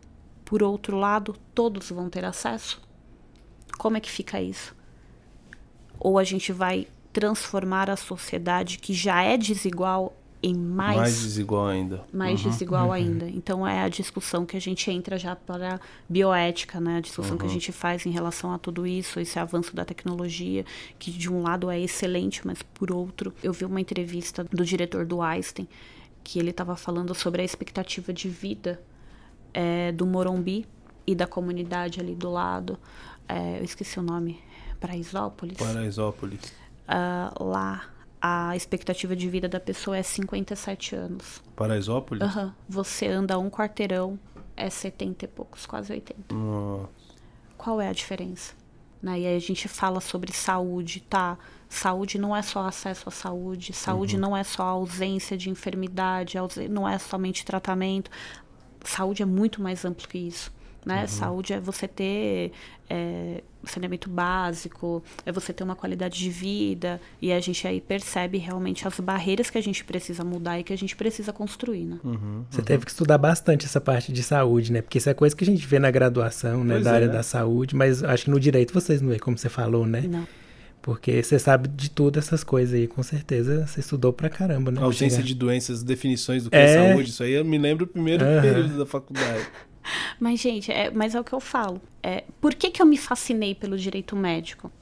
por 0.44 0.62
outro 0.62 0.96
lado, 0.96 1.34
todos 1.54 1.90
vão 1.90 2.10
ter 2.10 2.24
acesso? 2.24 2.80
Como 3.78 3.96
é 3.96 4.00
que 4.00 4.10
fica 4.10 4.40
isso? 4.40 4.74
Ou 5.98 6.18
a 6.18 6.24
gente 6.24 6.52
vai 6.52 6.86
transformar 7.12 7.88
a 7.88 7.96
sociedade 7.96 8.78
que 8.78 8.92
já 8.92 9.22
é 9.22 9.36
desigual 9.36 10.14
em 10.42 10.54
mais 10.54 10.96
mais 10.96 11.22
desigual 11.22 11.68
ainda 11.68 12.02
mais 12.12 12.44
uhum. 12.44 12.50
desigual 12.50 12.86
uhum. 12.86 12.92
ainda 12.92 13.26
então 13.30 13.66
é 13.66 13.80
a 13.80 13.88
discussão 13.88 14.44
que 14.44 14.54
a 14.54 14.60
gente 14.60 14.90
entra 14.90 15.16
já 15.16 15.34
para 15.34 15.76
a 15.76 15.80
bioética 16.06 16.78
né 16.78 16.98
a 16.98 17.00
discussão 17.00 17.32
uhum. 17.32 17.38
que 17.38 17.44
a 17.44 17.46
uhum. 17.46 17.54
gente 17.54 17.72
faz 17.72 18.04
em 18.04 18.10
relação 18.10 18.52
a 18.52 18.58
tudo 18.58 18.86
isso 18.86 19.18
esse 19.18 19.38
avanço 19.38 19.74
da 19.74 19.86
tecnologia 19.86 20.66
que 20.98 21.10
de 21.10 21.32
um 21.32 21.40
lado 21.40 21.70
é 21.70 21.80
excelente 21.80 22.46
mas 22.46 22.60
por 22.62 22.92
outro 22.92 23.32
eu 23.42 23.54
vi 23.54 23.64
uma 23.64 23.80
entrevista 23.80 24.44
do 24.44 24.66
diretor 24.66 25.06
do 25.06 25.22
Einstein 25.22 25.66
que 26.22 26.38
ele 26.38 26.50
estava 26.50 26.76
falando 26.76 27.14
sobre 27.14 27.40
a 27.40 27.44
expectativa 27.44 28.12
de 28.12 28.28
vida 28.28 28.82
é, 29.54 29.92
do 29.92 30.04
Morumbi 30.04 30.66
e 31.06 31.14
da 31.14 31.26
comunidade 31.26 32.00
ali 32.00 32.14
do 32.14 32.30
lado. 32.30 32.78
É, 33.28 33.58
eu 33.58 33.64
esqueci 33.64 33.98
o 33.98 34.02
nome. 34.02 34.42
Paraisópolis. 34.80 35.56
Paraisópolis. 35.56 36.52
Uh, 36.86 37.44
lá, 37.44 37.88
a 38.20 38.54
expectativa 38.56 39.16
de 39.16 39.28
vida 39.28 39.48
da 39.48 39.60
pessoa 39.60 39.96
é 39.96 40.02
57 40.02 40.94
anos. 40.94 41.42
Paraisópolis? 41.56 42.34
Uhum. 42.34 42.52
Você 42.68 43.06
anda 43.06 43.38
um 43.38 43.48
quarteirão, 43.48 44.18
é 44.56 44.68
70 44.68 45.24
e 45.24 45.28
poucos, 45.28 45.64
quase 45.64 45.92
80. 45.92 46.34
Nossa. 46.34 46.88
Qual 47.56 47.80
é 47.80 47.88
a 47.88 47.92
diferença? 47.92 48.52
Né? 49.02 49.20
E 49.20 49.26
aí 49.26 49.36
a 49.36 49.40
gente 49.40 49.68
fala 49.68 50.00
sobre 50.00 50.32
saúde, 50.32 51.00
tá? 51.00 51.38
Saúde 51.68 52.18
não 52.18 52.34
é 52.34 52.40
só 52.42 52.66
acesso 52.66 53.08
à 53.08 53.12
saúde, 53.12 53.72
saúde 53.72 54.14
uhum. 54.14 54.20
não 54.20 54.36
é 54.36 54.44
só 54.44 54.62
ausência 54.62 55.36
de 55.36 55.50
enfermidade, 55.50 56.36
não 56.70 56.88
é 56.88 56.98
somente 56.98 57.44
tratamento 57.44 58.10
saúde 58.84 59.22
é 59.22 59.26
muito 59.26 59.60
mais 59.62 59.84
amplo 59.84 60.06
que 60.08 60.18
isso. 60.18 60.52
Né? 60.84 61.02
Uhum. 61.02 61.08
Saúde 61.08 61.52
é 61.54 61.60
você 61.60 61.88
ter 61.88 62.52
é, 62.90 63.42
saneamento 63.64 64.10
básico, 64.10 65.02
é 65.24 65.32
você 65.32 65.52
ter 65.52 65.64
uma 65.64 65.74
qualidade 65.74 66.18
de 66.18 66.28
vida, 66.28 67.00
e 67.22 67.32
a 67.32 67.40
gente 67.40 67.66
aí 67.66 67.80
percebe 67.80 68.36
realmente 68.36 68.86
as 68.86 69.00
barreiras 69.00 69.48
que 69.48 69.56
a 69.56 69.62
gente 69.62 69.82
precisa 69.82 70.22
mudar 70.22 70.60
e 70.60 70.62
que 70.62 70.72
a 70.72 70.76
gente 70.76 70.94
precisa 70.94 71.32
construir, 71.32 71.86
né? 71.86 71.98
Uhum, 72.04 72.44
você 72.50 72.58
uhum. 72.58 72.64
teve 72.64 72.84
que 72.84 72.90
estudar 72.90 73.16
bastante 73.16 73.64
essa 73.64 73.80
parte 73.80 74.12
de 74.12 74.22
saúde, 74.22 74.72
né? 74.72 74.82
Porque 74.82 74.98
isso 74.98 75.08
é 75.08 75.14
coisa 75.14 75.34
que 75.34 75.42
a 75.42 75.46
gente 75.46 75.66
vê 75.66 75.78
na 75.78 75.90
graduação, 75.90 76.62
né? 76.62 76.74
Pois 76.74 76.84
da 76.84 76.92
é. 76.92 76.94
área 76.94 77.08
da 77.08 77.22
saúde, 77.22 77.74
mas 77.74 78.04
acho 78.04 78.24
que 78.24 78.30
no 78.30 78.38
direito 78.38 78.74
vocês 78.74 79.00
não 79.00 79.08
vê, 79.08 79.18
como 79.18 79.38
você 79.38 79.48
falou, 79.48 79.86
né? 79.86 80.02
Não. 80.02 80.26
Porque 80.84 81.22
você 81.22 81.38
sabe 81.38 81.66
de 81.66 81.90
tudo 81.90 82.18
essas 82.18 82.44
coisas 82.44 82.74
aí, 82.74 82.86
com 82.86 83.02
certeza 83.02 83.66
você 83.66 83.80
estudou 83.80 84.12
pra 84.12 84.28
caramba, 84.28 84.70
né? 84.70 84.82
A 84.82 84.84
ausência 84.84 85.22
de 85.22 85.34
doenças, 85.34 85.82
definições 85.82 86.44
do 86.44 86.50
que 86.50 86.56
é, 86.56 86.64
é 86.74 86.90
saúde, 86.90 87.08
isso 87.08 87.22
aí 87.22 87.32
eu 87.32 87.42
me 87.42 87.56
lembro 87.56 87.86
do 87.86 87.92
primeiro 87.92 88.22
uhum. 88.22 88.42
período 88.42 88.78
da 88.78 88.84
faculdade. 88.84 89.48
Mas, 90.20 90.40
gente, 90.40 90.72
é, 90.72 90.90
mas 90.90 91.14
é 91.14 91.20
o 91.20 91.24
que 91.24 91.34
eu 91.34 91.40
falo. 91.40 91.78
É, 92.02 92.24
por 92.40 92.54
que, 92.54 92.70
que 92.70 92.80
eu 92.80 92.86
me 92.86 92.96
fascinei 92.96 93.54
pelo 93.54 93.76
direito 93.76 94.16
médico? 94.16 94.72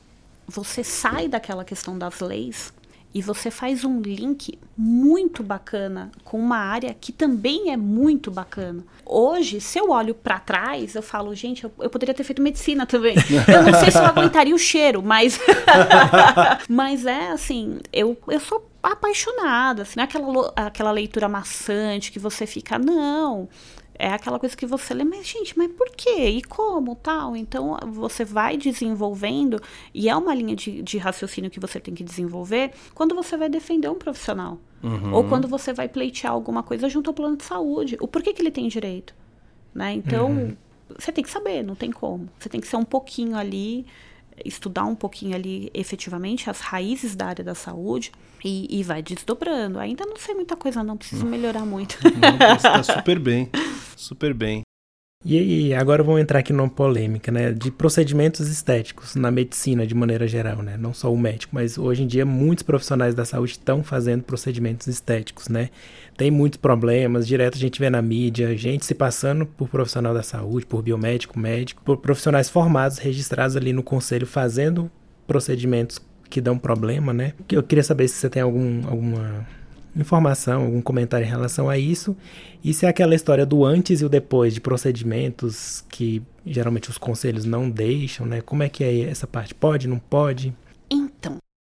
Você 0.46 0.84
sai 0.84 1.26
daquela 1.26 1.64
questão 1.64 1.98
das 1.98 2.20
leis 2.20 2.72
e 3.14 3.20
você 3.20 3.50
faz 3.50 3.84
um 3.84 4.00
link 4.00 4.58
muito 4.76 5.42
bacana 5.42 6.10
com 6.24 6.38
uma 6.38 6.56
área 6.56 6.94
que 6.98 7.12
também 7.12 7.70
é 7.70 7.76
muito 7.76 8.30
bacana. 8.30 8.84
Hoje, 9.04 9.60
se 9.60 9.78
eu 9.78 9.90
olho 9.90 10.14
para 10.14 10.38
trás, 10.38 10.94
eu 10.94 11.02
falo, 11.02 11.34
gente, 11.34 11.64
eu, 11.64 11.72
eu, 11.78 11.90
poderia 11.90 12.14
ter 12.14 12.24
feito 12.24 12.40
medicina 12.40 12.86
também. 12.86 13.14
Eu 13.46 13.62
não 13.62 13.78
sei 13.78 13.90
se 13.90 13.98
eu 13.98 14.04
aguentaria 14.04 14.54
o 14.54 14.58
cheiro, 14.58 15.02
mas 15.02 15.38
mas 16.68 17.04
é 17.04 17.30
assim, 17.30 17.78
eu, 17.92 18.16
eu 18.28 18.40
sou 18.40 18.68
apaixonada, 18.82 19.82
assim, 19.82 19.94
não 19.96 20.02
é 20.02 20.06
aquela, 20.06 20.52
aquela 20.56 20.90
leitura 20.90 21.28
maçante 21.28 22.10
que 22.10 22.18
você 22.18 22.46
fica, 22.46 22.78
não 22.78 23.48
é 23.98 24.08
aquela 24.08 24.38
coisa 24.38 24.56
que 24.56 24.66
você 24.66 24.94
lê, 24.94 25.04
mas 25.04 25.26
gente, 25.26 25.56
mas 25.56 25.70
por 25.72 25.90
quê? 25.90 26.28
E 26.28 26.42
como? 26.42 26.94
Tal. 26.96 27.36
Então 27.36 27.76
você 27.92 28.24
vai 28.24 28.56
desenvolvendo, 28.56 29.60
e 29.92 30.08
é 30.08 30.16
uma 30.16 30.34
linha 30.34 30.56
de, 30.56 30.82
de 30.82 30.98
raciocínio 30.98 31.50
que 31.50 31.60
você 31.60 31.78
tem 31.78 31.94
que 31.94 32.04
desenvolver 32.04 32.72
quando 32.94 33.14
você 33.14 33.36
vai 33.36 33.48
defender 33.48 33.88
um 33.88 33.94
profissional. 33.94 34.58
Uhum. 34.82 35.14
Ou 35.14 35.24
quando 35.24 35.46
você 35.46 35.72
vai 35.72 35.88
pleitear 35.88 36.32
alguma 36.32 36.62
coisa 36.62 36.88
junto 36.88 37.10
ao 37.10 37.14
plano 37.14 37.36
de 37.36 37.44
saúde. 37.44 37.96
O 38.00 38.08
porquê 38.08 38.32
que 38.32 38.42
ele 38.42 38.50
tem 38.50 38.66
direito. 38.66 39.14
Né? 39.74 39.92
Então, 39.92 40.30
uhum. 40.30 40.56
você 40.98 41.12
tem 41.12 41.22
que 41.22 41.30
saber, 41.30 41.62
não 41.62 41.74
tem 41.74 41.92
como. 41.92 42.28
Você 42.38 42.48
tem 42.48 42.60
que 42.60 42.66
ser 42.66 42.76
um 42.76 42.84
pouquinho 42.84 43.36
ali 43.36 43.86
estudar 44.44 44.84
um 44.84 44.94
pouquinho 44.94 45.34
ali 45.34 45.70
efetivamente 45.74 46.48
as 46.48 46.60
raízes 46.60 47.14
da 47.14 47.26
área 47.26 47.44
da 47.44 47.54
saúde 47.54 48.12
e, 48.44 48.66
e 48.70 48.82
vai 48.82 49.02
desdobrando. 49.02 49.78
Ainda 49.78 50.04
não 50.06 50.16
sei 50.16 50.34
muita 50.34 50.56
coisa, 50.56 50.82
não, 50.82 50.96
preciso 50.96 51.24
melhorar 51.26 51.64
muito. 51.64 51.98
Está 52.56 52.82
super 52.82 53.18
bem, 53.18 53.50
super 53.96 54.34
bem. 54.34 54.62
E 55.24 55.72
agora 55.74 56.02
vamos 56.02 56.20
entrar 56.20 56.40
aqui 56.40 56.52
numa 56.52 56.68
polêmica, 56.68 57.30
né, 57.30 57.52
de 57.52 57.70
procedimentos 57.70 58.48
estéticos 58.48 59.14
na 59.14 59.30
medicina 59.30 59.86
de 59.86 59.94
maneira 59.94 60.26
geral, 60.26 60.62
né, 60.62 60.76
não 60.76 60.92
só 60.92 61.12
o 61.12 61.16
médico, 61.16 61.54
mas 61.54 61.78
hoje 61.78 62.02
em 62.02 62.08
dia 62.08 62.26
muitos 62.26 62.64
profissionais 62.64 63.14
da 63.14 63.24
saúde 63.24 63.52
estão 63.52 63.84
fazendo 63.84 64.24
procedimentos 64.24 64.88
estéticos, 64.88 65.48
né, 65.48 65.70
tem 66.16 66.28
muitos 66.28 66.56
problemas, 66.56 67.24
direto 67.24 67.54
a 67.54 67.60
gente 67.60 67.78
vê 67.78 67.88
na 67.88 68.02
mídia, 68.02 68.56
gente 68.56 68.84
se 68.84 68.96
passando 68.96 69.46
por 69.46 69.68
profissional 69.68 70.12
da 70.12 70.24
saúde, 70.24 70.66
por 70.66 70.82
biomédico, 70.82 71.38
médico, 71.38 71.82
por 71.84 71.98
profissionais 71.98 72.50
formados, 72.50 72.98
registrados 72.98 73.56
ali 73.56 73.72
no 73.72 73.82
conselho 73.82 74.26
fazendo 74.26 74.90
procedimentos 75.24 76.00
que 76.28 76.40
dão 76.40 76.58
problema, 76.58 77.12
né, 77.12 77.32
eu 77.48 77.62
queria 77.62 77.84
saber 77.84 78.08
se 78.08 78.16
você 78.16 78.28
tem 78.28 78.42
algum, 78.42 78.88
alguma 78.88 79.46
informação, 79.96 80.64
algum 80.64 80.80
comentário 80.80 81.26
em 81.26 81.30
relação 81.30 81.68
a 81.68 81.76
isso. 81.76 82.16
E 82.64 82.72
se 82.72 82.86
é 82.86 82.88
aquela 82.88 83.14
história 83.14 83.44
do 83.44 83.64
antes 83.64 84.00
e 84.00 84.04
o 84.04 84.08
depois 84.08 84.54
de 84.54 84.60
procedimentos 84.60 85.84
que 85.88 86.22
geralmente 86.46 86.90
os 86.90 86.98
conselhos 86.98 87.44
não 87.44 87.68
deixam, 87.70 88.24
né? 88.26 88.40
Como 88.40 88.62
é 88.62 88.68
que 88.68 88.82
é 88.82 89.00
essa 89.02 89.26
parte? 89.26 89.54
Pode, 89.54 89.86
não 89.88 89.98
pode? 89.98 90.54
Então, 90.90 91.36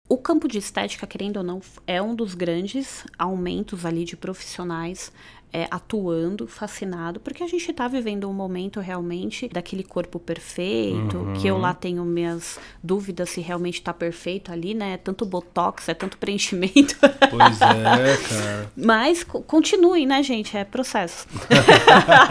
O 0.10 0.18
campo 0.18 0.48
de 0.48 0.58
estética, 0.58 1.08
querendo 1.08 1.38
ou 1.38 1.44
não, 1.44 1.62
é 1.88 2.02
um 2.02 2.14
dos 2.14 2.36
grandes 2.36 3.06
aumentos 3.18 3.86
ali 3.86 4.04
de 4.04 4.16
profissionais 4.18 5.12
é, 5.54 5.68
atuando, 5.70 6.48
fascinado, 6.48 7.20
porque 7.20 7.44
a 7.44 7.48
gente 7.48 7.70
está 7.70 7.88
vivendo 7.88 8.28
um 8.28 8.34
momento 8.34 8.80
realmente 8.80 9.48
daquele 9.48 9.84
corpo 9.84 10.20
perfeito, 10.20 11.18
uhum. 11.18 11.34
que 11.34 11.48
eu 11.48 11.60
lá 11.60 11.76
tenho 11.76 12.04
minhas 12.04 12.60
dúvidas 12.82 13.30
se 13.30 13.40
realmente 13.40 13.76
está 13.76 13.94
perfeito 13.94 14.52
ali, 14.52 14.74
né? 14.74 14.94
É 14.94 14.98
tanto 14.98 15.24
botox, 15.26 15.88
é 15.88 15.94
tanto 15.94 16.18
preenchimento. 16.18 16.98
Pois 17.30 17.62
é, 17.62 18.18
cara. 18.28 18.72
Mas 18.76 19.24
continuem, 19.24 20.08
né, 20.08 20.24
gente? 20.24 20.58
É 20.58 20.66
processo. 20.66 21.28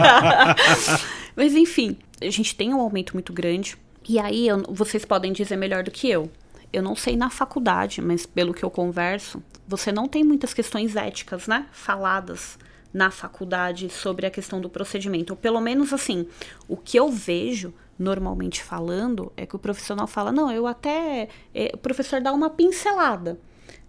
Mas 1.37 1.55
enfim, 1.55 1.97
a 2.20 2.29
gente 2.29 2.57
tem 2.57 2.75
um 2.75 2.81
aumento 2.81 3.12
muito 3.14 3.33
grande. 3.33 3.77
E 4.09 4.18
aí, 4.18 4.49
eu, 4.49 4.64
vocês 4.68 5.05
podem 5.05 5.33
dizer 5.33 5.57
melhor 5.57 5.85
do 5.85 5.93
que 5.93 6.11
eu. 6.11 6.29
Eu 6.73 6.83
não 6.83 6.97
sei 6.97 7.16
na 7.16 7.31
faculdade, 7.31 8.01
mas 8.01 8.25
pelo 8.25 8.55
que 8.55 8.64
eu 8.64 8.70
converso, 8.70 9.43
você 9.68 9.93
não 9.93 10.09
tem 10.09 10.25
muitas 10.25 10.55
questões 10.55 10.97
éticas, 10.97 11.47
né? 11.47 11.66
Faladas 11.70 12.59
na 12.93 13.11
faculdade 13.11 13.88
sobre 13.88 14.26
a 14.26 14.30
questão 14.30 14.61
do 14.61 14.68
procedimento. 14.68 15.32
Ou 15.32 15.36
pelo 15.36 15.61
menos 15.61 15.93
assim, 15.93 16.26
o 16.68 16.76
que 16.76 16.99
eu 16.99 17.09
vejo 17.11 17.72
normalmente 17.99 18.62
falando 18.62 19.32
é 19.36 19.47
que 19.47 19.57
o 19.57 19.59
profissional 19.59 20.07
fala: 20.07 20.32
não, 20.32 20.51
eu 20.51 20.66
até. 20.66 21.28
É, 21.55 21.70
o 21.74 21.78
professor 21.78 22.20
dá 22.20 22.32
uma 22.32 22.51
pincelada 22.51 23.38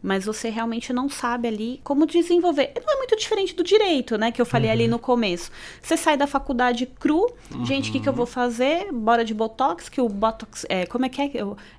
mas 0.04 0.26
você 0.26 0.50
realmente 0.50 0.92
não 0.92 1.08
sabe 1.08 1.48
ali 1.48 1.80
como 1.82 2.06
desenvolver. 2.06 2.74
Não 2.86 2.94
é 2.94 2.98
muito 2.98 3.16
diferente 3.16 3.56
do 3.56 3.64
direito, 3.64 4.18
né? 4.18 4.34
Que 4.34 4.42
eu 4.42 4.46
falei 4.46 4.68
uhum. 4.68 4.74
ali 4.74 4.88
no 4.90 5.00
começo. 5.00 5.50
Você 5.82 5.96
sai 5.96 6.18
da 6.18 6.28
faculdade 6.28 6.86
cru, 6.86 7.34
uhum. 7.54 7.66
gente, 7.66 7.90
o 7.90 7.94
que, 7.94 8.02
que 8.02 8.10
eu 8.10 8.14
vou 8.14 8.26
fazer? 8.26 8.92
Bora 8.92 9.24
de 9.24 9.34
Botox, 9.34 9.88
que 9.88 10.02
o 10.02 10.10
Botox. 10.10 10.66
É, 10.68 10.86
como 10.86 11.06
é 11.06 11.10
que 11.10 11.22
é? 11.22 11.32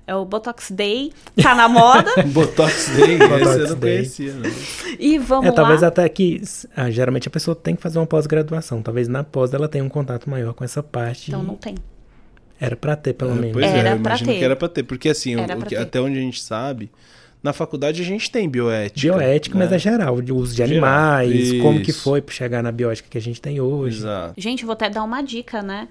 É 0.07 0.15
o 0.15 0.25
Botox 0.25 0.71
Day, 0.71 1.13
tá 1.39 1.53
na 1.53 1.69
moda. 1.69 2.09
Botox 2.25 2.89
Day, 2.97 3.17
Botox 3.21 3.45
eu 3.45 3.69
não 3.69 3.75
Day. 3.77 3.97
conhecia, 3.97 4.33
né? 4.33 4.49
E 4.99 5.19
vamos 5.19 5.45
é, 5.45 5.49
lá. 5.49 5.55
Talvez 5.55 5.83
até 5.83 6.09
que. 6.09 6.41
Ah, 6.75 6.89
geralmente 6.89 7.27
a 7.27 7.31
pessoa 7.31 7.55
tem 7.55 7.75
que 7.75 7.81
fazer 7.81 7.99
uma 7.99 8.07
pós-graduação. 8.07 8.81
Talvez 8.81 9.07
na 9.07 9.23
pós 9.23 9.53
ela 9.53 9.67
tenha 9.67 9.83
um 9.83 9.89
contato 9.89 10.27
maior 10.27 10.55
com 10.55 10.63
essa 10.63 10.81
parte. 10.81 11.29
Então 11.29 11.43
não 11.43 11.55
tem. 11.55 11.75
Era 12.59 12.75
para 12.75 12.95
ter, 12.95 13.13
pelo 13.13 13.31
é, 13.31 13.35
menos. 13.35 13.51
Pois 13.53 13.65
era 13.65 13.89
é, 13.89 13.91
eu 13.91 13.97
imagino 13.97 14.31
ter. 14.31 14.39
que 14.39 14.43
era 14.43 14.55
para 14.55 14.69
ter. 14.69 14.83
Porque 14.83 15.09
assim, 15.09 15.35
o, 15.35 15.39
o, 15.41 15.81
até 15.81 15.99
onde 15.99 16.17
a 16.17 16.21
gente 16.21 16.41
sabe, 16.41 16.89
na 17.45 17.53
faculdade 17.53 18.01
a 18.01 18.05
gente 18.05 18.31
tem 18.31 18.49
bioética. 18.49 18.99
Bioética, 18.99 19.55
né? 19.55 19.65
mas 19.65 19.71
é 19.71 19.77
geral, 19.77 20.19
de 20.19 20.33
uso 20.33 20.55
de 20.55 20.65
geral. 20.65 20.71
animais, 20.71 21.31
Isso. 21.31 21.61
como 21.61 21.79
que 21.79 21.93
foi 21.93 22.19
para 22.19 22.33
chegar 22.33 22.63
na 22.63 22.71
biótica 22.71 23.07
que 23.07 23.19
a 23.19 23.21
gente 23.21 23.39
tem 23.39 23.61
hoje. 23.61 23.99
Exato. 23.99 24.33
Gente, 24.35 24.65
vou 24.65 24.73
até 24.73 24.89
dar 24.89 25.03
uma 25.03 25.21
dica, 25.21 25.61
né? 25.61 25.87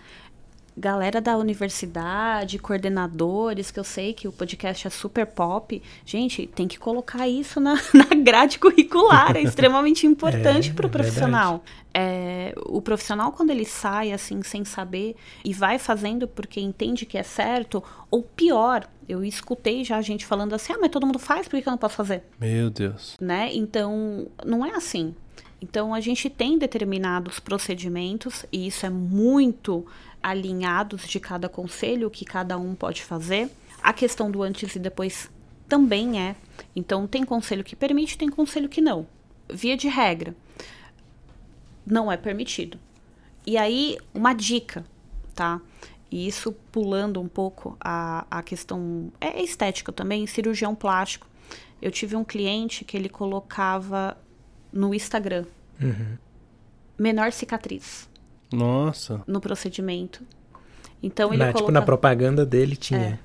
Galera 0.76 1.20
da 1.20 1.36
universidade, 1.36 2.58
coordenadores, 2.58 3.70
que 3.70 3.78
eu 3.78 3.84
sei 3.84 4.12
que 4.12 4.26
o 4.26 4.32
podcast 4.32 4.86
é 4.86 4.90
super 4.90 5.26
pop. 5.26 5.80
Gente, 6.04 6.46
tem 6.48 6.66
que 6.66 6.78
colocar 6.78 7.28
isso 7.28 7.60
na, 7.60 7.74
na 7.94 8.22
grade 8.22 8.58
curricular, 8.58 9.36
é 9.36 9.42
extremamente 9.42 10.06
importante 10.06 10.70
é, 10.70 10.72
para 10.72 10.86
o 10.86 10.88
é 10.88 10.92
profissional. 10.92 11.64
É, 11.92 12.52
o 12.66 12.82
profissional, 12.82 13.30
quando 13.30 13.50
ele 13.50 13.64
sai 13.64 14.10
assim, 14.10 14.42
sem 14.42 14.64
saber, 14.64 15.14
e 15.44 15.54
vai 15.54 15.78
fazendo 15.78 16.26
porque 16.26 16.60
entende 16.60 17.06
que 17.06 17.16
é 17.16 17.22
certo, 17.22 17.82
ou 18.10 18.22
pior, 18.22 18.88
eu 19.08 19.24
escutei 19.24 19.84
já 19.84 19.96
a 19.96 20.02
gente 20.02 20.26
falando 20.26 20.54
assim, 20.54 20.72
ah, 20.72 20.78
mas 20.80 20.90
todo 20.90 21.06
mundo 21.06 21.20
faz, 21.20 21.46
por 21.46 21.60
que 21.60 21.68
eu 21.68 21.70
não 21.70 21.78
posso 21.78 21.94
fazer? 21.94 22.24
Meu 22.40 22.68
Deus. 22.68 23.16
Né? 23.20 23.50
Então, 23.54 24.26
não 24.44 24.66
é 24.66 24.74
assim. 24.74 25.14
Então, 25.62 25.94
a 25.94 26.00
gente 26.00 26.28
tem 26.28 26.58
determinados 26.58 27.38
procedimentos, 27.38 28.44
e 28.52 28.66
isso 28.66 28.84
é 28.84 28.90
muito 28.90 29.86
alinhados 30.24 31.06
de 31.06 31.20
cada 31.20 31.50
conselho, 31.50 32.08
o 32.08 32.10
que 32.10 32.24
cada 32.24 32.56
um 32.56 32.74
pode 32.74 33.04
fazer. 33.04 33.50
A 33.82 33.92
questão 33.92 34.30
do 34.30 34.42
antes 34.42 34.74
e 34.74 34.78
depois 34.78 35.30
também 35.68 36.18
é. 36.18 36.34
Então, 36.74 37.06
tem 37.06 37.24
conselho 37.24 37.62
que 37.62 37.76
permite, 37.76 38.16
tem 38.16 38.30
conselho 38.30 38.66
que 38.66 38.80
não. 38.80 39.06
Via 39.52 39.76
de 39.76 39.86
regra, 39.86 40.34
não 41.86 42.10
é 42.10 42.16
permitido. 42.16 42.78
E 43.46 43.58
aí, 43.58 43.98
uma 44.14 44.32
dica, 44.32 44.86
tá? 45.34 45.60
E 46.10 46.26
isso 46.26 46.52
pulando 46.72 47.20
um 47.20 47.28
pouco 47.28 47.76
a, 47.78 48.26
a 48.30 48.42
questão. 48.42 49.12
É 49.20 49.42
estética 49.42 49.92
também, 49.92 50.26
cirurgião 50.26 50.74
plástico. 50.74 51.26
Eu 51.82 51.90
tive 51.90 52.16
um 52.16 52.24
cliente 52.24 52.82
que 52.82 52.96
ele 52.96 53.10
colocava 53.10 54.16
no 54.72 54.94
Instagram 54.94 55.44
uhum. 55.78 56.16
menor 56.96 57.30
cicatriz. 57.30 58.08
Nossa. 58.54 59.22
No 59.26 59.40
procedimento. 59.40 60.22
Então 61.02 61.30
ele 61.30 61.38
na, 61.38 61.46
coloca... 61.46 61.58
Tipo, 61.58 61.72
na 61.72 61.82
propaganda 61.82 62.46
dele 62.46 62.76
tinha. 62.76 63.00
É, 63.00 63.18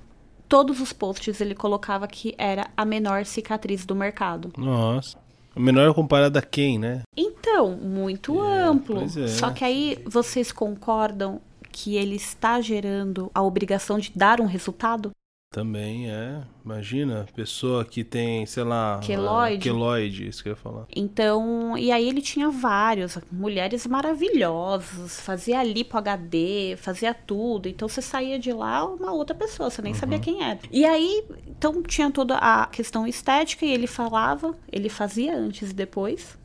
todos 0.47 0.81
os 0.81 0.91
posts 0.91 1.39
ele 1.39 1.55
colocava 1.55 2.07
que 2.07 2.33
era 2.37 2.67
a 2.75 2.83
menor 2.83 3.25
cicatriz 3.25 3.85
do 3.85 3.95
mercado. 3.95 4.51
Nossa. 4.57 5.17
A 5.55 5.59
menor 5.59 5.93
comparada 5.93 6.39
a 6.39 6.41
quem, 6.41 6.77
né? 6.77 7.01
Então, 7.15 7.71
muito 7.71 8.43
é, 8.43 8.63
amplo. 8.63 9.03
É. 9.03 9.27
Só 9.27 9.51
que 9.51 9.63
aí 9.63 9.97
vocês 10.05 10.51
concordam 10.51 11.41
que 11.71 11.95
ele 11.95 12.15
está 12.15 12.59
gerando 12.61 13.31
a 13.33 13.41
obrigação 13.41 13.99
de 13.99 14.11
dar 14.15 14.41
um 14.41 14.45
resultado? 14.45 15.11
Também 15.51 16.11
é. 16.11 16.43
Imagina, 16.63 17.25
pessoa 17.33 17.83
que 17.83 18.03
tem, 18.03 18.45
sei 18.45 18.63
lá. 18.63 18.99
Queloide. 19.03 19.63
Queloide, 19.63 20.27
isso 20.27 20.43
que 20.43 20.49
eu 20.49 20.51
ia 20.51 20.55
falar. 20.55 20.85
Então, 20.95 21.75
e 21.75 21.91
aí 21.91 22.07
ele 22.07 22.21
tinha 22.21 22.51
vários, 22.51 23.17
mulheres 23.31 23.87
maravilhosas, 23.87 25.19
fazia 25.19 25.63
lipo 25.63 25.97
HD, 25.97 26.75
fazia 26.77 27.15
tudo. 27.15 27.67
Então 27.67 27.87
você 27.87 27.99
saía 27.99 28.37
de 28.37 28.53
lá 28.53 28.85
uma 28.85 29.11
outra 29.11 29.35
pessoa, 29.35 29.71
você 29.71 29.81
nem 29.81 29.93
uhum. 29.93 29.99
sabia 29.99 30.19
quem 30.19 30.43
era. 30.43 30.59
E 30.71 30.85
aí, 30.85 31.25
então 31.47 31.81
tinha 31.81 32.11
toda 32.11 32.37
a 32.37 32.67
questão 32.67 33.07
estética 33.07 33.65
e 33.65 33.71
ele 33.71 33.87
falava, 33.87 34.55
ele 34.71 34.87
fazia 34.87 35.35
antes 35.35 35.71
e 35.71 35.73
depois. 35.73 36.37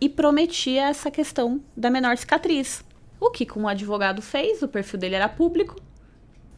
E 0.00 0.08
prometia 0.08 0.88
essa 0.88 1.10
questão 1.10 1.60
da 1.76 1.90
menor 1.90 2.16
cicatriz. 2.16 2.82
O 3.20 3.30
que 3.30 3.46
o 3.54 3.68
advogado 3.68 4.22
fez, 4.22 4.62
o 4.62 4.68
perfil 4.68 4.98
dele 4.98 5.16
era 5.16 5.28
público, 5.28 5.76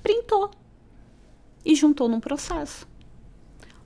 printou 0.05 0.53
e 1.65 1.75
juntou 1.75 2.09
num 2.09 2.21
processo. 2.21 2.89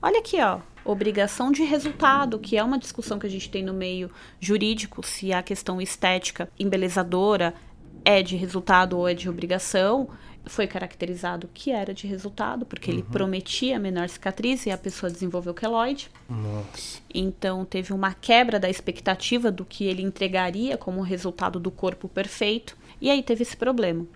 Olha 0.01 0.19
aqui, 0.19 0.41
ó, 0.41 0.61
obrigação 0.85 1.51
de 1.51 1.63
resultado, 1.63 2.39
que 2.39 2.57
é 2.57 2.63
uma 2.63 2.79
discussão 2.79 3.19
que 3.19 3.27
a 3.27 3.31
gente 3.31 3.49
tem 3.49 3.63
no 3.63 3.73
meio 3.73 4.11
jurídico, 4.39 5.05
se 5.05 5.33
a 5.33 5.43
questão 5.43 5.81
estética 5.81 6.49
embelezadora 6.59 7.55
é 8.05 8.23
de 8.23 8.37
resultado 8.37 8.99
ou 8.99 9.09
é 9.09 9.15
de 9.15 9.29
obrigação. 9.29 10.11
Foi 10.47 10.67
caracterizado 10.67 11.49
que 11.55 11.71
era 11.71 11.95
de 11.95 12.07
resultado, 12.07 12.67
porque 12.67 12.91
uhum. 12.91 12.99
ele 12.99 13.07
prometia 13.11 13.79
menor 13.79 14.11
cicatriz 14.11 14.67
e 14.67 14.71
a 14.71 14.77
pessoa 14.77 15.11
desenvolveu 15.11 15.55
queloide. 15.55 16.11
Nossa. 16.29 17.01
Então 17.15 17.65
teve 17.65 17.95
uma 17.95 18.13
quebra 18.13 18.61
da 18.61 18.69
expectativa 18.69 19.51
do 19.51 19.65
que 19.65 19.85
ele 19.85 20.03
entregaria 20.03 20.77
como 20.77 21.01
resultado 21.01 21.59
do 21.59 21.71
corpo 21.71 22.11
perfeito. 22.11 22.77
E 23.01 23.11
aí 23.11 23.23
teve 23.23 23.41
esse 23.41 23.57
problema. 23.57 24.07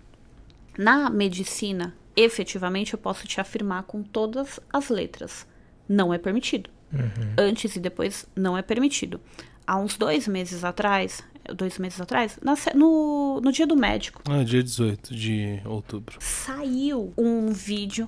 Na 0.77 1.09
medicina 1.09 1.95
efetivamente 2.15 2.93
eu 2.93 2.99
posso 2.99 3.27
te 3.27 3.39
afirmar 3.39 3.83
com 3.83 4.03
todas 4.03 4.59
as 4.71 4.89
letras. 4.89 5.47
Não 5.87 6.13
é 6.13 6.17
permitido. 6.17 6.69
Uhum. 6.91 7.33
Antes 7.37 7.75
e 7.75 7.79
depois 7.79 8.25
não 8.35 8.57
é 8.57 8.61
permitido. 8.61 9.19
Há 9.65 9.77
uns 9.77 9.97
dois 9.97 10.27
meses 10.27 10.63
atrás, 10.63 11.23
dois 11.55 11.77
meses 11.77 12.01
atrás, 12.01 12.39
no, 12.73 13.39
no 13.41 13.51
dia 13.51 13.67
do 13.67 13.75
médico. 13.75 14.21
Ah, 14.29 14.43
dia 14.43 14.63
18 14.63 15.15
de 15.15 15.61
outubro. 15.65 16.17
Saiu 16.19 17.13
um 17.17 17.51
vídeo 17.51 18.07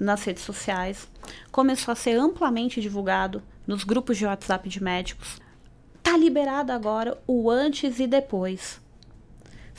nas 0.00 0.24
redes 0.24 0.42
sociais, 0.42 1.08
começou 1.50 1.92
a 1.92 1.94
ser 1.94 2.16
amplamente 2.16 2.80
divulgado 2.80 3.42
nos 3.66 3.84
grupos 3.84 4.18
de 4.18 4.26
WhatsApp 4.26 4.68
de 4.68 4.82
médicos. 4.82 5.40
Tá 6.02 6.16
liberado 6.16 6.72
agora 6.72 7.16
o 7.26 7.48
antes 7.48 8.00
e 8.00 8.06
depois. 8.06 8.81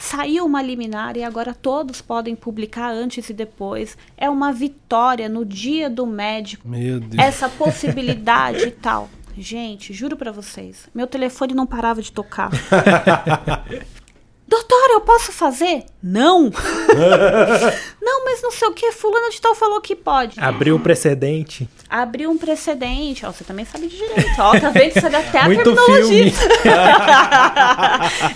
Saiu 0.04 0.46
uma 0.46 0.62
liminar 0.62 1.16
e 1.16 1.24
agora 1.24 1.54
todos 1.54 2.02
podem 2.02 2.36
publicar 2.36 2.92
antes 2.92 3.30
e 3.30 3.34
depois. 3.34 3.98
É 4.18 4.30
uma 4.30 4.52
vitória 4.52 5.30
no 5.30 5.46
dia 5.46 5.90
do 5.90 6.06
médico. 6.06 6.68
Meu 6.68 7.00
Deus. 7.00 7.16
Essa 7.18 7.48
possibilidade 7.58 8.68
e 8.68 8.72
tal. 8.72 9.10
Gente, 9.38 9.94
juro 9.94 10.18
para 10.18 10.30
vocês, 10.30 10.90
meu 10.94 11.08
telefone 11.08 11.54
não 11.54 11.66
parava 11.66 12.02
de 12.02 12.12
tocar. 12.12 12.52
Doutora, 14.46 14.94
eu 14.94 15.02
posso 15.02 15.32
fazer? 15.32 15.86
Não. 16.04 16.52
não, 18.24 18.32
mas 18.32 18.42
não 18.42 18.52
sei 18.52 18.68
o 18.68 18.74
que, 18.74 18.92
fulano 18.92 19.30
de 19.30 19.40
tal 19.40 19.54
falou 19.54 19.82
que 19.82 19.96
pode. 19.96 20.40
Abriu 20.40 20.76
um 20.76 20.80
precedente. 20.80 21.68
Abriu 21.90 22.32
um 22.32 22.38
precedente. 22.38 23.26
Ó, 23.26 23.32
você 23.32 23.44
também 23.44 23.66
sabe 23.66 23.88
de 23.88 23.98
direito. 23.98 24.40
Ó, 24.40 24.60
tá 24.60 24.70
vendo? 24.70 25.00
Sabe 25.00 25.16
até 25.16 25.40
a 25.40 25.46
Muito 25.46 25.64
terminologia. 25.64 26.34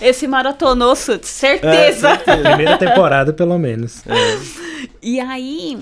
Esse 0.00 0.26
maratonou, 0.26 0.94
certeza. 0.94 1.66
É, 1.66 1.92
certeza. 1.92 2.42
Primeira 2.42 2.78
temporada, 2.78 3.32
pelo 3.32 3.58
menos. 3.58 4.06
É. 4.06 4.38
E 5.02 5.18
aí, 5.18 5.78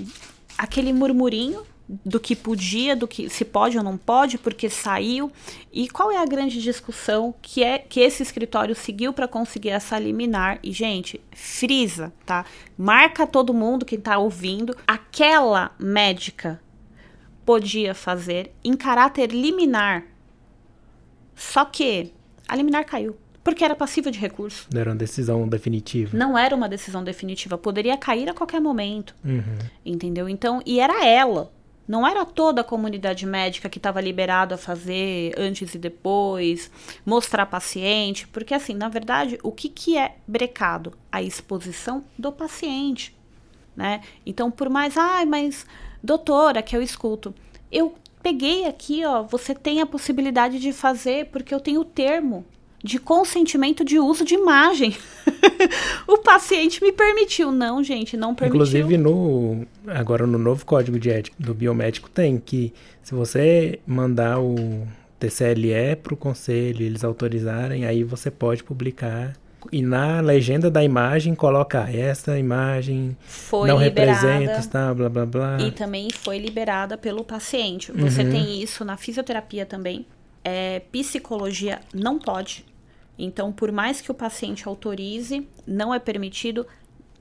aquele 0.56 0.92
murmurinho 0.92 1.62
do 1.88 2.18
que 2.18 2.34
podia, 2.34 2.96
do 2.96 3.06
que 3.06 3.28
se 3.28 3.44
pode 3.44 3.78
ou 3.78 3.84
não 3.84 3.96
pode, 3.96 4.38
porque 4.38 4.68
saiu. 4.68 5.30
E 5.72 5.88
qual 5.88 6.10
é 6.10 6.18
a 6.18 6.24
grande 6.24 6.60
discussão 6.60 7.34
que 7.40 7.62
é 7.62 7.78
que 7.78 8.00
esse 8.00 8.22
escritório 8.22 8.74
seguiu 8.74 9.12
para 9.12 9.28
conseguir 9.28 9.70
essa 9.70 9.98
liminar? 9.98 10.58
E 10.62 10.72
gente, 10.72 11.20
frisa, 11.32 12.12
tá? 12.24 12.44
Marca 12.76 13.26
todo 13.26 13.54
mundo 13.54 13.86
que 13.86 13.96
tá 13.96 14.18
ouvindo, 14.18 14.76
aquela 14.86 15.70
médica 15.78 16.60
podia 17.44 17.94
fazer 17.94 18.52
em 18.64 18.76
caráter 18.76 19.30
liminar. 19.30 20.04
Só 21.36 21.64
que 21.64 22.12
a 22.48 22.56
liminar 22.56 22.84
caiu. 22.84 23.16
Porque 23.44 23.64
era 23.64 23.76
passiva 23.76 24.10
de 24.10 24.18
recurso. 24.18 24.66
Não 24.72 24.80
era 24.80 24.90
uma 24.90 24.96
decisão 24.96 25.48
definitiva. 25.48 26.18
Não 26.18 26.36
era 26.36 26.56
uma 26.56 26.68
decisão 26.68 27.04
definitiva. 27.04 27.56
Poderia 27.56 27.96
cair 27.96 28.28
a 28.28 28.34
qualquer 28.34 28.60
momento. 28.60 29.14
Uhum. 29.24 29.58
Entendeu? 29.84 30.28
Então, 30.28 30.60
e 30.66 30.80
era 30.80 31.06
ela. 31.06 31.52
Não 31.86 32.06
era 32.06 32.24
toda 32.24 32.60
a 32.60 32.64
comunidade 32.64 33.24
médica 33.24 33.68
que 33.68 33.78
estava 33.78 34.00
liberado 34.00 34.54
a 34.54 34.58
fazer 34.58 35.32
antes 35.36 35.74
e 35.74 35.78
depois, 35.78 36.70
mostrar 37.04 37.46
paciente, 37.46 38.26
porque 38.28 38.54
assim, 38.54 38.74
na 38.74 38.88
verdade, 38.88 39.38
o 39.42 39.52
que, 39.52 39.68
que 39.68 39.96
é 39.96 40.16
brecado? 40.26 40.92
A 41.12 41.22
exposição 41.22 42.04
do 42.18 42.32
paciente, 42.32 43.16
né? 43.76 44.00
Então, 44.24 44.50
por 44.50 44.68
mais, 44.68 44.96
ai, 44.96 45.22
ah, 45.22 45.26
mas 45.26 45.64
doutora, 46.02 46.62
que 46.62 46.76
eu 46.76 46.82
escuto, 46.82 47.34
eu 47.70 47.94
peguei 48.22 48.66
aqui, 48.66 49.04
ó, 49.04 49.22
você 49.22 49.54
tem 49.54 49.80
a 49.80 49.86
possibilidade 49.86 50.58
de 50.58 50.72
fazer 50.72 51.26
porque 51.26 51.54
eu 51.54 51.60
tenho 51.60 51.82
o 51.82 51.84
termo 51.84 52.44
de 52.86 52.98
consentimento 52.98 53.84
de 53.84 53.98
uso 53.98 54.24
de 54.24 54.34
imagem. 54.34 54.96
o 56.06 56.18
paciente 56.18 56.82
me 56.82 56.92
permitiu. 56.92 57.50
Não, 57.50 57.82
gente, 57.82 58.16
não 58.16 58.34
permitiu. 58.34 58.54
Inclusive, 58.54 58.96
no, 58.96 59.66
agora 59.86 60.26
no 60.26 60.38
novo 60.38 60.64
código 60.64 60.98
de 60.98 61.10
ética 61.10 61.36
do 61.38 61.52
biomédico 61.52 62.08
tem 62.08 62.38
que 62.38 62.72
se 63.02 63.14
você 63.14 63.78
mandar 63.86 64.40
o 64.40 64.86
TCLE 65.18 65.96
para 66.02 66.14
o 66.14 66.16
conselho 66.16 66.84
eles 66.84 67.04
autorizarem, 67.04 67.84
aí 67.86 68.02
você 68.02 68.30
pode 68.30 68.64
publicar. 68.64 69.34
E 69.72 69.82
na 69.82 70.20
legenda 70.20 70.70
da 70.70 70.82
imagem 70.82 71.34
coloca 71.34 71.90
essa 71.90 72.38
imagem 72.38 73.16
foi 73.26 73.68
não 73.68 73.82
liberada, 73.82 74.38
representa, 74.38 74.68
tá, 74.68 74.94
blá 74.94 75.08
blá 75.08 75.26
blá. 75.26 75.58
E 75.60 75.72
também 75.72 76.08
foi 76.10 76.38
liberada 76.38 76.96
pelo 76.96 77.24
paciente. 77.24 77.90
Você 77.92 78.22
uhum. 78.22 78.30
tem 78.30 78.62
isso 78.62 78.84
na 78.84 78.96
fisioterapia 78.96 79.66
também. 79.66 80.06
É, 80.44 80.80
psicologia 80.92 81.80
não 81.92 82.18
pode. 82.18 82.64
Então, 83.18 83.52
por 83.52 83.72
mais 83.72 84.00
que 84.00 84.10
o 84.10 84.14
paciente 84.14 84.68
autorize, 84.68 85.48
não 85.66 85.94
é 85.94 85.98
permitido 85.98 86.66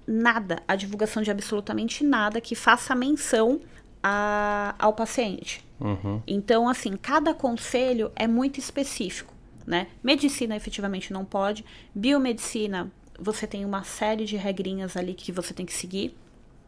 nada, 0.05 0.61
a 0.67 0.75
divulgação 0.75 1.23
de 1.23 1.31
absolutamente 1.31 2.03
nada 2.03 2.39
que 2.41 2.55
faça 2.55 2.93
menção 2.93 3.61
a, 4.03 4.75
ao 4.77 4.93
paciente. 4.93 5.63
Uhum. 5.79 6.21
Então, 6.27 6.69
assim, 6.69 6.95
cada 6.95 7.33
conselho 7.33 8.11
é 8.15 8.27
muito 8.27 8.59
específico, 8.59 9.33
né? 9.65 9.87
Medicina 10.03 10.55
efetivamente 10.55 11.11
não 11.11 11.25
pode, 11.25 11.65
biomedicina 11.93 12.91
você 13.19 13.47
tem 13.47 13.65
uma 13.65 13.83
série 13.83 14.25
de 14.25 14.35
regrinhas 14.35 14.97
ali 14.97 15.13
que 15.13 15.31
você 15.31 15.53
tem 15.53 15.65
que 15.65 15.73
seguir. 15.73 16.15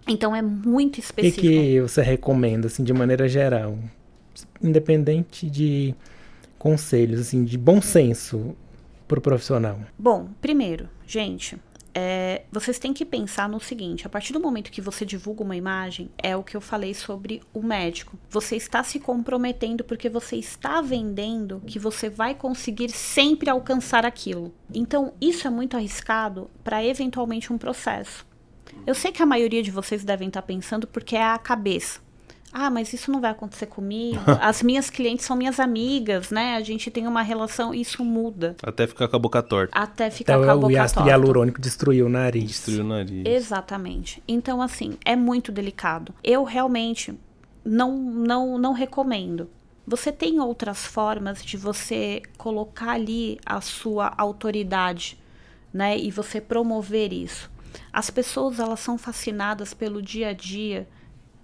Então 0.07 0.35
é 0.35 0.41
muito 0.41 0.99
específico. 0.99 1.45
O 1.45 1.49
que, 1.49 1.57
que 1.57 1.81
você 1.81 2.01
recomenda, 2.01 2.67
assim, 2.67 2.83
de 2.83 2.93
maneira 2.93 3.27
geral? 3.27 3.77
Independente 4.61 5.49
de 5.49 5.93
conselhos, 6.57 7.19
assim, 7.19 7.43
de 7.43 7.57
bom 7.57 7.81
senso, 7.81 8.55
para 9.07 9.19
o 9.19 9.21
profissional? 9.21 9.79
Bom, 9.97 10.29
primeiro, 10.41 10.89
gente, 11.05 11.57
é, 11.99 12.43
vocês 12.51 12.77
têm 12.77 12.93
que 12.93 13.03
pensar 13.03 13.49
no 13.49 13.59
seguinte: 13.59 14.05
a 14.05 14.09
partir 14.09 14.31
do 14.31 14.39
momento 14.39 14.71
que 14.71 14.81
você 14.81 15.03
divulga 15.03 15.43
uma 15.43 15.55
imagem, 15.55 16.11
é 16.21 16.37
o 16.37 16.43
que 16.43 16.55
eu 16.55 16.61
falei 16.61 16.93
sobre 16.93 17.41
o 17.51 17.63
médico. 17.63 18.15
Você 18.29 18.55
está 18.55 18.83
se 18.83 18.99
comprometendo 18.99 19.83
porque 19.83 20.07
você 20.07 20.35
está 20.35 20.79
vendendo 20.79 21.59
que 21.65 21.79
você 21.79 22.07
vai 22.07 22.35
conseguir 22.35 22.89
sempre 22.91 23.49
alcançar 23.49 24.05
aquilo. 24.05 24.53
Então, 24.71 25.13
isso 25.19 25.47
é 25.47 25.49
muito 25.49 25.75
arriscado 25.75 26.51
para 26.63 26.85
eventualmente 26.85 27.51
um 27.51 27.57
processo. 27.57 28.27
Eu 28.85 28.93
sei 28.93 29.11
que 29.11 29.23
a 29.23 29.25
maioria 29.25 29.63
de 29.63 29.71
vocês 29.71 30.03
devem 30.03 30.27
estar 30.27 30.43
pensando 30.43 30.85
porque 30.85 31.15
é 31.15 31.23
a 31.23 31.37
cabeça. 31.39 31.99
Ah, 32.51 32.69
mas 32.69 32.93
isso 32.93 33.11
não 33.11 33.19
vai 33.19 33.31
acontecer 33.31 33.65
comigo. 33.65 34.19
As 34.41 34.63
minhas 34.63 34.89
clientes 34.89 35.25
são 35.25 35.35
minhas 35.35 35.59
amigas, 35.59 36.31
né? 36.31 36.55
A 36.55 36.61
gente 36.61 36.89
tem 36.89 37.07
uma 37.07 37.21
relação, 37.21 37.73
isso 37.73 38.03
muda. 38.03 38.55
Até 38.63 38.87
ficar 38.87 39.07
com 39.07 39.15
a 39.15 39.19
boca 39.19 39.43
torta. 39.43 39.77
Até 39.77 40.09
ficar 40.09 40.33
então, 40.33 40.45
com 40.45 40.51
a 40.51 40.55
boca 40.55 40.67
torta. 40.67 40.81
O 40.81 40.85
ácido 40.85 41.07
hialurônico 41.07 41.61
destruiu 41.61 42.05
o 42.05 42.09
nariz. 42.09 42.45
Destruiu 42.45 42.83
o 42.83 42.87
nariz. 42.87 43.25
Exatamente. 43.25 44.23
Então, 44.27 44.61
assim, 44.61 44.97
é 45.03 45.15
muito 45.15 45.51
delicado. 45.51 46.13
Eu 46.23 46.43
realmente 46.43 47.17
não, 47.63 47.97
não, 47.97 48.57
não 48.57 48.73
recomendo. 48.73 49.49
Você 49.85 50.11
tem 50.11 50.39
outras 50.39 50.85
formas 50.85 51.43
de 51.43 51.55
você 51.55 52.21
colocar 52.37 52.91
ali 52.91 53.39
a 53.45 53.61
sua 53.61 54.13
autoridade, 54.17 55.17
né? 55.73 55.97
E 55.97 56.11
você 56.11 56.41
promover 56.41 57.13
isso. 57.13 57.49
As 57.91 58.09
pessoas, 58.09 58.59
elas 58.59 58.79
são 58.79 58.97
fascinadas 58.97 59.73
pelo 59.73 60.01
dia 60.01 60.29
a 60.29 60.33
dia 60.33 60.87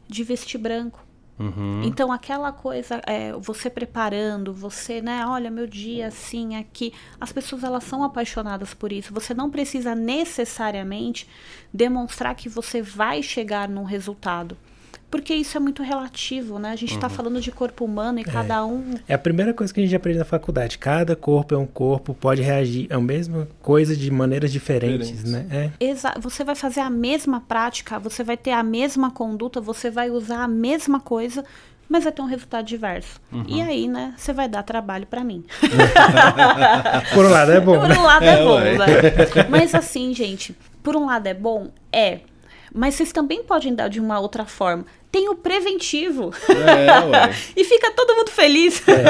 de 0.08 0.24
vestir 0.24 0.58
branco. 0.58 1.06
Uhum. 1.40 1.82
Então, 1.84 2.12
aquela 2.12 2.52
coisa, 2.52 3.02
é, 3.08 3.34
você 3.34 3.70
preparando, 3.70 4.54
você, 4.54 5.02
né, 5.02 5.26
olha, 5.26 5.50
meu 5.50 5.66
dia 5.66 6.08
assim, 6.08 6.56
aqui. 6.56 6.94
As 7.20 7.32
pessoas, 7.32 7.64
elas 7.64 7.84
são 7.84 8.04
apaixonadas 8.04 8.74
por 8.74 8.92
isso. 8.92 9.14
Você 9.14 9.34
não 9.34 9.50
precisa 9.50 9.96
necessariamente 9.96 11.28
demonstrar 11.74 12.36
que 12.36 12.48
você 12.48 12.82
vai 12.82 13.24
chegar 13.24 13.68
num 13.68 13.84
resultado 13.84 14.58
porque 15.14 15.36
isso 15.36 15.56
é 15.56 15.60
muito 15.60 15.84
relativo, 15.84 16.58
né? 16.58 16.72
A 16.72 16.76
gente 16.76 16.96
está 16.96 17.06
uhum. 17.06 17.14
falando 17.14 17.40
de 17.40 17.52
corpo 17.52 17.86
humano 17.86 18.18
e 18.18 18.24
é. 18.24 18.26
cada 18.26 18.66
um. 18.66 18.96
É 19.08 19.14
a 19.14 19.18
primeira 19.20 19.54
coisa 19.54 19.72
que 19.72 19.80
a 19.80 19.84
gente 19.84 19.96
aprende 19.96 20.18
na 20.18 20.26
faculdade. 20.26 20.80
Cada 20.80 21.16
corpo 21.16 21.54
é 21.54 21.58
um 21.58 21.68
corpo, 21.68 22.16
pode 22.16 22.42
reagir 22.42 22.92
a 22.92 23.00
mesma 23.00 23.48
coisa 23.62 23.96
de 23.96 24.10
maneiras 24.10 24.52
diferentes, 24.52 25.10
diferentes. 25.10 25.32
né? 25.32 25.72
É. 25.80 25.86
Exa 25.86 26.16
você 26.20 26.44
vai 26.44 26.56
fazer 26.56 26.80
a 26.80 26.90
mesma 26.90 27.40
prática, 27.42 28.00
você 28.00 28.24
vai 28.24 28.36
ter 28.36 28.54
a 28.54 28.64
mesma 28.64 29.12
conduta, 29.12 29.62
você 29.62 29.92
vai 29.92 30.10
usar 30.10 30.46
a 30.46 30.48
mesma 30.48 31.00
coisa 31.00 31.46
mas 31.88 32.06
vai 32.06 32.14
ter 32.14 32.24
um 32.24 32.26
resultado 32.26 32.66
diverso. 32.66 33.22
Uhum. 33.32 33.44
E 33.48 33.62
aí, 33.62 33.88
né, 33.88 34.16
você 34.18 34.34
vai 34.34 34.50
dar 34.50 34.64
trabalho 34.64 35.06
para 35.06 35.24
mim. 35.24 35.46
por 37.14 37.24
um 37.24 37.30
lado 37.30 37.52
é 37.52 37.60
bom. 37.60 37.80
Por 37.80 37.88
né? 37.88 38.00
um 38.00 38.04
lado 38.04 38.26
é, 38.26 38.34
é 38.34 38.44
bom, 38.44 38.60
né? 38.60 39.46
Mas 39.48 39.76
assim, 39.76 40.12
gente, 40.12 40.56
por 40.82 40.96
um 40.96 41.06
lado 41.06 41.28
é 41.28 41.36
bom? 41.36 41.70
É. 41.92 42.22
Mas 42.74 42.96
vocês 42.96 43.12
também 43.12 43.44
podem 43.44 43.76
dar 43.76 43.90
de 43.90 44.00
uma 44.00 44.20
outra 44.20 44.44
forma 44.44 44.86
tem 45.14 45.30
o 45.30 45.36
preventivo. 45.36 46.34
É, 46.50 47.30
e 47.56 47.64
fica 47.64 47.92
todo 47.92 48.16
mundo 48.16 48.32
feliz. 48.32 48.82
É. 48.88 49.04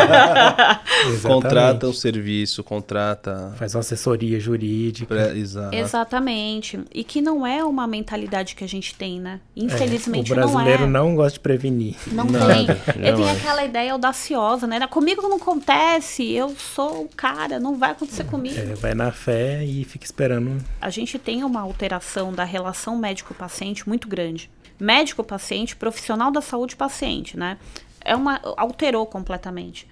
contrata 1.26 1.88
o 1.88 1.94
serviço, 1.94 2.62
contrata. 2.62 3.54
Faz 3.58 3.74
uma 3.74 3.80
assessoria 3.80 4.38
jurídica. 4.38 5.16
Pré, 5.16 5.38
exato. 5.38 5.74
Exatamente. 5.74 6.78
E 6.94 7.06
que 7.06 7.22
não 7.22 7.48
é 7.48 7.64
uma 7.64 7.88
mentalidade 7.88 8.54
que 8.54 8.66
a 8.66 8.68
gente 8.68 8.94
tem, 8.96 9.18
né? 9.18 9.40
Infelizmente 9.56 10.30
é, 10.30 10.34
o 10.34 10.36
brasileiro 10.36 10.86
não 10.86 10.88
é. 10.88 11.04
não 11.04 11.16
gosta 11.16 11.36
de 11.36 11.40
prevenir. 11.40 11.96
Não 12.08 12.28
tem. 12.28 12.68
Ele 12.98 13.16
tem 13.16 13.32
aquela 13.32 13.64
ideia 13.64 13.94
audaciosa, 13.94 14.68
né? 14.68 14.86
Comigo 14.88 15.22
não 15.22 15.38
acontece, 15.38 16.30
eu 16.34 16.54
sou 16.58 17.04
o 17.04 17.10
cara, 17.16 17.62
não 17.62 17.78
vai 17.78 17.92
acontecer 17.92 18.26
comigo. 18.26 18.60
É, 18.60 18.76
vai 18.76 18.94
na 18.94 19.14
fé 19.14 19.64
e 19.64 19.86
fica 19.86 20.04
esperando. 20.04 20.58
A 20.82 20.90
gente 20.90 21.18
tem 21.18 21.46
uma 21.46 21.62
alteração 21.62 22.34
da 22.34 22.44
relação 22.44 22.98
médico-paciente 22.98 23.88
muito 23.88 24.10
grande 24.10 24.52
médico-paciente, 24.84 25.76
profissional 25.76 25.93
da 26.32 26.42
saúde-paciente, 26.42 27.38
né? 27.38 27.58
É 28.02 28.16
uma 28.16 28.40
alterou 28.58 29.06
completamente. 29.06 29.88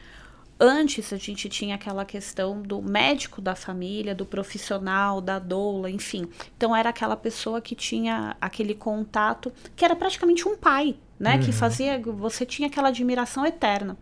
Antes 0.59 1.11
a 1.11 1.17
gente 1.17 1.49
tinha 1.49 1.73
aquela 1.73 2.05
questão 2.05 2.61
do 2.61 2.83
médico 2.83 3.41
da 3.41 3.55
família, 3.55 4.13
do 4.13 4.27
profissional, 4.27 5.19
da 5.19 5.39
doula, 5.39 5.89
enfim. 5.89 6.27
Então 6.55 6.75
era 6.75 6.89
aquela 6.89 7.15
pessoa 7.15 7.59
que 7.59 7.73
tinha 7.73 8.35
aquele 8.39 8.75
contato, 8.75 9.51
que 9.75 9.83
era 9.83 9.95
praticamente 9.95 10.47
um 10.47 10.55
pai, 10.55 10.95
né? 11.19 11.35
Uhum. 11.35 11.41
Que 11.41 11.51
fazia, 11.51 11.99
você 11.99 12.45
tinha 12.45 12.67
aquela 12.67 12.89
admiração 12.89 13.43
eterna. 13.43 13.97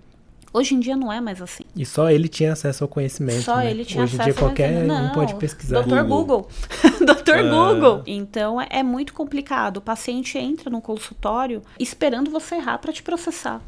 Hoje 0.51 0.73
em 0.73 0.79
dia 0.79 0.95
não 0.95 1.13
é 1.13 1.21
mais 1.21 1.41
assim. 1.41 1.63
E 1.75 1.85
só 1.85 2.09
ele 2.09 2.27
tinha 2.27 2.53
acesso 2.53 2.83
ao 2.83 2.87
conhecimento. 2.87 3.43
Só 3.43 3.57
né? 3.57 3.69
ele 3.69 3.85
tinha 3.85 4.03
Hoje 4.03 4.15
acesso 4.15 4.29
em 4.29 4.33
dia 4.33 4.41
qualquer 4.41 4.83
não, 4.83 5.05
um 5.05 5.11
pode 5.11 5.35
pesquisar. 5.35 5.81
Doutor 5.81 6.03
Google. 6.03 6.49
Doutor 7.05 7.37
é. 7.37 7.49
Google. 7.49 8.03
Então 8.07 8.59
é, 8.59 8.67
é, 8.71 8.83
muito 8.83 9.13
complicado. 9.13 9.77
O 9.77 9.81
paciente 9.81 10.37
entra 10.37 10.69
no 10.69 10.81
consultório 10.81 11.61
esperando 11.79 12.31
você 12.31 12.55
errar 12.55 12.79
para 12.79 12.91
te 12.91 13.03
processar. 13.03 13.61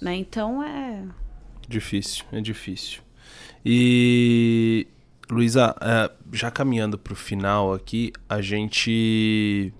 Né? 0.00 0.16
Então 0.16 0.62
é. 0.62 1.02
Difícil, 1.68 2.24
é 2.32 2.40
difícil. 2.40 3.00
E. 3.64 4.86
Luísa, 5.28 5.74
é, 5.80 6.10
já 6.32 6.52
caminhando 6.52 6.96
para 6.96 7.12
o 7.12 7.16
final 7.16 7.74
aqui, 7.74 8.12
a 8.28 8.40
gente. 8.40 9.72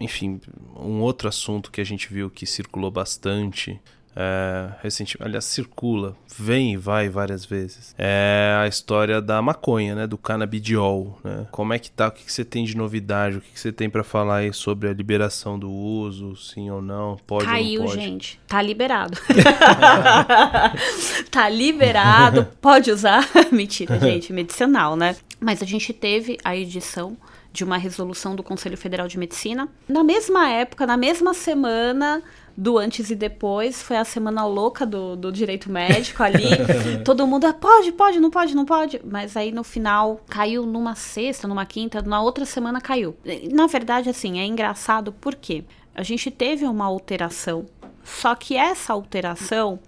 Enfim, 0.00 0.40
um 0.74 1.00
outro 1.00 1.28
assunto 1.28 1.70
que 1.70 1.80
a 1.80 1.84
gente 1.84 2.12
viu 2.12 2.28
que 2.28 2.44
circulou 2.44 2.90
bastante 2.90 3.80
é, 4.18 4.70
recentemente, 4.82 5.22
aliás, 5.22 5.44
circula, 5.44 6.16
vem 6.38 6.72
e 6.72 6.76
vai 6.78 7.10
várias 7.10 7.44
vezes. 7.44 7.94
É 7.98 8.56
a 8.58 8.66
história 8.66 9.20
da 9.20 9.42
maconha, 9.42 9.94
né? 9.94 10.06
Do 10.06 10.16
canabidiol, 10.16 11.20
né? 11.22 11.46
Como 11.50 11.74
é 11.74 11.78
que 11.78 11.90
tá? 11.90 12.08
O 12.08 12.10
que, 12.10 12.24
que 12.24 12.32
você 12.32 12.42
tem 12.42 12.64
de 12.64 12.74
novidade? 12.74 13.36
O 13.36 13.40
que, 13.42 13.50
que 13.50 13.60
você 13.60 13.70
tem 13.70 13.90
para 13.90 14.02
falar 14.02 14.36
aí 14.36 14.54
sobre 14.54 14.88
a 14.88 14.94
liberação 14.94 15.58
do 15.58 15.70
uso, 15.70 16.34
sim 16.34 16.70
ou 16.70 16.80
não? 16.80 17.18
Pode 17.26 17.44
Caiu, 17.44 17.82
ou 17.82 17.88
não 17.88 17.94
pode? 17.94 18.02
gente. 18.02 18.40
Tá 18.48 18.62
liberado. 18.62 19.18
tá 21.30 21.50
liberado, 21.50 22.48
pode 22.58 22.90
usar. 22.90 23.22
Mentira, 23.52 24.00
gente, 24.00 24.32
medicinal, 24.32 24.96
né? 24.96 25.14
Mas 25.38 25.62
a 25.62 25.66
gente 25.66 25.92
teve 25.92 26.38
a 26.42 26.56
edição 26.56 27.18
de 27.52 27.64
uma 27.64 27.76
resolução 27.76 28.34
do 28.34 28.42
Conselho 28.42 28.76
Federal 28.76 29.08
de 29.08 29.18
Medicina. 29.18 29.68
Na 29.88 30.04
mesma 30.04 30.48
época, 30.48 30.86
na 30.86 30.96
mesma 30.96 31.32
semana, 31.32 32.22
do 32.56 32.78
antes 32.78 33.10
e 33.10 33.14
depois. 33.14 33.82
Foi 33.82 33.96
a 33.96 34.04
semana 34.04 34.46
louca 34.46 34.86
do, 34.86 35.14
do 35.16 35.30
direito 35.30 35.70
médico 35.70 36.22
ali. 36.22 36.44
Todo 37.04 37.26
mundo, 37.26 37.44
ah, 37.44 37.52
pode, 37.52 37.92
pode, 37.92 38.18
não 38.18 38.30
pode, 38.30 38.54
não 38.54 38.64
pode. 38.64 39.00
Mas 39.04 39.36
aí 39.36 39.52
no 39.52 39.62
final 39.62 40.20
caiu 40.28 40.64
numa 40.64 40.94
sexta, 40.94 41.46
numa 41.46 41.66
quinta, 41.66 42.00
na 42.02 42.20
outra 42.20 42.44
semana 42.44 42.80
caiu. 42.80 43.16
Na 43.52 43.66
verdade, 43.66 44.08
assim, 44.08 44.38
é 44.38 44.46
engraçado 44.46 45.12
porque 45.12 45.64
a 45.94 46.02
gente 46.02 46.30
teve 46.30 46.64
uma 46.64 46.86
alteração. 46.86 47.66
Só 48.02 48.34
que 48.34 48.56
essa 48.56 48.92
alteração, 48.92 49.78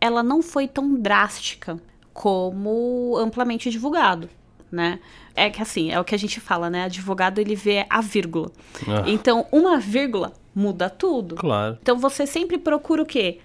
ela 0.00 0.22
não 0.22 0.40
foi 0.40 0.68
tão 0.68 0.94
drástica 0.94 1.80
como 2.12 3.16
amplamente 3.18 3.68
divulgado, 3.68 4.30
né? 4.70 5.00
É 5.36 5.50
que 5.50 5.60
assim, 5.60 5.92
é 5.92 6.00
o 6.00 6.04
que 6.04 6.14
a 6.14 6.18
gente 6.18 6.40
fala, 6.40 6.70
né? 6.70 6.84
Advogado 6.84 7.38
ele 7.38 7.54
vê 7.54 7.86
a 7.90 8.00
vírgula. 8.00 8.50
Ah. 8.88 9.04
Então, 9.06 9.46
uma 9.52 9.78
vírgula 9.78 10.32
muda 10.54 10.88
tudo. 10.88 11.36
Claro. 11.36 11.76
Então 11.82 11.98
você 11.98 12.26
sempre 12.26 12.56
procura 12.56 13.02
o 13.02 13.06
quê? 13.06 13.40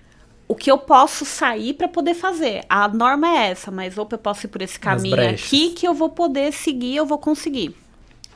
O 0.47 0.55
que 0.55 0.71
eu 0.71 0.77
posso 0.77 1.25
sair 1.25 1.73
para 1.73 1.87
poder 1.87 2.13
fazer. 2.13 2.63
A 2.69 2.87
norma 2.87 3.27
é 3.27 3.51
essa, 3.51 3.69
mas 3.69 3.97
ou 3.97 4.07
eu 4.09 4.17
posso 4.17 4.45
ir 4.45 4.49
por 4.49 4.61
esse 4.61 4.79
caminho 4.79 5.29
aqui 5.29 5.71
que 5.71 5.85
eu 5.85 5.93
vou 5.93 6.09
poder 6.09 6.53
seguir, 6.53 6.95
eu 6.95 7.05
vou 7.05 7.17
conseguir. 7.17 7.75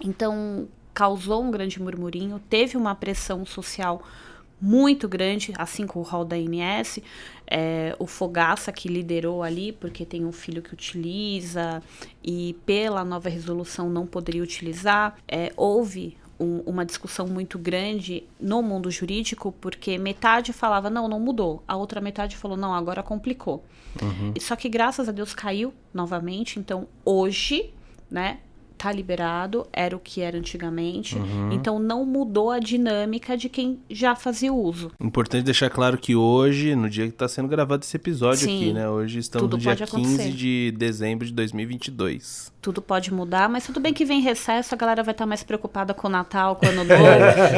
Então, 0.02 0.68
causou 0.94 1.42
um 1.42 1.52
grande 1.52 1.82
murmurinho, 1.82 2.42
teve 2.50 2.78
uma 2.78 2.96
pressão 2.96 3.46
social 3.46 4.02
muito 4.62 5.08
grande, 5.08 5.54
assim 5.58 5.86
como 5.86 6.04
o 6.04 6.08
rol 6.08 6.26
da 6.26 6.38
INS, 6.38 7.00
é, 7.48 7.96
o 8.00 8.08
Fogaça 8.08 8.72
que 8.72 8.88
liderou 8.88 9.44
ali, 9.44 9.72
porque 9.72 10.06
tem 10.06 10.26
um 10.26 10.32
filho 10.32 10.62
que 10.62 10.74
utiliza 10.74 11.84
e 12.24 12.56
pela 12.66 13.04
nova 13.04 13.30
resolução 13.30 13.90
não 13.90 14.06
poderia 14.08 14.42
utilizar. 14.42 15.16
É, 15.28 15.52
houve 15.56 16.18
um, 16.40 16.62
uma 16.66 16.86
discussão 16.86 17.28
muito 17.28 17.58
grande 17.58 18.24
no 18.40 18.62
mundo 18.62 18.90
jurídico, 18.92 19.54
porque 19.60 19.98
metade 19.98 20.52
falava, 20.54 20.90
não, 20.90 21.08
não 21.08 21.20
mudou. 21.20 21.64
A 21.68 21.76
outra 21.76 22.02
metade 22.02 22.36
falou, 22.36 22.58
não, 22.58 22.74
agora 22.74 23.04
complicou. 23.04 23.64
Uhum. 24.02 24.34
Só 24.40 24.56
que 24.56 24.68
graças 24.68 25.08
a 25.08 25.12
Deus 25.12 25.34
caiu 25.34 25.74
novamente. 25.94 26.60
Então, 26.60 26.88
hoje, 27.04 27.74
né, 28.10 28.40
tá 28.78 28.92
liberado, 28.92 29.68
era 29.72 29.96
o 29.96 30.00
que 30.00 30.22
era 30.22 30.38
antigamente. 30.38 31.18
Uhum. 31.18 31.52
Então 31.52 31.80
não 31.80 32.06
mudou 32.06 32.52
a 32.52 32.60
dinâmica 32.60 33.38
de 33.38 33.50
quem 33.50 33.80
já 33.90 34.16
fazia 34.16 34.54
uso. 34.54 34.92
Importante 35.00 35.44
deixar 35.44 35.70
claro 35.70 35.98
que 35.98 36.16
hoje, 36.16 36.76
no 36.76 36.90
dia 36.90 37.06
que 37.06 37.14
está 37.14 37.28
sendo 37.28 37.48
gravado 37.48 37.84
esse 37.84 37.96
episódio 37.96 38.46
Sim, 38.46 38.56
aqui, 38.56 38.74
né? 38.74 38.90
Hoje 38.90 39.20
estamos 39.20 39.50
no 39.50 39.58
dia 39.58 39.76
15 39.76 40.32
de 40.32 40.74
dezembro 40.78 41.26
de 41.26 41.34
2022 41.34 42.54
tudo 42.66 42.82
pode 42.82 43.14
mudar, 43.14 43.48
mas 43.48 43.64
tudo 43.64 43.80
bem 43.80 43.94
que 43.94 44.04
vem 44.04 44.22
recesso, 44.22 44.74
a 44.74 44.78
galera 44.78 45.04
vai 45.04 45.12
estar 45.12 45.26
tá 45.26 45.28
mais 45.28 45.44
preocupada 45.44 45.94
com 45.94 46.08
o 46.08 46.10
Natal, 46.10 46.56
com 46.56 46.66
o 46.66 46.70
Ano 46.70 46.84
Novo. 46.84 46.96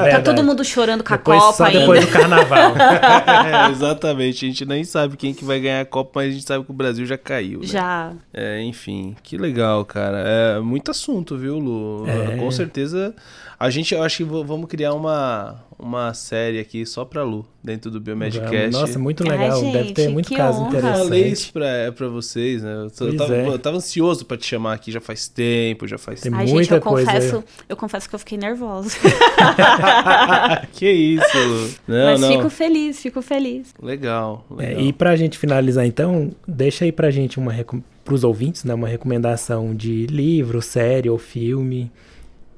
É, 0.08 0.12
tá 0.12 0.22
todo 0.22 0.44
mundo 0.44 0.64
chorando 0.66 1.04
com 1.04 1.14
depois, 1.14 1.38
a 1.38 1.42
Copa 1.42 1.54
só 1.54 1.64
ainda. 1.66 1.80
depois 1.80 2.06
do 2.06 2.12
Carnaval. 2.12 2.74
é, 2.76 3.72
exatamente, 3.72 4.46
a 4.46 4.50
gente 4.50 4.66
nem 4.66 4.84
sabe 4.84 5.16
quem 5.16 5.34
que 5.34 5.46
vai 5.46 5.62
ganhar 5.62 5.82
a 5.82 5.86
Copa, 5.86 6.12
mas 6.16 6.28
a 6.28 6.32
gente 6.32 6.46
sabe 6.46 6.66
que 6.66 6.72
o 6.72 6.74
Brasil 6.74 7.06
já 7.06 7.18
caiu. 7.18 7.62
Né? 7.62 7.68
Já. 7.68 8.12
É, 8.34 8.62
enfim, 8.62 9.16
que 9.24 9.38
legal, 9.38 9.86
cara. 9.86 10.20
É 10.20 10.60
muito 10.60 10.92
assunto, 10.92 11.07
viu, 11.38 11.58
Lu? 11.60 12.06
É. 12.08 12.38
Com 12.38 12.52
certeza 12.52 13.16
a 13.60 13.70
gente, 13.70 13.94
eu 13.94 14.04
acho 14.04 14.18
que 14.18 14.24
vamos 14.24 14.68
criar 14.68 14.94
uma, 14.94 15.60
uma 15.80 16.12
série 16.14 16.60
aqui 16.60 16.86
só 16.86 17.06
pra 17.06 17.24
Lu, 17.24 17.46
dentro 17.64 17.92
do 17.92 18.00
Biomedcast. 18.00 18.72
Nossa, 18.72 18.98
muito 18.98 19.24
legal. 19.24 19.64
Ai, 19.64 19.72
Deve 19.72 19.94
ter 19.94 20.10
muito 20.10 20.34
caso 20.34 20.60
honra. 20.60 20.70
interessante. 20.70 20.98
Eu 20.98 21.04
falei 21.06 21.28
isso 21.28 21.54
pra, 21.54 21.92
pra 21.96 22.08
vocês, 22.08 22.64
né? 22.64 22.74
Eu, 22.74 23.08
eu, 23.08 23.18
tava, 23.18 23.36
é. 23.36 23.48
eu, 23.48 23.60
tava, 23.60 23.78
ansioso 23.78 24.26
pra 24.26 24.38
te 24.38 24.46
chamar 24.48 24.74
aqui 24.74 24.92
já 24.92 25.00
faz 25.00 25.28
tempo, 25.28 25.88
já 25.88 25.98
faz 25.98 26.22
Tem 26.22 26.34
Ai, 26.34 26.46
muita 26.48 26.64
gente, 26.64 26.74
eu 26.74 26.82
coisa. 26.82 27.12
Confesso, 27.12 27.44
eu 27.70 27.78
confesso 27.78 28.10
que 28.10 28.16
eu 28.16 28.20
fiquei 28.20 28.38
nervosa. 28.38 28.90
que 30.74 30.90
isso, 30.90 31.38
Lu. 31.38 31.70
Não, 31.88 32.06
Mas 32.06 32.22
não. 32.22 32.32
fico 32.32 32.50
feliz, 32.50 33.00
fico 33.00 33.22
feliz. 33.22 33.74
Legal, 33.82 34.46
legal. 34.50 34.80
É, 34.80 34.82
e 34.82 34.92
pra 34.92 35.16
gente 35.16 35.38
finalizar 35.38 35.86
então, 35.86 36.32
deixa 36.48 36.86
aí 36.86 36.92
pra 36.92 37.12
gente 37.12 37.38
uma 37.38 37.54
para 38.04 38.14
os 38.14 38.24
ouvintes, 38.24 38.64
né, 38.64 38.74
uma 38.74 38.88
recomendação 38.88 39.76
de 39.76 40.08
livro, 40.08 40.62
série 40.62 41.10
ou 41.10 41.18
filme 41.18 41.92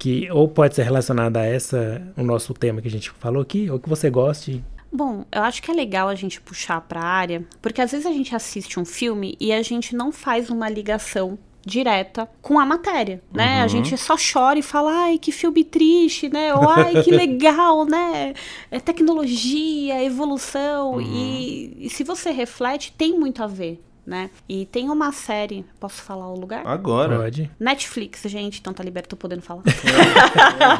que 0.00 0.30
ou 0.32 0.48
pode 0.48 0.74
ser 0.74 0.82
relacionada 0.82 1.40
a 1.40 1.44
essa, 1.44 2.02
o 2.16 2.22
nosso 2.22 2.54
tema 2.54 2.80
que 2.80 2.88
a 2.88 2.90
gente 2.90 3.10
falou 3.10 3.42
aqui, 3.42 3.70
ou 3.70 3.78
que 3.78 3.88
você 3.88 4.08
goste. 4.08 4.64
Bom, 4.90 5.26
eu 5.30 5.42
acho 5.42 5.62
que 5.62 5.70
é 5.70 5.74
legal 5.74 6.08
a 6.08 6.14
gente 6.14 6.40
puxar 6.40 6.80
para 6.80 7.00
a 7.00 7.06
área, 7.06 7.44
porque 7.60 7.82
às 7.82 7.92
vezes 7.92 8.06
a 8.06 8.12
gente 8.12 8.34
assiste 8.34 8.80
um 8.80 8.84
filme 8.84 9.36
e 9.38 9.52
a 9.52 9.62
gente 9.62 9.94
não 9.94 10.10
faz 10.10 10.48
uma 10.48 10.68
ligação 10.70 11.38
direta 11.64 12.26
com 12.40 12.58
a 12.58 12.64
matéria, 12.64 13.22
né? 13.30 13.58
Uhum. 13.58 13.64
A 13.64 13.68
gente 13.68 13.96
só 13.98 14.16
chora 14.16 14.58
e 14.58 14.62
fala, 14.62 14.90
ai, 15.02 15.18
que 15.18 15.30
filme 15.30 15.62
triste, 15.62 16.30
né? 16.30 16.54
Ou 16.54 16.66
ai, 16.66 17.02
que 17.02 17.10
legal, 17.10 17.84
né? 17.86 18.32
É 18.70 18.80
tecnologia, 18.80 20.02
evolução. 20.02 20.94
Uhum. 20.94 21.02
E, 21.02 21.86
e 21.86 21.90
se 21.90 22.02
você 22.02 22.30
reflete, 22.30 22.94
tem 22.96 23.16
muito 23.18 23.42
a 23.42 23.46
ver 23.46 23.78
né? 24.06 24.30
E 24.48 24.66
tem 24.66 24.90
uma 24.90 25.12
série, 25.12 25.64
posso 25.78 26.02
falar 26.02 26.28
o 26.28 26.38
lugar? 26.38 26.66
Agora. 26.66 27.18
Pode. 27.18 27.50
Netflix, 27.58 28.22
gente, 28.22 28.60
então 28.60 28.72
tá 28.72 28.82
liberto, 28.82 29.10
tô 29.10 29.16
podendo 29.16 29.42
falar. 29.42 29.62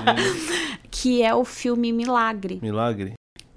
que 0.90 1.22
é 1.22 1.34
o 1.34 1.44
filme 1.44 1.92
Milagre. 1.92 2.58
Milagre. 2.62 3.14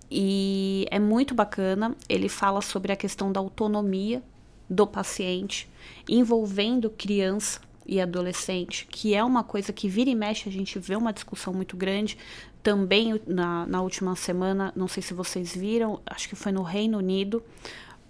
E 0.09 0.85
é 0.91 0.99
muito 0.99 1.33
bacana. 1.33 1.95
Ele 2.07 2.29
fala 2.29 2.61
sobre 2.61 2.91
a 2.91 2.95
questão 2.95 3.31
da 3.31 3.39
autonomia 3.39 4.21
do 4.69 4.85
paciente, 4.85 5.69
envolvendo 6.07 6.89
criança 6.89 7.59
e 7.85 7.99
adolescente, 7.99 8.87
que 8.89 9.13
é 9.13 9.23
uma 9.23 9.43
coisa 9.43 9.73
que 9.73 9.89
vira 9.89 10.09
e 10.09 10.15
mexe, 10.15 10.47
a 10.47 10.51
gente 10.51 10.79
vê 10.79 10.95
uma 10.95 11.11
discussão 11.11 11.53
muito 11.53 11.75
grande. 11.75 12.17
Também 12.61 13.19
na, 13.27 13.65
na 13.67 13.81
última 13.81 14.15
semana, 14.15 14.71
não 14.75 14.87
sei 14.87 15.03
se 15.03 15.13
vocês 15.13 15.53
viram, 15.55 15.99
acho 16.05 16.29
que 16.29 16.35
foi 16.35 16.51
no 16.51 16.61
Reino 16.61 16.97
Unido, 16.97 17.43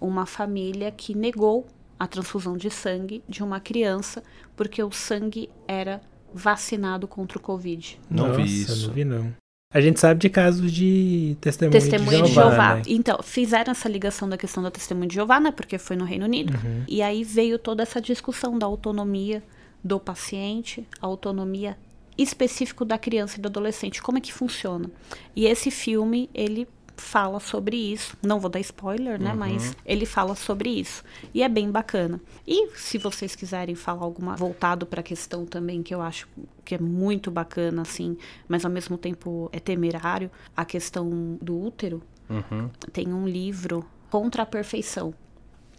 uma 0.06 0.26
família 0.26 0.90
que 0.90 1.14
negou 1.16 1.66
a 1.98 2.06
transfusão 2.06 2.56
de 2.56 2.70
sangue 2.70 3.22
de 3.28 3.42
uma 3.42 3.60
criança 3.60 4.22
porque 4.56 4.82
o 4.82 4.90
sangue 4.90 5.48
era 5.66 6.00
vacinado 6.32 7.06
contra 7.06 7.38
o 7.38 7.40
Covid. 7.40 8.00
Não 8.10 8.28
Nossa, 8.28 8.42
vi 8.42 8.62
isso. 8.62 8.88
Não 8.88 8.94
vi 8.94 9.04
não. 9.04 9.34
A 9.72 9.80
gente 9.80 9.98
sabe 9.98 10.20
de 10.20 10.28
casos 10.28 10.70
de 10.70 11.36
testemunho, 11.40 11.80
testemunho 11.80 12.22
de 12.22 12.32
Jeová. 12.32 12.48
De 12.48 12.54
Jeová. 12.54 12.74
Né? 12.76 12.82
Então, 12.86 13.18
fizeram 13.22 13.72
essa 13.72 13.88
ligação 13.88 14.28
da 14.28 14.36
questão 14.36 14.62
da 14.62 14.70
testemunho 14.70 15.08
de 15.08 15.16
Jeová, 15.16 15.40
né? 15.40 15.50
Porque 15.50 15.78
foi 15.78 15.96
no 15.96 16.04
Reino 16.04 16.26
Unido. 16.26 16.54
Uhum. 16.54 16.84
E 16.86 17.02
aí 17.02 17.24
veio 17.24 17.58
toda 17.58 17.82
essa 17.82 18.00
discussão 18.00 18.56
da 18.56 18.66
autonomia 18.66 19.42
do 19.82 19.98
paciente, 19.98 20.86
a 21.00 21.06
autonomia 21.06 21.76
específico 22.16 22.84
da 22.84 22.96
criança 22.96 23.38
e 23.38 23.40
do 23.40 23.48
adolescente, 23.48 24.00
como 24.00 24.18
é 24.18 24.20
que 24.20 24.32
funciona. 24.32 24.88
E 25.34 25.46
esse 25.46 25.72
filme, 25.72 26.30
ele 26.32 26.68
fala 26.96 27.40
sobre 27.40 27.76
isso. 27.76 28.16
Não 28.22 28.40
vou 28.40 28.50
dar 28.50 28.60
spoiler, 28.60 29.20
né? 29.20 29.30
Uhum. 29.30 29.36
Mas 29.36 29.76
ele 29.84 30.06
fala 30.06 30.34
sobre 30.34 30.70
isso. 30.70 31.02
E 31.32 31.42
é 31.42 31.48
bem 31.48 31.70
bacana. 31.70 32.20
E 32.46 32.70
se 32.76 32.98
vocês 32.98 33.34
quiserem 33.34 33.74
falar 33.74 34.04
alguma 34.04 34.36
voltado 34.36 34.86
para 34.86 35.00
a 35.00 35.02
questão 35.02 35.44
também 35.44 35.82
que 35.82 35.94
eu 35.94 36.00
acho 36.00 36.28
que 36.64 36.74
é 36.74 36.78
muito 36.78 37.30
bacana, 37.30 37.82
assim, 37.82 38.16
mas 38.48 38.64
ao 38.64 38.70
mesmo 38.70 38.96
tempo 38.96 39.48
é 39.52 39.60
temerário, 39.60 40.30
a 40.56 40.64
questão 40.64 41.38
do 41.40 41.60
útero. 41.60 42.02
Uhum. 42.28 42.70
Tem 42.92 43.12
um 43.12 43.28
livro 43.28 43.84
contra 44.10 44.42
a 44.42 44.46
perfeição 44.46 45.14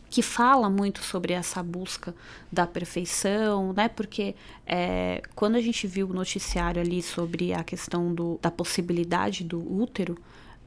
que 0.10 0.22
fala 0.22 0.70
muito 0.70 1.04
sobre 1.04 1.34
essa 1.34 1.62
busca 1.62 2.16
da 2.52 2.66
perfeição, 2.66 3.74
né? 3.74 3.90
Porque 3.90 4.36
é, 4.66 5.22
quando 5.36 5.56
a 5.56 5.62
gente 5.62 5.88
viu 5.88 6.08
o 6.08 6.14
noticiário 6.14 6.82
ali 6.82 7.02
sobre 7.02 7.54
a 7.54 7.64
questão 7.64 8.14
do, 8.14 8.40
da 8.42 8.52
possibilidade 8.52 9.44
do 9.44 9.60
útero, 9.60 10.18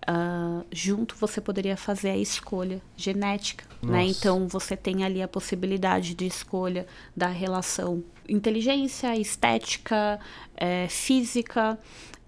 Uh, 0.09 0.65
junto 0.73 1.15
você 1.17 1.39
poderia 1.39 1.77
fazer 1.77 2.09
a 2.09 2.17
escolha 2.17 2.81
genética, 2.97 3.67
né? 3.83 4.07
Então 4.07 4.49
você 4.49 4.75
tem 4.75 5.05
ali 5.05 5.21
a 5.21 5.29
possibilidade 5.29 6.15
de 6.15 6.27
escolha 6.27 6.87
da 7.15 7.27
relação 7.27 8.03
inteligência, 8.27 9.15
estética, 9.15 10.19
é, 10.57 10.89
física 10.89 11.79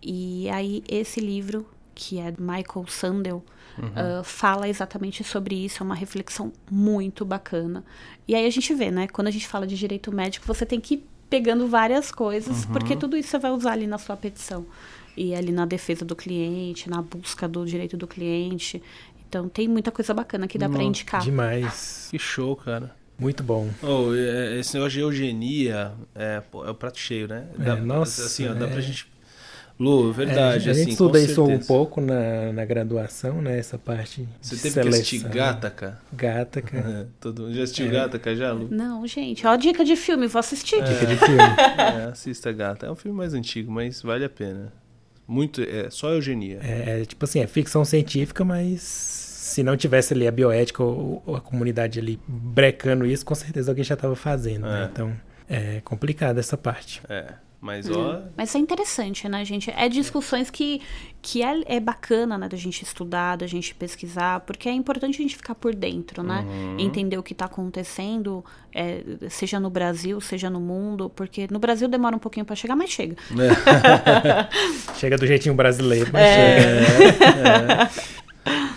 e 0.03 0.51
aí 0.51 0.85
esse 0.89 1.21
livro 1.21 1.67
que 1.95 2.19
é 2.19 2.35
Michael 2.39 2.87
Sandel 2.87 3.45
uhum. 3.79 4.21
uh, 4.21 4.25
fala 4.25 4.69
exatamente 4.69 5.25
sobre 5.25 5.55
isso, 5.55 5.83
é 5.83 5.85
uma 5.85 5.95
reflexão 5.95 6.53
muito 6.71 7.25
bacana. 7.25 7.83
E 8.29 8.35
aí 8.35 8.47
a 8.47 8.51
gente 8.51 8.75
vê, 8.75 8.91
né? 8.91 9.09
Quando 9.09 9.29
a 9.29 9.31
gente 9.31 9.47
fala 9.47 9.67
de 9.67 9.77
direito 9.77 10.13
médico, 10.13 10.47
você 10.47 10.67
tem 10.67 10.81
que 10.81 10.95
ir 10.95 11.07
pegando 11.29 11.67
várias 11.67 12.11
coisas, 12.11 12.65
uhum. 12.65 12.73
porque 12.73 12.97
tudo 12.97 13.17
isso 13.17 13.29
você 13.31 13.39
vai 13.39 13.51
usar 13.53 13.73
ali 13.73 13.87
na 13.87 13.99
sua 13.99 14.17
petição 14.17 14.67
e 15.21 15.35
ali 15.35 15.53
na 15.53 15.67
defesa 15.67 16.03
do 16.03 16.17
cliente, 16.17 16.89
na 16.89 17.03
busca 17.03 17.47
do 17.47 17.67
direito 17.67 17.95
do 17.95 18.07
cliente. 18.07 18.83
Então 19.29 19.51
tem 19.51 19.69
muita 19.69 19.93
coisa 19.93 20.15
bacana 20.15 20.49
que 20.49 20.57
dá 20.57 20.67
para 20.67 20.83
indicar. 20.83 21.21
Demais. 21.21 22.09
Que 22.11 22.19
show, 22.19 22.57
cara. 22.57 22.91
Muito 23.19 23.43
bom. 23.43 23.69
Oh, 23.83 24.15
esse 24.59 24.73
negócio 24.73 24.93
de 24.93 25.01
eugenia 25.01 25.93
é, 26.15 26.43
é 26.65 26.71
o 26.71 26.75
prato 26.75 26.99
cheio, 26.99 27.29
né? 27.29 27.47
Dá, 27.59 27.77
é, 27.77 27.81
nossa, 27.83 28.25
assim, 28.25 28.49
ó, 28.49 28.55
dá 28.55 28.67
pra 28.67 28.79
é. 28.79 28.81
gente 28.81 29.11
Lu, 29.79 30.11
verdade. 30.13 30.41
É, 30.41 30.71
a 30.71 30.75
gente 30.75 30.83
assim, 30.83 30.91
estuda 30.91 31.21
isso 31.21 31.43
um 31.43 31.59
pouco 31.59 32.01
na, 32.03 32.53
na 32.53 32.65
graduação, 32.67 33.41
né? 33.41 33.59
Essa 33.59 33.79
parte. 33.79 34.27
Você 34.41 34.57
teve 34.57 34.71
seleção. 34.75 34.91
que 34.91 34.99
assistir 34.99 35.29
Gataca? 35.29 35.99
Gataca. 36.13 37.09
Todo 37.21 37.43
mundo 37.43 37.55
já 37.55 37.63
assistiu 37.63 37.87
é. 37.87 37.91
Gataca 37.91 38.37
já, 38.37 38.53
Lu? 38.53 38.69
Não, 38.71 39.07
gente. 39.07 39.47
Ó, 39.47 39.57
dica 39.57 39.83
de 39.83 39.97
filme, 39.97 40.27
vou 40.27 40.41
assistir. 40.41 40.77
É. 40.77 40.83
Dica 40.83 41.07
de 41.07 41.17
filme. 41.17 41.41
É, 41.81 42.05
assista 42.05 42.53
Gata. 42.53 42.87
É 42.87 42.91
um 42.91 42.95
filme 42.95 43.17
mais 43.17 43.33
antigo, 43.33 43.73
mas 43.73 44.03
vale 44.03 44.25
a 44.25 44.29
pena. 44.29 44.71
Muito, 45.31 45.63
é 45.63 45.89
só 45.91 46.11
eugenia. 46.13 46.59
É, 46.61 47.05
tipo 47.05 47.25
assim, 47.25 47.39
é 47.39 47.47
ficção 47.47 47.85
científica, 47.85 48.45
mas 48.45 48.83
se 48.83 49.63
não 49.63 49.77
tivesse 49.77 50.13
ali 50.13 50.27
a 50.27 50.33
bioética 50.33 50.83
ou, 50.83 51.23
ou 51.25 51.37
a 51.37 51.41
comunidade 51.41 52.01
ali 52.01 52.19
brecando 52.27 53.07
isso, 53.07 53.25
com 53.25 53.35
certeza 53.37 53.71
alguém 53.71 53.85
já 53.85 53.95
estava 53.95 54.17
fazendo, 54.17 54.63
né? 54.63 54.69
é. 54.69 54.81
né? 54.81 54.91
Então, 54.93 55.17
é 55.49 55.81
complicado 55.85 56.39
essa 56.39 56.57
parte. 56.57 57.01
É. 57.09 57.35
Mas, 57.61 57.91
ó... 57.91 58.15
Hum. 58.15 58.23
Mas 58.37 58.55
é 58.55 58.59
interessante, 58.59 59.29
né, 59.29 59.45
gente? 59.45 59.71
É 59.71 59.89
discussões 59.89 60.49
que, 60.49 60.81
que 61.21 61.43
é, 61.43 61.63
é 61.67 61.79
bacana, 61.79 62.39
né, 62.39 62.49
da 62.49 62.57
gente 62.57 62.83
estudar, 62.83 63.37
da 63.37 63.47
gente 63.47 63.75
pesquisar, 63.75 64.41
porque 64.41 64.69
é 64.69 64.73
importante 64.73 65.17
a 65.17 65.23
gente 65.23 65.37
ficar 65.37 65.55
por 65.55 65.75
dentro, 65.75 66.23
né? 66.23 66.45
Uhum. 66.49 66.77
Entender 66.79 67.19
o 67.19 67.23
que 67.23 67.35
está 67.35 67.45
acontecendo, 67.45 68.43
é, 68.75 69.03
seja 69.29 69.61
no 69.61 69.69
Brasil, 69.69 70.21
seja 70.23 70.49
no 70.49 70.59
mundo, 70.61 71.11
porque 71.11 71.47
no 71.51 71.59
Brasil 71.59 71.87
demora 71.87 72.17
um 72.17 72.21
pouquinho 72.21 72.47
para 72.47 72.57
chegar, 72.57 72.75
mas 72.75 72.91
chega. 72.91 73.17
É. 73.33 74.49
chega 74.97 75.19
do 75.19 75.27
jeitinho 75.27 75.55
brasileiro, 75.55 76.11
mas 76.13 76.23
é. 76.23 76.61
chega. 76.61 77.25
É. 77.27 78.21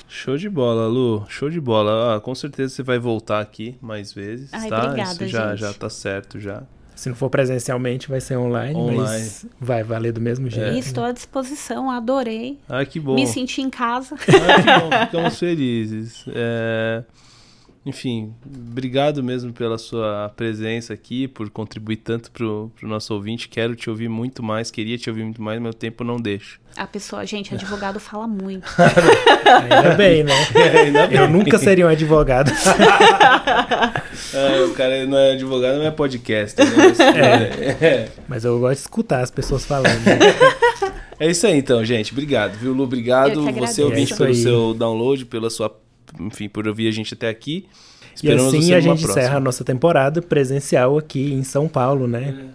Show 0.09 0.37
de 0.37 0.49
bola, 0.49 0.87
Lu. 0.87 1.25
Show 1.27 1.49
de 1.49 1.59
bola. 1.59 2.15
Ah, 2.15 2.19
com 2.19 2.35
certeza 2.35 2.75
você 2.75 2.83
vai 2.83 2.99
voltar 2.99 3.39
aqui 3.39 3.77
mais 3.81 4.13
vezes, 4.13 4.53
Ai, 4.53 4.69
tá? 4.69 4.85
Obrigada, 4.85 5.11
Isso 5.11 5.27
já, 5.27 5.49
gente. 5.49 5.59
já 5.59 5.73
tá 5.73 5.89
certo 5.89 6.39
já. 6.39 6.63
Se 7.03 7.09
não 7.09 7.17
for 7.17 7.29
presencialmente, 7.29 8.07
vai 8.07 8.21
ser 8.21 8.37
online, 8.37 8.79
online. 8.79 8.97
mas 8.97 9.45
vai 9.59 9.83
valer 9.83 10.13
do 10.13 10.21
mesmo 10.21 10.49
jeito. 10.49 10.73
É. 10.73 10.79
Estou 10.79 11.03
à 11.03 11.11
disposição, 11.11 11.91
adorei. 11.91 12.57
Ah, 12.69 12.85
que 12.85 12.97
bom. 12.97 13.13
Me 13.15 13.27
senti 13.27 13.61
em 13.61 13.69
casa. 13.69 14.15
Ah, 14.15 14.61
que 14.61 14.79
bom, 14.79 15.05
ficamos 15.05 15.37
felizes. 15.37 16.23
É... 16.29 17.03
Enfim, 17.85 18.33
obrigado 18.45 19.21
mesmo 19.21 19.51
pela 19.51 19.77
sua 19.77 20.31
presença 20.37 20.93
aqui, 20.93 21.27
por 21.27 21.49
contribuir 21.49 21.97
tanto 21.97 22.31
para 22.31 22.45
o 22.45 22.71
nosso 22.81 23.13
ouvinte. 23.13 23.49
Quero 23.49 23.75
te 23.75 23.89
ouvir 23.89 24.07
muito 24.07 24.41
mais, 24.41 24.71
queria 24.71 24.97
te 24.97 25.09
ouvir 25.09 25.23
muito 25.23 25.41
mais, 25.41 25.61
meu 25.61 25.73
tempo 25.73 26.01
não 26.01 26.15
deixa. 26.15 26.63
A 26.77 26.87
pessoa, 26.87 27.25
gente, 27.25 27.53
advogado 27.53 27.99
fala 27.99 28.25
muito. 28.25 28.65
Ainda 29.45 29.95
bem, 29.95 30.23
né? 30.23 30.33
É, 30.55 30.79
ainda 30.81 31.07
bem. 31.07 31.17
Eu 31.19 31.29
nunca 31.29 31.57
seria 31.57 31.85
um 31.85 31.89
advogado. 31.89 32.51
é, 34.33 34.61
o 34.63 34.73
cara 34.73 35.05
não 35.05 35.17
é 35.17 35.33
advogado, 35.33 35.77
não 35.77 35.85
é 35.85 35.91
podcast. 35.91 36.59
Né? 36.59 36.67
É. 37.79 37.85
é. 37.85 38.09
Mas 38.27 38.45
eu 38.45 38.59
gosto 38.59 38.75
de 38.75 38.81
escutar 38.81 39.21
as 39.21 39.29
pessoas 39.29 39.65
falando. 39.65 40.03
É 41.19 41.29
isso 41.29 41.45
aí 41.45 41.57
então, 41.57 41.83
gente. 41.83 42.11
Obrigado, 42.11 42.53
viu, 42.57 42.73
Lu? 42.73 42.83
Obrigado. 42.83 43.43
Você 43.51 43.81
ouvinte 43.83 44.13
é 44.13 44.15
pelo 44.15 44.33
seu 44.33 44.73
download, 44.73 45.25
pela 45.25 45.49
sua 45.49 45.69
enfim, 46.19 46.49
por 46.49 46.67
ouvir 46.67 46.87
a 46.87 46.91
gente 46.91 47.13
até 47.13 47.29
aqui. 47.29 47.67
Esperamos 48.15 48.53
e 48.53 48.57
assim 48.57 48.73
a 48.73 48.79
gente 48.79 49.03
encerra 49.03 49.37
a 49.37 49.39
nossa 49.39 49.63
temporada 49.63 50.21
presencial 50.21 50.97
aqui 50.97 51.33
em 51.33 51.43
São 51.43 51.67
Paulo, 51.67 52.07
né? 52.07 52.53